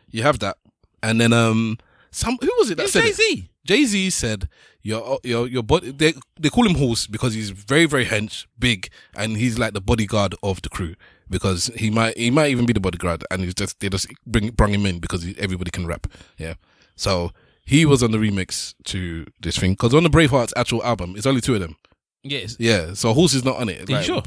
[0.09, 0.57] You have that,
[1.03, 1.77] and then um,
[2.09, 3.15] some who was it that It's said it?
[3.15, 3.49] Jay-Z.
[3.63, 4.49] Jay Z said
[4.83, 5.91] Oh, your your your body.
[5.91, 9.81] They they call him horse because he's very very hench, big, and he's like the
[9.81, 10.95] bodyguard of the crew
[11.29, 14.49] because he might he might even be the bodyguard, and he's just they just bring
[14.49, 16.07] bring him in because he, everybody can rap.
[16.37, 16.55] Yeah,
[16.95, 17.31] so
[17.65, 21.25] he was on the remix to this thing because on the Bravehearts actual album, it's
[21.25, 21.75] only two of them.
[22.23, 22.55] Yes.
[22.59, 23.89] Yeah, so Horse is not on it.
[23.89, 24.23] Are you sure?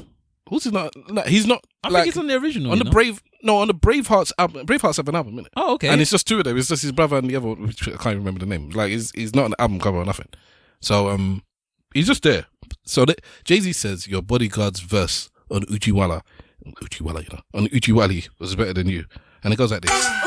[0.57, 0.95] Is not.
[1.09, 1.65] Like, he's not.
[1.83, 2.73] I like, think it's on the original.
[2.73, 2.91] on the know?
[2.91, 3.23] Brave.
[3.43, 4.67] No, on the Bravehearts album.
[4.67, 5.49] Bravehearts have an album, innit?
[5.57, 5.89] Oh, okay.
[5.89, 6.57] And it's just two of them.
[6.57, 8.71] It's just his brother and the other, one, which I can't remember the name.
[8.71, 10.29] Like, he's, he's not an album cover or nothing.
[10.81, 11.43] So, um,
[11.93, 12.47] he's just there.
[12.85, 13.05] So
[13.45, 16.21] Jay Z says your bodyguard's verse on Oochie Wally,
[16.67, 19.05] Uchiwala, you know, on Oochie Wally was better than you,
[19.43, 20.24] and it goes like this.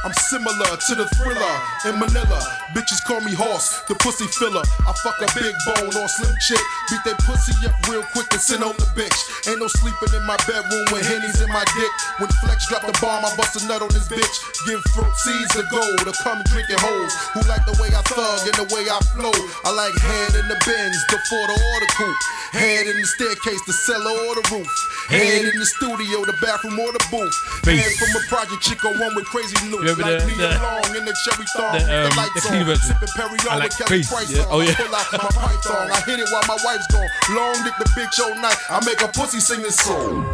[0.00, 1.54] I'm similar to the thriller
[1.84, 2.40] in Manila.
[2.72, 4.64] Bitches call me horse, the pussy filler.
[4.88, 6.62] I fuck a big bone or slim chick.
[6.88, 9.18] Beat that pussy up real quick and send home the bitch.
[9.44, 11.92] Ain't no sleeping in my bedroom with hennies in my dick.
[12.16, 14.36] When Flex drop the bomb, I bust a nut on this bitch.
[14.64, 17.12] Give fruit seeds a go to come drinking hoes.
[17.36, 19.36] Who like the way I thug and the way I flow.
[19.68, 22.24] I like head in the bins, or the coupe.
[22.50, 24.66] Head in the staircase, the cellar or the roof.
[25.06, 27.34] Head in the studio, the bathroom or the booth.
[27.62, 27.78] Face.
[27.78, 29.80] Head from a project chick on one with crazy loot.
[29.86, 32.40] Remember Like the- me the- along in the cherry thong, the, the, um, lights the
[32.42, 32.50] on.
[32.50, 32.86] clean version.
[32.90, 34.10] Sipping Perry I on like with Kelly face.
[34.10, 34.42] Price Yeah.
[34.42, 34.48] on.
[34.50, 34.70] Oh, yeah.
[34.70, 35.86] I pull out my python.
[35.94, 37.10] I hit it while my wife's gone.
[37.38, 38.58] Long dick the bitch all night.
[38.68, 40.26] I make a pussy sing this song.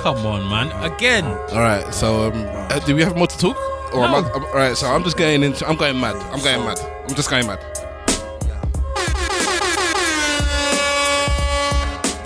[0.00, 0.72] Come on, man.
[0.82, 1.24] Again.
[1.52, 1.84] All right.
[1.92, 3.56] So, um, uh, do we have more to talk?
[3.92, 4.28] Or am I, No.
[4.32, 4.76] I'm- all right.
[4.76, 5.66] So I'm just going into.
[5.68, 6.16] I'm going mad.
[6.32, 6.78] I'm going mad.
[7.08, 7.58] I'm just going mad.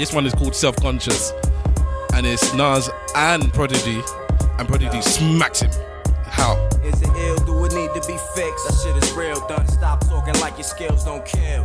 [0.03, 1.33] This one is called Self Conscious,
[2.13, 4.03] and it's Nas and Prodigy,
[4.59, 5.71] and Prodigy smacks him.
[6.25, 6.57] How?
[6.83, 7.37] Is it ill?
[7.37, 8.67] Do it need to be fixed?
[8.67, 9.69] That shit is real, done.
[9.69, 11.63] Stop talking like your skills don't kill.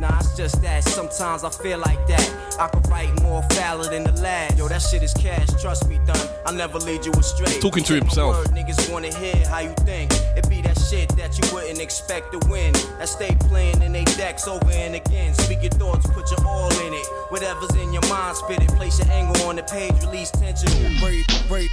[0.00, 2.56] Nah, it's just that sometimes I feel like that.
[2.58, 4.56] I could write more foul than the lad.
[4.56, 6.26] Yo, that shit is cash, trust me, done.
[6.46, 7.60] I'll never lead you astray.
[7.60, 8.34] Talking to himself.
[8.34, 10.10] word, niggas wanna hear how you think.
[10.38, 12.72] It be that shit that you wouldn't expect to win.
[12.98, 15.34] That stay playing in they decks over and again.
[15.34, 17.06] Speak your thoughts, put your all in it.
[17.28, 18.68] Whatever's in your mind, spit it.
[18.68, 20.70] Place your angle on the page, release tension.
[20.98, 21.70] Breathe, breathe,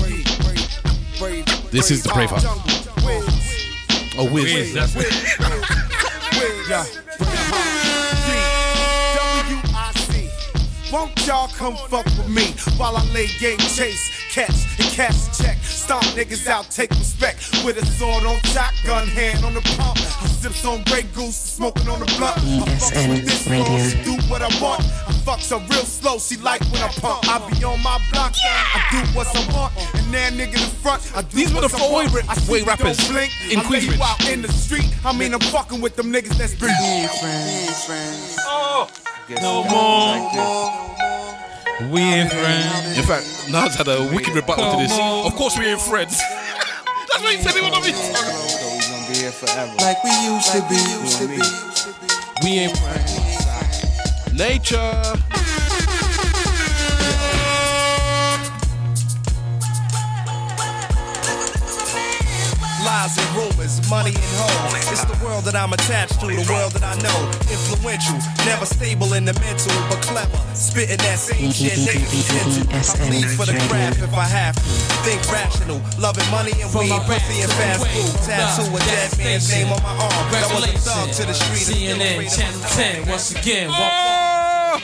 [0.00, 0.68] breathe, breathe,
[1.18, 1.46] breathe.
[1.70, 2.42] This is the Braveheart.
[4.18, 4.44] Oh, Wiz.
[4.44, 5.75] Wiz, That's
[6.68, 7.75] Wiz,
[10.92, 15.42] Won't y'all come fuck with me while I lay game chase, catch and cash a
[15.42, 15.56] check.
[15.62, 17.38] Stomp niggas out, take respect.
[17.64, 19.98] With a sword on shotgun, hand on the pump.
[19.98, 22.38] I sips on Grey Goose, smoking on the blunt.
[22.38, 23.78] I fucks with this Radio.
[23.88, 24.80] she do what I want.
[24.82, 27.26] I fucks her real slow, she like when I pump.
[27.28, 29.72] I be on my block, I do what I want.
[29.94, 32.12] And now nigga in front, I do These were the I four want.
[32.12, 33.32] way- I see way you rappers blink.
[33.50, 33.96] in I lay Queensbridge.
[33.96, 34.86] you out in the street.
[35.04, 36.70] I mean, I'm fucking with them niggas that's been
[38.48, 38.88] Oh,
[39.28, 40.86] no more.
[41.92, 42.98] We ain't friends.
[42.98, 44.92] In fact, Nas had a wicked rebuttal to this.
[44.92, 46.18] Of course, we ain't friends.
[47.10, 47.54] That's what he said.
[47.54, 47.92] He was on me.
[47.92, 49.74] He's gonna be here forever.
[49.78, 51.40] Like we used to be, used to be.
[52.42, 54.32] We ain't friends.
[54.32, 55.65] Nature.
[62.86, 64.78] Lies and rumors, money and hoes.
[64.94, 67.18] It's the world that I'm attached to, the world that I know.
[67.50, 68.14] Influential,
[68.46, 70.38] never stable in the mental, but clever.
[70.54, 72.62] Spitting that same shit niggas be into.
[72.70, 74.62] I bleed for the craft if I have to.
[75.02, 78.14] Think rational, loving money and weed, pussy and fast food.
[78.22, 80.30] Tattoo a dead man's name on my arm.
[80.30, 81.66] That was a thug to the street.
[81.66, 82.62] CNN Channel
[83.02, 83.66] 10 once again.
[83.74, 84.78] Oh!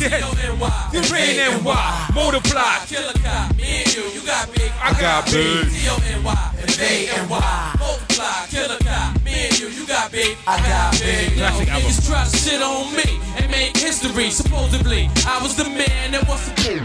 [0.00, 2.80] The rain and why multiply.
[2.88, 4.72] Killer cop, me and you, you got big.
[4.80, 5.68] I got big.
[5.68, 7.76] T-O-N-Y, and they and why.
[7.78, 10.38] Multiply, killer cop, me and you, you got big.
[10.46, 11.36] I got big.
[11.36, 11.90] Classic album.
[11.90, 14.30] niggas try to shit on me and make history.
[14.30, 16.80] Supposedly, I was the man that was the.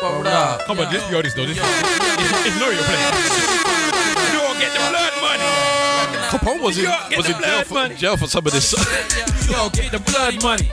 [0.00, 0.64] Word up.
[0.64, 1.44] Come on, this, yo, this though.
[1.44, 3.68] This, it's, it's your place.
[4.32, 5.68] You don't get the blood money.
[6.32, 8.72] Capone was in, You don't get was in jail, for, jail for some of this.
[9.48, 10.68] You don't get the blood money.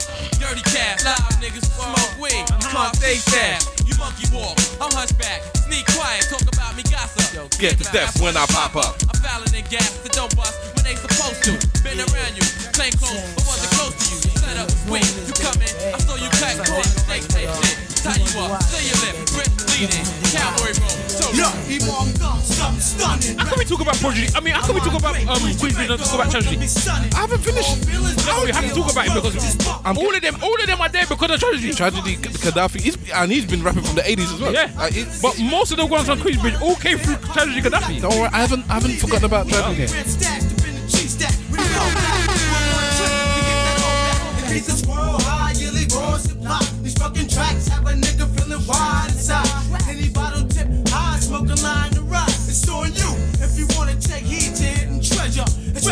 [0.46, 2.46] Dirty cash, loud niggas smoke weed.
[2.70, 3.66] I'm face ass.
[3.82, 5.42] You monkey walk, I'm hunchback.
[5.66, 7.50] Sneak quiet, talk about me gossip.
[7.58, 8.94] Get to death when I pop up.
[9.10, 11.58] I'm fouling in gas that don't bust when they supposed to.
[11.82, 12.46] Been around you,
[12.78, 14.38] plain clothes, but wasn't close to you.
[14.38, 17.75] Set up, wait, you come in, I saw you cut corners, tape shit.
[18.06, 20.94] Tie you up, seal your lip, grip bleeding, cowboy roll.
[21.10, 23.34] So Yo, he walked up, something stunning.
[23.36, 24.30] How can we talk about Prodigy?
[24.30, 26.54] I mean, how can we talk about um, Queensbridge and talk about Tragedy?
[27.16, 27.82] I haven't finished.
[28.26, 30.80] No, we have to talk about it because I'm, all of them, all of them
[30.80, 31.72] are there because of Tragedy.
[31.74, 34.52] Tragedy, Khadafi, he's, and he's been rapping from the 80s as well.
[34.52, 38.00] Yeah, Uh, but most of the ones on Queensbridge all came through Tragedy Khadafi.
[38.00, 39.86] don't worry, I haven't, I haven't forgotten about Tragedy.
[44.48, 44.86] These
[46.98, 49.46] fucking tracks have a nigga feeling wide inside.
[49.88, 52.28] Any bottle tip, high smoking line to ride.
[52.48, 53.10] It's on you
[53.44, 55.44] if you wanna take heed to hidden treasure.
[55.76, 55.86] It's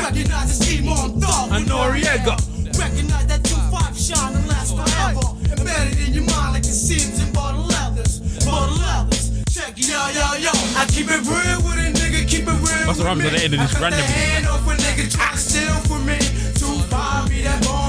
[0.58, 1.50] scheme on thought.
[1.68, 2.36] Noreaga.
[2.78, 5.26] Recognize that 2-5 shine and last forever.
[5.52, 8.20] Embedded in your mind like the seams in bottle leathers.
[8.44, 9.30] Bottle leathers.
[9.52, 10.52] Check it, yo, yo, yo.
[10.74, 12.86] I keep it real with a nigga, keep it real.
[12.88, 14.06] That's what happens at the end of this randomly.
[14.06, 16.18] Hand off a nigga try to steal from me.
[16.58, 17.83] 2-5 be that bomb,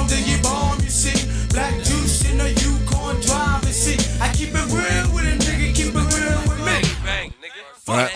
[7.88, 8.12] right.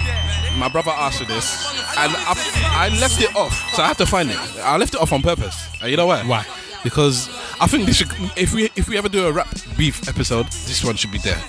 [0.58, 1.66] My brother asked for this,
[1.98, 4.38] and I, I left it off, so I had to find it.
[4.60, 5.68] I left it off on purpose.
[5.82, 6.24] And you know why?
[6.24, 6.46] Why?
[6.84, 7.30] Because
[7.60, 10.84] I think this should, if we if we ever do a rap beef episode, this
[10.84, 11.42] one should be there.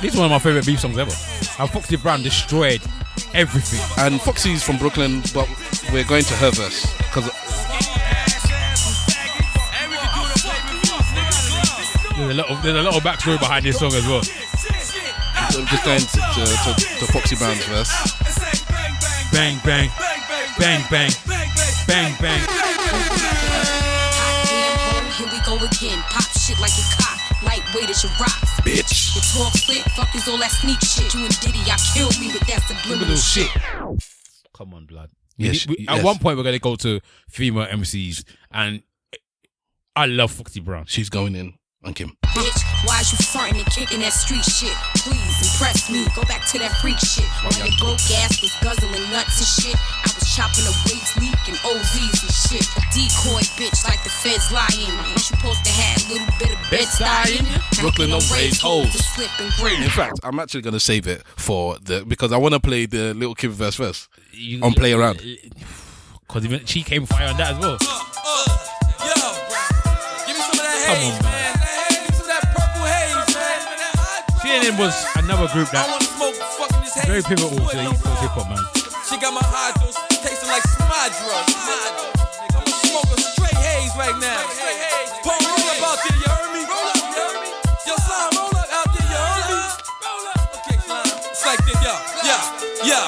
[0.00, 1.12] This is one of my favorite beef songs ever.
[1.62, 2.82] And Foxy Brown destroyed
[3.34, 3.80] everything.
[4.04, 5.48] And Foxy's from Brooklyn, but
[5.92, 7.30] we're going to her verse because
[12.16, 14.22] There's a lot of there's a lot of backstory behind this song as well.
[15.54, 17.90] I'm just going to, to, to, to Foxy Brown's verse.
[19.32, 21.10] Bang bang, bang bang, bang bang.
[21.86, 22.40] Bang bang
[23.52, 25.98] hot damn, here we go again.
[26.10, 27.18] Pop shit like your cock.
[27.42, 28.60] Lightweight as your rocks.
[28.62, 29.14] Bitch.
[29.14, 31.12] Your talk slick, fuck is all that sneak shit.
[31.14, 33.48] You and Diddy, I killed me with that subliminal shit.
[34.54, 35.10] Come on, blood.
[35.36, 35.98] Yes, We- we- yes.
[35.98, 38.82] At one point, we're gonna go to female MCs, and
[39.96, 40.84] I love Foxy Brown.
[40.86, 41.54] She's going in
[41.84, 42.16] on Kim.
[42.26, 44.74] Bitch, Why is you frontin' and kicking that street shit?
[45.06, 46.06] Please impress me.
[46.14, 47.26] Go back to that freak shit.
[47.46, 49.76] While your broke ass was guzzling nuts and shit.
[50.02, 52.64] I was chopping the weights, leaking OZs and shit.
[52.74, 54.90] A decoy bitch like the feds lying.
[54.90, 57.46] Ain't you supposed to have a little bit of bed dying?
[57.78, 58.90] Brooklyn don't raise hoes.
[58.90, 59.82] To slip and grin.
[59.82, 63.14] In fact, I'm actually gonna save it for the because I want to play the
[63.14, 64.08] Little Kim verse first
[64.60, 65.22] on Play Around.
[66.26, 67.78] Because even she came fire on that as well.
[67.80, 68.02] Uh,
[68.98, 71.41] uh, Give me some of that Come haze, on, man.
[74.52, 74.62] Man.
[74.62, 77.08] CNN was another group that wanna smoke fucking this haze.
[77.08, 78.60] very pivotal to the East Coast hip hop, man.
[79.08, 81.40] She got my hydros tasting like Smadro.
[82.52, 84.44] I'ma smoke a straight haze right now.
[85.24, 86.60] Paul, roll up out there, you heard me?
[86.68, 87.48] Roll up, you heard me?
[87.88, 89.60] Yo, Slime, roll up out there, you heard me?
[90.60, 91.08] Okay, Slime.
[91.32, 92.42] It's like this, yeah, yeah,
[92.84, 93.04] yeah,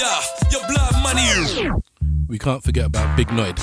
[0.00, 0.16] yeah.
[0.48, 1.28] Your blood money.
[2.28, 3.60] We can't forget about Big Noyd.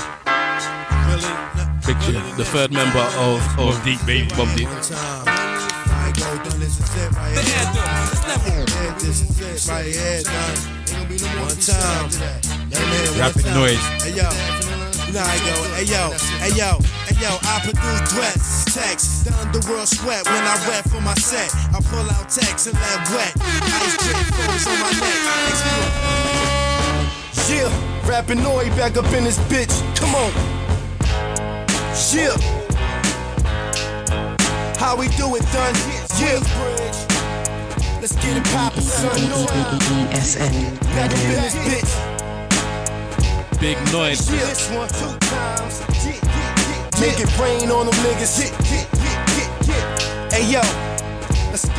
[1.82, 4.30] Big the, the third member of, of Deep Baby.
[4.38, 5.33] Mobb Deep.
[9.64, 10.58] This is it right here, done.
[11.40, 12.12] One time.
[13.18, 13.80] Rapid noise.
[14.04, 14.28] Hey yo,
[15.06, 15.56] you know how I go.
[15.72, 16.78] Hey yo, hey yo,
[17.08, 17.32] hey yo.
[17.40, 19.24] I produce threats, text.
[19.24, 21.50] The underworld sweat when I rap for my set.
[21.72, 23.32] I pull out text and let wet.
[23.40, 25.20] Ice drip focus on my neck.
[27.48, 27.72] Yeah,
[28.06, 29.72] rapping Nori back up in this bitch.
[29.96, 30.32] Come on.
[32.12, 32.36] Yeah.
[34.76, 35.74] How we do it, done?
[36.20, 36.83] Yeah.
[38.04, 39.16] Let's get it poppin', son.
[40.12, 41.92] ESN Back up in this bitch.
[43.58, 44.20] Big Noyd.
[44.30, 44.44] Yeah.
[44.44, 45.80] This one two times.
[47.00, 48.52] Make it rain on them niggas.
[50.30, 50.60] Hey yo.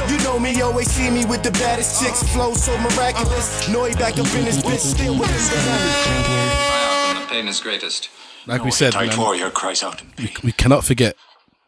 [0.10, 2.23] You know me, always see me with the baddest chicks.
[2.34, 3.69] Flow so miraculous.
[3.69, 8.10] Nori back up in this bitch, still with the The pain is greatest.
[8.47, 10.02] Like we said, Tight man, warrior cries out.
[10.18, 11.15] we, we cannot forget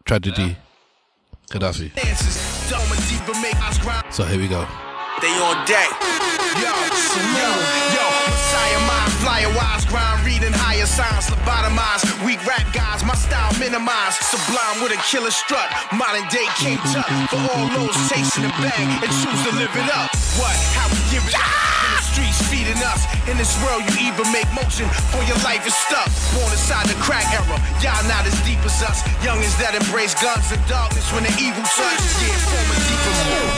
[0.04, 0.58] tragedy,
[1.52, 2.57] Khadafi.
[4.12, 4.68] So here we go.
[5.22, 5.88] They on deck.
[6.60, 7.50] Yo, yo,
[7.96, 12.06] yo, Messiah mind, flyer wise, grind, reading higher signs, lobotomized.
[12.26, 14.20] Weak rap guys, my style minimized.
[14.20, 15.70] Sublime with a killer strut.
[15.94, 19.90] Modern day King Tut for all those chasing the bang and choose to live it
[19.96, 20.12] up.
[20.36, 20.56] What?
[20.76, 21.77] How we give it up?
[22.18, 23.06] In the streets feeding us.
[23.30, 26.10] In this world, you either make motion or your life is stuck.
[26.34, 27.46] Born inside the crack era.
[27.82, 29.04] Y'all not as deep as us.
[29.22, 32.02] Youngins that embrace guns and darkness when the evil touch.
[32.26, 33.54] Yeah, form a deeper mood.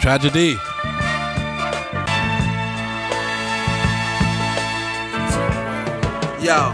[0.00, 0.58] Tragedy.
[6.38, 6.70] Yo,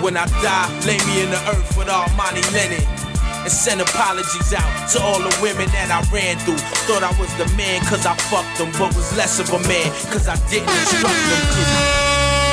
[0.00, 3.07] when I die, lay me in the earth with all money linen.
[3.48, 6.60] And send apologies out to all the women that I ran through.
[6.84, 9.88] Thought I was the man cause I fucked them, but was less of a man
[10.12, 11.48] cause I didn't instruct them.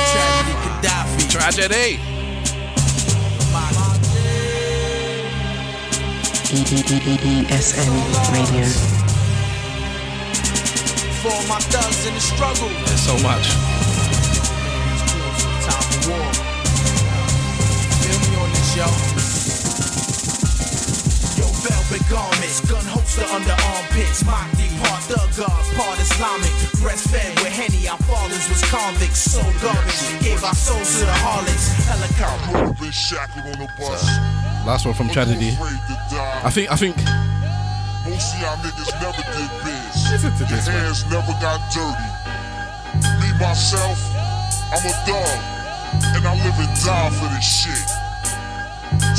[0.08, 1.20] Tragedy Khadafi.
[1.28, 2.00] Tragedy.
[7.44, 7.92] ESN
[8.32, 8.64] Radio.
[11.20, 12.72] For my thugs in the struggle.
[12.86, 13.85] There's so much.
[23.16, 24.24] Gun holster under armpits.
[24.24, 26.52] Mock deep, part thug guards, part Islamic.
[26.80, 29.32] Breastfed with Henny, our fathers was convicts.
[29.32, 31.72] So garbage, gave our souls to the harlots.
[31.86, 32.74] Helicopter.
[32.80, 34.04] Been shackled on the bus.
[34.66, 35.56] Last one from Tragedy.
[36.44, 36.96] I think, I think,
[38.06, 40.12] Most of y'all niggas never did biz.
[40.12, 40.84] Listen to this, Your man.
[40.86, 42.08] hands never got dirty.
[43.20, 43.98] Me, myself,
[44.72, 45.38] I'm a dog.
[46.14, 47.88] And I live and die for this shit.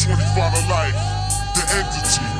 [0.03, 0.95] 25 to life,
[1.55, 2.36] the entity,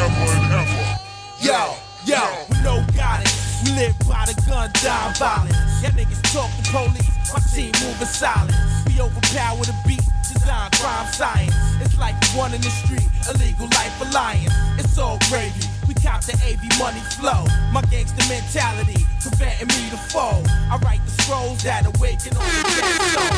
[0.00, 0.98] forever and ever.
[1.40, 3.32] Yo, yo, we know got it.
[3.64, 5.54] We live by the gun, die violent.
[5.82, 8.54] Y'all niggas talk to police, my team moving silent.
[8.86, 10.02] We overpower the beat,
[10.32, 11.54] design crime science.
[11.80, 14.54] It's like the one in the street, illegal life alliance.
[14.78, 15.64] It's all gravy.
[15.88, 17.44] We cop the AV money flow.
[17.72, 20.42] My gangster mentality preventing me to fall.
[20.70, 23.36] I write the scrolls that awaken on the dead soul.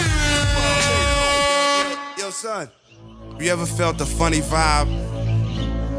[2.18, 2.68] Yo, son,
[3.40, 5.21] you ever felt a funny vibe?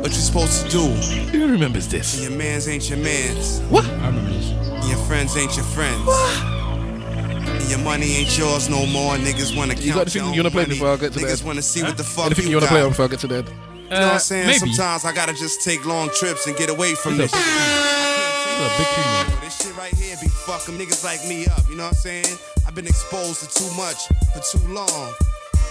[0.03, 0.83] What you supposed to do?
[1.31, 2.15] Who remembers this?
[2.19, 3.61] And your mans ain't your mans.
[3.69, 3.85] What?
[3.85, 4.49] I remember this.
[4.51, 6.05] And your friends ain't your friends.
[6.05, 6.43] What?
[6.43, 9.15] And your money ain't yours no more.
[9.15, 10.73] Niggas wanna count You got anything your you wanna play money.
[10.75, 11.47] before I get to Niggas bed?
[11.47, 11.87] wanna see Huh?
[11.87, 12.71] what the fuck Anything you, you wanna got.
[12.73, 13.45] play on before I get to bed?
[13.47, 14.47] You know what I'm uh, saying?
[14.47, 14.59] maybe.
[14.59, 17.41] Sometimes I gotta just take long trips and get away from It's this.
[17.41, 18.59] shit.
[18.59, 19.39] a big tune, man.
[19.41, 21.63] This shit right here be fucking niggas like me up.
[21.69, 22.25] You know what I'm saying?
[22.67, 25.13] I've been exposed to too much for too long.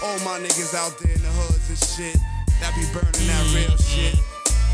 [0.03, 2.17] All my niggas out there in the hoods and shit
[2.63, 4.15] that be burning that real shit.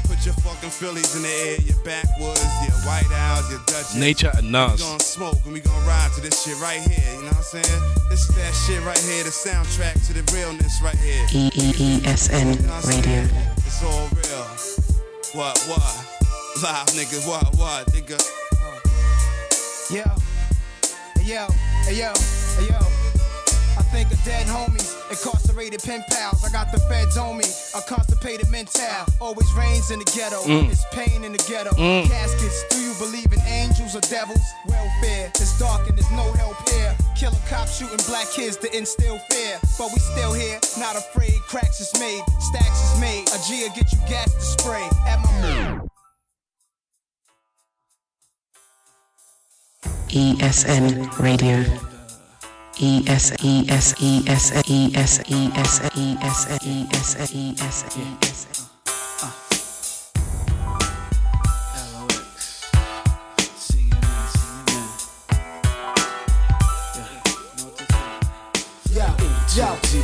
[0.06, 3.96] Put your fucking Phillies in the air, your backwoods, your White Owls, your Dutch.
[3.98, 4.78] Nature and Nas.
[4.78, 7.02] We gon' smoke and we gon' ride to this shit right here.
[7.18, 7.82] You know what I'm saying?
[8.10, 11.26] This is that shit right here, the soundtrack to the realness right here.
[11.34, 12.54] E E E S N
[12.86, 13.26] Radio.
[13.66, 14.46] It's all real.
[15.34, 15.94] What, what?
[16.62, 18.20] Live nigga, what, what, nigga?
[19.90, 20.04] Yo,
[21.18, 21.48] hey yo,
[21.86, 22.89] hey yo, hey yo.
[23.90, 26.46] I think of dead homies, incarcerated pen pals.
[26.46, 28.86] I got the feds on me, a constipated mental.
[29.20, 30.70] Always rains in the ghetto, Mm.
[30.70, 31.72] it's pain in the ghetto.
[31.72, 32.06] Mm.
[32.06, 34.46] Caskets, do you believe in angels or devils?
[34.68, 36.96] Welfare, it's dark and there's no help here.
[37.18, 39.58] Killer cops shooting black kids to instill fear.
[39.80, 41.34] But we still here, not afraid.
[41.50, 43.28] Cracks is made, stacks is made.
[43.30, 45.80] A G'll get you gas to spray at my
[50.10, 51.89] ESN Radio.
[52.82, 57.56] E S E S E S E S E S E S E S E
[57.60, 58.70] S E S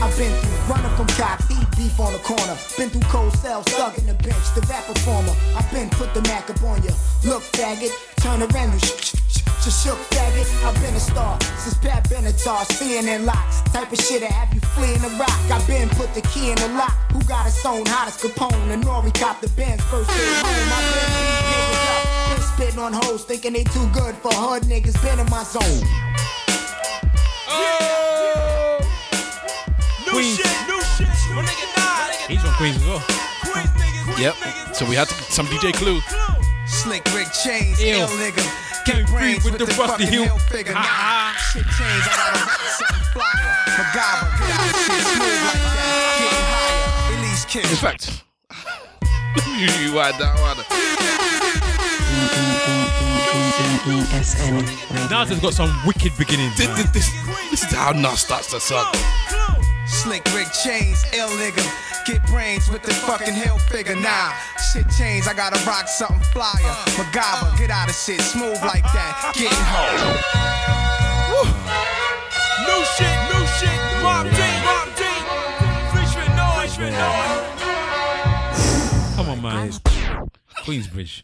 [0.01, 2.57] I've been through running from cops, eat beef on the corner.
[2.77, 5.33] Been through cold cells, stuck in the bench, the rap performer.
[5.55, 6.91] I've been put the Mac up on you.
[7.23, 10.45] Look, faggot, turn around, you sh- sh- sh- sh- shook faggot.
[10.63, 13.61] I've been a star since Pat Benatar, seeing in locks.
[13.73, 15.29] Type of shit that have you fleeing the rock.
[15.51, 16.93] I've been put the key in the lock.
[17.11, 18.69] Who got his own hottest Capone?
[18.71, 20.69] And Nori cop the Benz first day home.
[20.75, 22.35] I've been beat niggas up.
[22.35, 25.01] Been spitting on hoes, thinking they too good for hood niggas.
[25.01, 25.61] Been in my zone.
[27.47, 28.79] Oh!
[30.11, 31.07] New shit, new shit.
[31.35, 32.15] My nigga Nas.
[32.27, 33.03] He's from Queens as well.
[34.17, 34.35] Yep.
[34.73, 35.99] So we had to, some DJ Clue.
[36.67, 37.95] Slick Rick chains, Ew.
[37.95, 38.64] ill nigga.
[38.85, 40.37] Came free with, with the rusty heel.
[40.37, 40.73] Figure.
[40.73, 40.79] Nah.
[40.79, 41.33] Uh-huh.
[41.39, 42.05] Shit changed.
[42.05, 43.49] I gotta write something flyer.
[43.81, 44.29] MacGyver.
[45.45, 46.05] Like that.
[47.47, 47.71] Kids.
[47.71, 48.23] In fact,
[49.57, 50.57] you wide down on
[55.09, 56.57] Nas has got some wicked beginnings.
[56.57, 57.09] This, this, this,
[57.51, 58.93] this is how Nas starts to suck.
[59.87, 61.63] Slick Rick chains, ill nigga.
[62.05, 63.95] Get brains with the fucking hill figure.
[63.95, 64.33] Nah,
[64.71, 66.75] shit chains, I gotta rock something flyer.
[66.97, 69.33] Magaba, get out of shit smooth like that.
[69.33, 70.17] Getting home.
[72.65, 73.79] New shit, new shit.
[74.01, 75.23] Mobb Deep, Mobb Deep.
[75.93, 77.55] Fishman noise, Fishman noise.
[79.15, 79.71] Come on, man.
[80.63, 81.23] Queensbridge.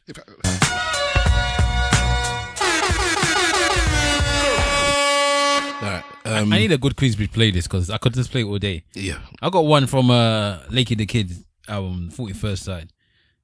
[6.32, 8.84] Um, I need a good Queensbridge playlist because I could just play it all day.
[8.94, 9.20] Yeah.
[9.42, 11.32] I got one from uh, Lakey the Kid
[11.68, 12.90] album, 41st Side.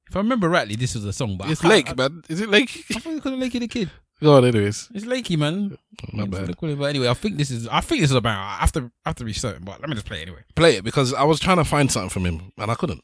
[0.08, 2.22] If I remember rightly, this was a song, but It's can't- Lake, I, man.
[2.28, 2.84] Is it Lake?
[2.94, 3.90] I thought you called it Lakey the Kid.
[4.20, 4.88] Go on, anyways.
[4.94, 5.76] It's Lakey, man.
[6.12, 6.46] My bad.
[6.48, 7.68] they call it, But anyway, I think this is.
[7.68, 8.36] I think this is about.
[8.36, 8.90] I have to.
[9.04, 10.40] I have to research, it, but let me just play it anyway.
[10.56, 13.02] Play it because I was trying to find something from him and I couldn't.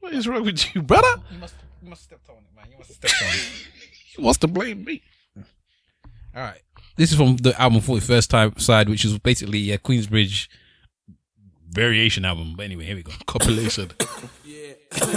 [0.00, 1.08] What is wrong with you, brother?
[1.32, 1.54] You must.
[1.82, 2.66] You must step on it, man.
[2.70, 3.66] You must step on it.
[4.16, 5.02] He wants to blame me.
[5.36, 6.60] All right.
[6.96, 10.46] This is from the album 41st Time Side, which is basically a Queensbridge
[11.68, 12.54] variation album.
[12.56, 13.10] But anyway, here we go.
[13.26, 13.90] Compilation.
[14.00, 15.08] Yeah, yeah,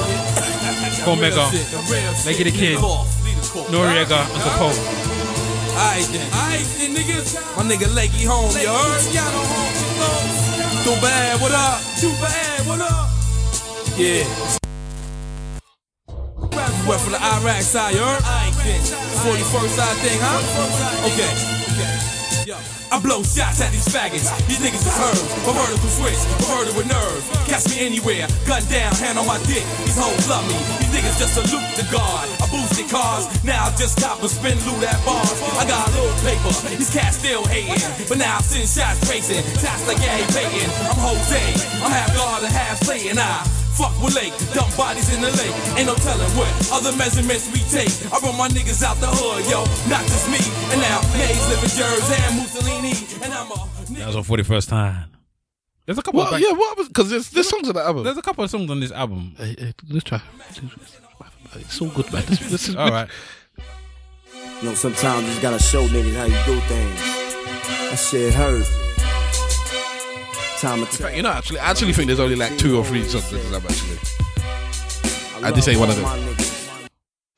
[1.06, 1.44] Omega,
[2.24, 2.78] Lakey the Kid,
[3.68, 4.80] Noreaga, and Capone.
[5.76, 7.20] Alright then, alright then, nigga.
[7.54, 9.02] My nigga Lakey home, you heard?
[10.84, 11.82] Too bad, what up?
[12.00, 13.15] Too bad, what up?
[13.96, 14.28] Yeah.
[16.84, 18.20] Went from the Iraq side, you heard?
[18.20, 21.08] 41st side thing, huh?
[21.08, 21.32] Okay.
[22.92, 24.28] I blow shots at these faggots.
[24.52, 25.16] These niggas is heard.
[25.48, 27.24] A vertical switch, vertical with nerve.
[27.48, 29.64] Catch me anywhere, gun down, hand on my dick.
[29.88, 30.60] These hoes love me.
[30.84, 32.28] These niggas just salute the guard.
[32.36, 35.40] I boosted cars, now I just cop and spin loot at bars.
[35.56, 37.80] I got a little paper, these cats still hating.
[38.12, 39.40] But now I'm sending shots racing.
[39.56, 40.68] Shots like Gary Payton.
[40.84, 43.16] I'm Jose, I'm half guard and half Satan.
[43.16, 45.52] I Fuck with lake, dump bodies in the lake.
[45.76, 47.92] Ain't no telling what other measurements we take.
[48.12, 50.40] I run my niggas out the hood, yo, not just me.
[50.72, 53.56] And now Mays live in Jersey and Mussolini, and I'm a
[54.00, 55.10] That was on 41st Time.
[55.84, 56.32] There's a couple What?
[56.34, 58.02] of Yeah, what was because there's there's songs on the album.
[58.04, 59.34] There's a couple of songs on this album.
[59.36, 60.20] Hey, hey, let's try.
[61.56, 62.22] It's all good, man.
[62.26, 63.08] This, this is All right.
[64.62, 67.00] You know, sometimes you just gotta show niggas how you do things.
[67.90, 68.66] That shit hurt.
[70.60, 72.84] Time to In fact, you know, actually, I actually think there's only like two or
[72.84, 73.70] three songs on this album.
[73.70, 73.98] Actually,
[75.46, 76.06] and this ain't one of them.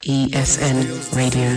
[0.03, 0.86] ESN
[1.16, 1.51] Radio.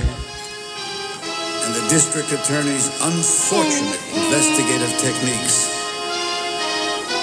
[1.61, 5.69] and the district attorney's unfortunate investigative techniques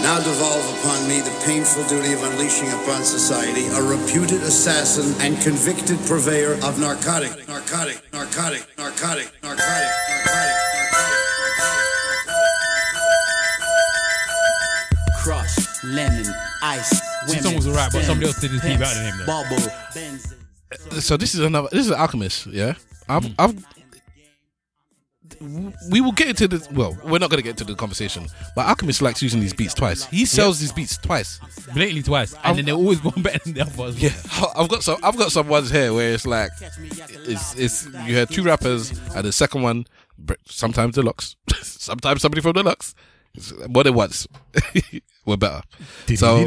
[0.02, 5.36] now devolve upon me the painful duty of unleashing upon society a reputed assassin and
[5.42, 9.90] convicted purveyor of narcotic, narcotic, narcotic, narcotic, narcotic, narcotic,
[10.22, 10.67] narcotic.
[15.84, 16.26] Lemon,
[16.62, 19.26] ice, This song was alright, but somebody else did his beat better than him, though.
[19.26, 19.72] Bubble,
[20.96, 21.68] uh, So this is another.
[21.72, 22.46] This is Alchemist.
[22.46, 22.74] Yeah,
[23.08, 23.24] I've.
[23.24, 23.34] Mm.
[23.38, 23.64] I've
[25.90, 26.68] we will get into this.
[26.70, 28.26] Well, we're not going to get into the conversation,
[28.56, 30.04] but Alchemist likes using these beats twice.
[30.06, 31.38] He sells these beats twice,
[31.74, 33.84] blatantly twice, and then they're always one better than the other.
[33.84, 34.02] as.
[34.02, 34.10] Yeah,
[34.56, 34.98] I've got some.
[35.02, 36.50] I've got some ones here where it's like,
[36.80, 39.86] it's it's you had two rappers, and the second one,
[40.18, 42.94] br- sometimes deluxe, sometimes somebody from deluxe,
[43.38, 43.52] It's
[43.86, 44.26] it was.
[45.26, 45.62] we're better.
[46.16, 46.44] So I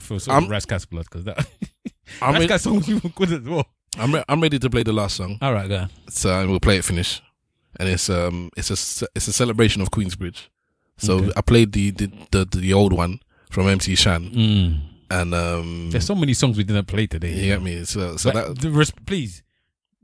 [0.00, 1.46] feel so I'm- Rascal's blood because that
[2.22, 3.66] I'm Rascal's song was even good as well.
[3.98, 5.38] I'm re- I'm ready to play the last song.
[5.40, 5.86] All right, go.
[6.10, 7.22] So we'll play it finish,
[7.80, 10.48] and it's um it's a it's a celebration of Queensbridge.
[10.98, 11.32] So Okay.
[11.36, 13.20] I played the the, the the old one
[13.50, 14.80] from MC Shan, Mm.
[15.10, 17.32] and um There's so many songs we didn't play today.
[17.32, 17.84] you get me.
[17.84, 19.42] So so But that the please,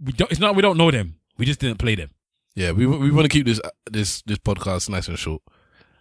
[0.03, 0.31] we don't.
[0.31, 1.17] It's not we don't know them.
[1.39, 2.11] We just didn't play them.
[2.55, 3.61] Yeah we we want to keep this
[3.91, 5.43] this this podcast nice and short,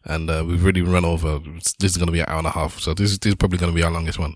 [0.05, 1.39] and uh, we've already run over.
[1.79, 3.35] This is going to be an hour and a half, so this is this is
[3.35, 4.35] probably going to be our longest one.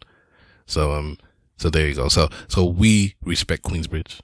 [0.65, 1.17] So um
[1.57, 2.07] so there you go.
[2.09, 4.19] So so we respect Queensbridge.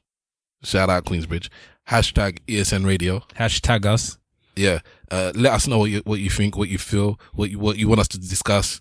[0.64, 1.50] Shout out Queensbridge.
[1.90, 3.22] Hashtag ESN Radio.
[3.36, 4.18] Hashtag us.
[4.56, 4.80] Yeah.
[5.10, 7.78] Uh, let us know what you what you think, what you feel, what you what
[7.78, 8.80] you want us to discuss.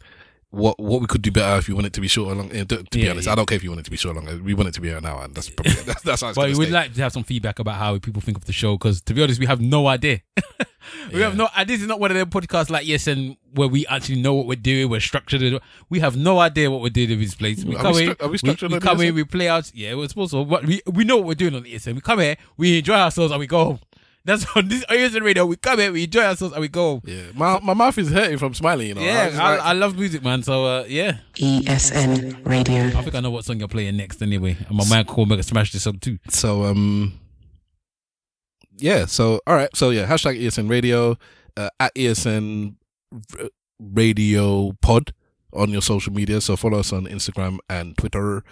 [0.52, 2.48] What what we could do better if you want it to be short or long.
[2.50, 3.32] To, to be Yeah, honest, yeah.
[3.32, 4.42] I don't care if you want it to be short or long.
[4.42, 6.48] We want it to be an hour, and that's probably that's, that's how it's But
[6.56, 6.70] we'd stay.
[6.70, 9.22] like to have some feedback about how people think of the show because, to be
[9.22, 10.22] honest, we have no idea.
[11.12, 11.48] we have no.
[11.66, 14.56] This is not one of them podcasts like ESN where we actually know what we're
[14.56, 14.90] doing.
[14.90, 15.60] We're structured.
[15.88, 17.64] We have no idea what we're doing in this place.
[17.64, 18.98] We Are come we stru- are we we, structured we on come.
[18.98, 19.14] ESN?
[19.14, 19.70] We play out.
[19.74, 20.44] Yeah, we're supposed to.
[20.44, 21.94] But we we know what we're doing on the ESN.
[21.94, 22.36] We come here.
[22.56, 23.78] We enjoy ourselves and we go home.
[24.24, 25.46] That's on this ESN radio.
[25.46, 25.90] We come here.
[25.92, 27.00] We enjoy ourselves and we go home.
[27.04, 28.88] Yeah, my my mouth is hurting from smiling.
[28.88, 29.00] You know.
[29.00, 30.42] Yeah, was I, like- I love music, man.
[30.42, 32.86] So uh, yeah, ESN Radio.
[32.98, 34.56] I think I know what song you're playing next anyway.
[34.68, 36.18] And my man called me to smash this up too.
[36.28, 37.18] So um
[38.76, 41.16] yeah, so all right, so yeah, hashtag ESN Radio,
[41.56, 42.74] uh, at ESN
[43.38, 43.48] r-
[43.78, 45.12] Radio Pod
[45.52, 46.40] on your social media.
[46.40, 48.42] So follow us on Instagram and Twitter.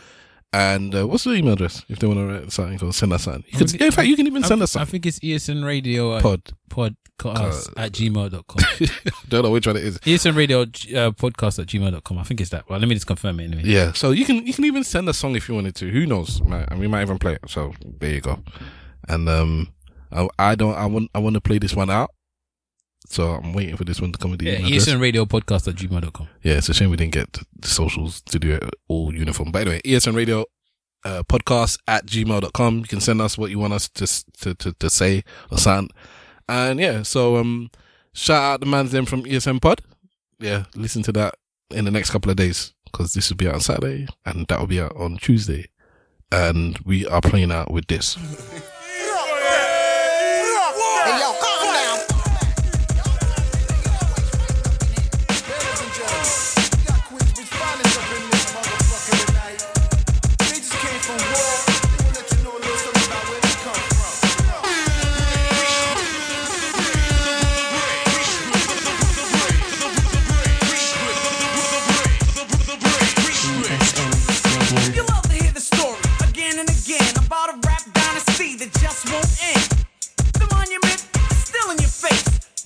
[0.53, 3.25] And uh, what's the email address if they want to write something or send us
[3.25, 3.45] something?
[3.49, 6.13] You can, in fact, you can even send I, us I think it's ESN Radio
[6.13, 6.43] uh, Pod.
[6.71, 8.89] podcast at gmail.com.
[9.29, 9.99] Don't know which one it is.
[9.99, 12.19] ESN Radio uh, podcast at gmail.com.
[12.19, 12.69] I think it's that.
[12.69, 13.63] Well, let me just confirm it anyway.
[13.65, 15.91] Yeah, so you can you can even send a song if you wanted to.
[15.91, 16.41] Who knows?
[16.43, 16.67] man?
[16.71, 17.41] And we might even play it.
[17.49, 18.43] So there you go.
[19.07, 19.73] And um,
[20.11, 20.75] I, I don't.
[20.75, 21.11] I want.
[21.15, 22.11] I want to play this one out.
[23.11, 24.87] So I'm waiting for this one to come with the Yeah, email address.
[24.89, 26.29] ESN Radio podcast at gmail.com.
[26.43, 29.51] Yeah, it's a shame we didn't get the- socials to do it all uniform.
[29.51, 30.45] By the way, ESN Radio
[31.05, 32.79] uh, podcast at gmail.com.
[32.81, 34.07] You can send us what you want us to,
[34.41, 35.89] to, to, to say or something.
[36.49, 37.71] And yeah, so um,
[38.13, 39.81] shout out the man's name from ESN Pod.
[40.39, 41.35] Yeah, listen to that
[41.71, 44.61] in the next couple of days because this will be out on Saturday and that
[44.61, 45.69] will be out on Tuesday.
[46.31, 48.19] And we are playing out with this.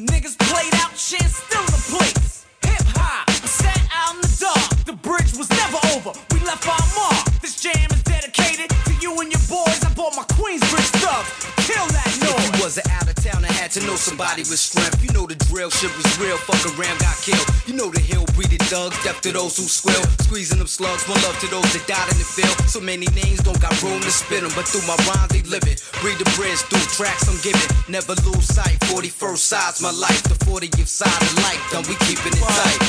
[0.03, 2.45] Niggas played out, shit still the place.
[2.66, 4.85] Hip hop, sat out in the dark.
[4.85, 6.11] The bridge was never over.
[6.35, 7.23] We left our mark.
[7.41, 9.79] This jam is dedicated to you and your boys.
[9.87, 11.55] I bought my Queensbridge stuff.
[11.62, 12.35] Kill that If noise.
[12.59, 13.22] you was an out of town, I had
[13.73, 15.01] to know somebody with strength.
[15.01, 16.36] You know the drill, shit was real.
[16.36, 17.47] Fuck around, got killed.
[17.65, 20.05] You know the hill breeded thugs, death to those who squill.
[20.20, 22.53] Squeezing them slugs, one love to those that died in the field.
[22.69, 25.65] So many names don't got room to spit 'em, but through my rhymes they live
[25.65, 25.81] it.
[26.05, 27.69] Breed the bridge through tracks I'm giving.
[27.89, 28.77] Never lose sight.
[28.93, 30.23] 41st side's my life.
[30.24, 32.82] The 40th side of life, done we keeping it tight.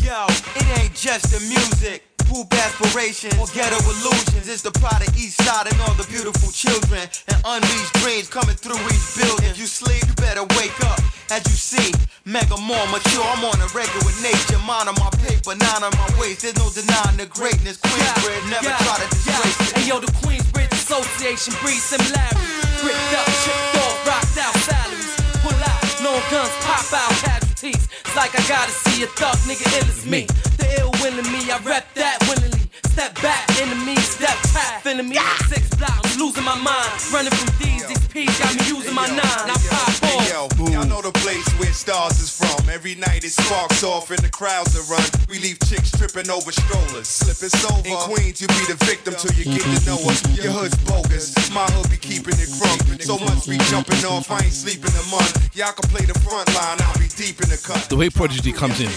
[0.00, 0.24] Yo,
[0.56, 2.07] it ain't just the music.
[2.28, 4.52] Poop aspirations or ghetto illusions.
[4.52, 8.52] It's the pride of East Side and all the beautiful children and unreached dreams coming
[8.52, 9.48] through each building.
[9.48, 11.00] If you sleep, you better wake up.
[11.32, 11.88] As you see,
[12.28, 13.24] mega more mature.
[13.24, 14.60] I'm on a regular nature.
[14.68, 16.44] Mind on my paper, nine on my waist.
[16.44, 17.80] There's no denying the greatness.
[17.80, 19.80] Queensbridge never try to disgrace it.
[19.80, 22.44] Hey yo, the Queensbridge Association breeds similarities.
[22.84, 25.16] Bricked up, chipped off, rocked out salaries.
[25.40, 27.88] Pull out, long guns pop out casualties.
[28.04, 30.26] It's like I gotta see a thug nigga ill as me.
[30.56, 32.58] The ill willing me, I rep that willingly.
[32.98, 35.18] Step back, enemy, step back, feeling me.
[35.46, 36.90] Six blocks, losing my mind.
[37.12, 39.22] Running from these, these P's got me using my nine.
[39.22, 40.58] I pop off.
[40.58, 42.68] yo, y'all know the place place where stars is from.
[42.70, 45.04] Every night it sparks off and the crowds are run.
[45.28, 47.06] We leave chicks tripping over strollers.
[47.06, 47.84] Slip us over.
[47.84, 50.24] In Queens, you be the victim till you get to know us.
[50.32, 51.36] Your hood's bogus.
[51.52, 53.02] My hood be keeping it crunk.
[53.02, 54.30] So much be jumping off.
[54.30, 55.54] I ain't sleeping a month.
[55.54, 56.78] Y'all can play the front line.
[56.80, 57.88] I'll be deep in the cut.
[57.88, 58.90] The way Prodigy comes in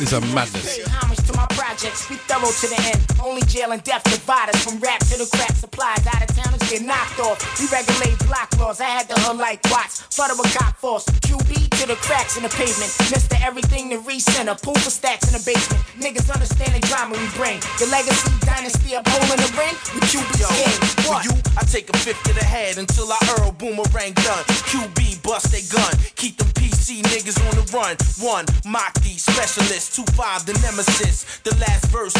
[0.00, 0.78] is a madness.
[0.78, 2.79] Pay homage to my projects, we thorough to the
[3.22, 6.06] Only jail and death divide us from rap to the crack supplies.
[6.06, 7.38] Out of towners get knocked off.
[7.60, 8.80] We regulate block laws.
[8.80, 10.00] I had the hood like Watts.
[10.08, 11.04] Flooded with cop force.
[11.04, 12.90] QB to the cracks in the pavement.
[13.12, 14.56] Mister everything to recenter.
[14.60, 15.84] Pool for stacks in the basement.
[16.00, 17.60] Niggas understand the drama we bring.
[17.76, 20.80] The legacy dynasty up hole in the ring with QB's game.
[21.04, 24.44] For you, I take a fifth to the head until I Earl Boomerang done.
[24.72, 25.92] QB bust they gun.
[26.16, 27.96] Keep them PC niggas on the run.
[28.18, 29.94] One, mock these specialists.
[29.94, 31.40] Two five, the nemesis.
[31.44, 32.14] The last verse,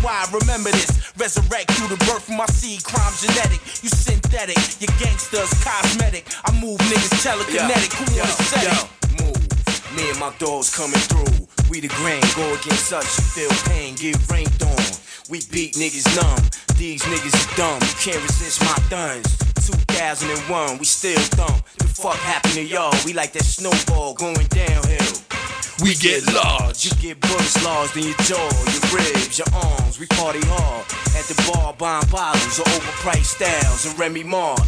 [0.00, 1.12] T-O-N-Y, remember this.
[1.16, 3.60] Resurrect you the birth of my seed, crime genetic.
[3.82, 6.26] You synthetic, you gangsters, cosmetic.
[6.44, 7.92] I move niggas telekinetic.
[8.00, 9.20] Who wanna set it?
[9.20, 9.96] Move.
[9.96, 11.46] Me and my dogs coming through.
[11.68, 14.80] We the grain, go against us, you feel pain, get ranked on.
[15.28, 16.48] We beat niggas numb.
[16.76, 17.80] These niggas is dumb.
[17.82, 19.26] You can't resist my thuns.
[19.60, 21.64] 2001, we still thump.
[21.78, 22.94] The fuck happened to y'all?
[23.04, 25.39] We like that snowball going downhill.
[25.82, 26.84] We get large.
[26.84, 29.98] You get bullets lodged in your jaw, your ribs, your arms.
[29.98, 30.84] We party hard
[31.16, 34.60] at the bar, buying bottles of overpriced styles and Remy Mart.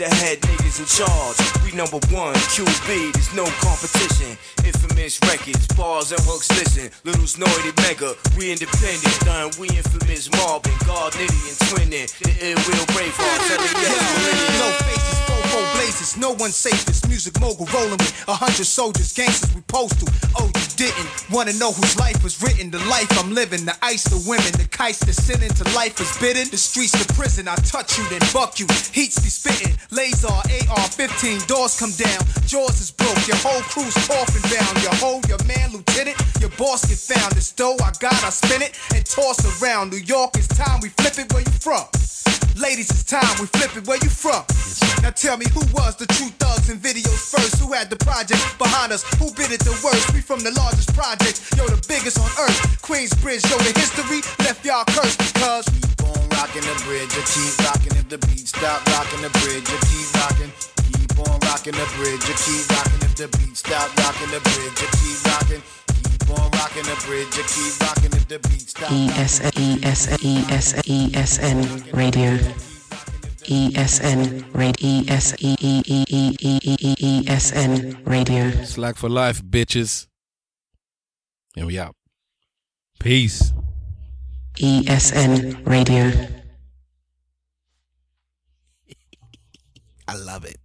[0.00, 1.36] The head niggas in charge.
[1.60, 3.12] We number one, QB.
[3.12, 4.32] There's no competition.
[4.64, 6.48] Infamous records, bars and hooks.
[6.56, 8.16] Listen, little snorted mega.
[8.32, 9.52] We independent, done.
[9.60, 12.08] We infamous Marvin, God, Nitty, and Twinning.
[12.16, 13.44] The ill will brave heart.
[13.44, 16.80] Tell it yes, No faces, fofo blazes, no one safe.
[16.86, 20.08] This music mogul rolling with a hundred soldiers, gangsters we postal.
[20.40, 22.70] Oh, you didn't wanna know whose life was written?
[22.70, 26.08] The life I'm living, the ice, the women, the kites, the sin into life is
[26.16, 26.48] bidden.
[26.48, 28.66] The streets, the prison, I touch you, then buck you.
[28.92, 33.94] Heats be spitting, laser, AR 15, doors come down, jaws is broke, your whole crew's
[34.06, 34.82] coffin bound.
[34.82, 37.32] Your hoe, your man, lieutenant, your boss get found.
[37.32, 39.90] This dough I got, I spin it and toss around.
[39.90, 41.32] New York, it's time we flip it.
[41.32, 41.86] Where you from?
[42.56, 43.86] Ladies, it's time we flip it.
[43.86, 44.44] Where you from?
[45.02, 47.58] Now tell me who was the true thugs in videos first?
[47.60, 49.02] Who had the project behind us?
[49.18, 50.12] Who bid it the worst?
[50.12, 52.60] We from the largest project, yo, the biggest on earth.
[52.82, 55.64] Queensbridge, yo, the history left y'all cursed because
[56.40, 60.08] rocking the bridge, you keep rocking if the beat stop rocking the bridge, you keep
[60.16, 60.50] rocking.
[60.88, 64.80] Keep on rocking the bridge, you keep rocking if the beat stop rocking the bridge,
[64.80, 65.62] you keep rocking.
[66.00, 68.88] Keep on rocking the bridge, you keep rocking if the beat stop.
[68.88, 70.80] ESN ESN
[71.12, 72.38] ESN Radio
[73.44, 75.16] ESN Radio
[77.04, 80.06] ESN Radio Slag for life, bitches.
[81.56, 81.94] And we out.
[82.98, 83.52] Peace.
[84.60, 86.12] ESN Radio
[90.06, 90.59] I love it.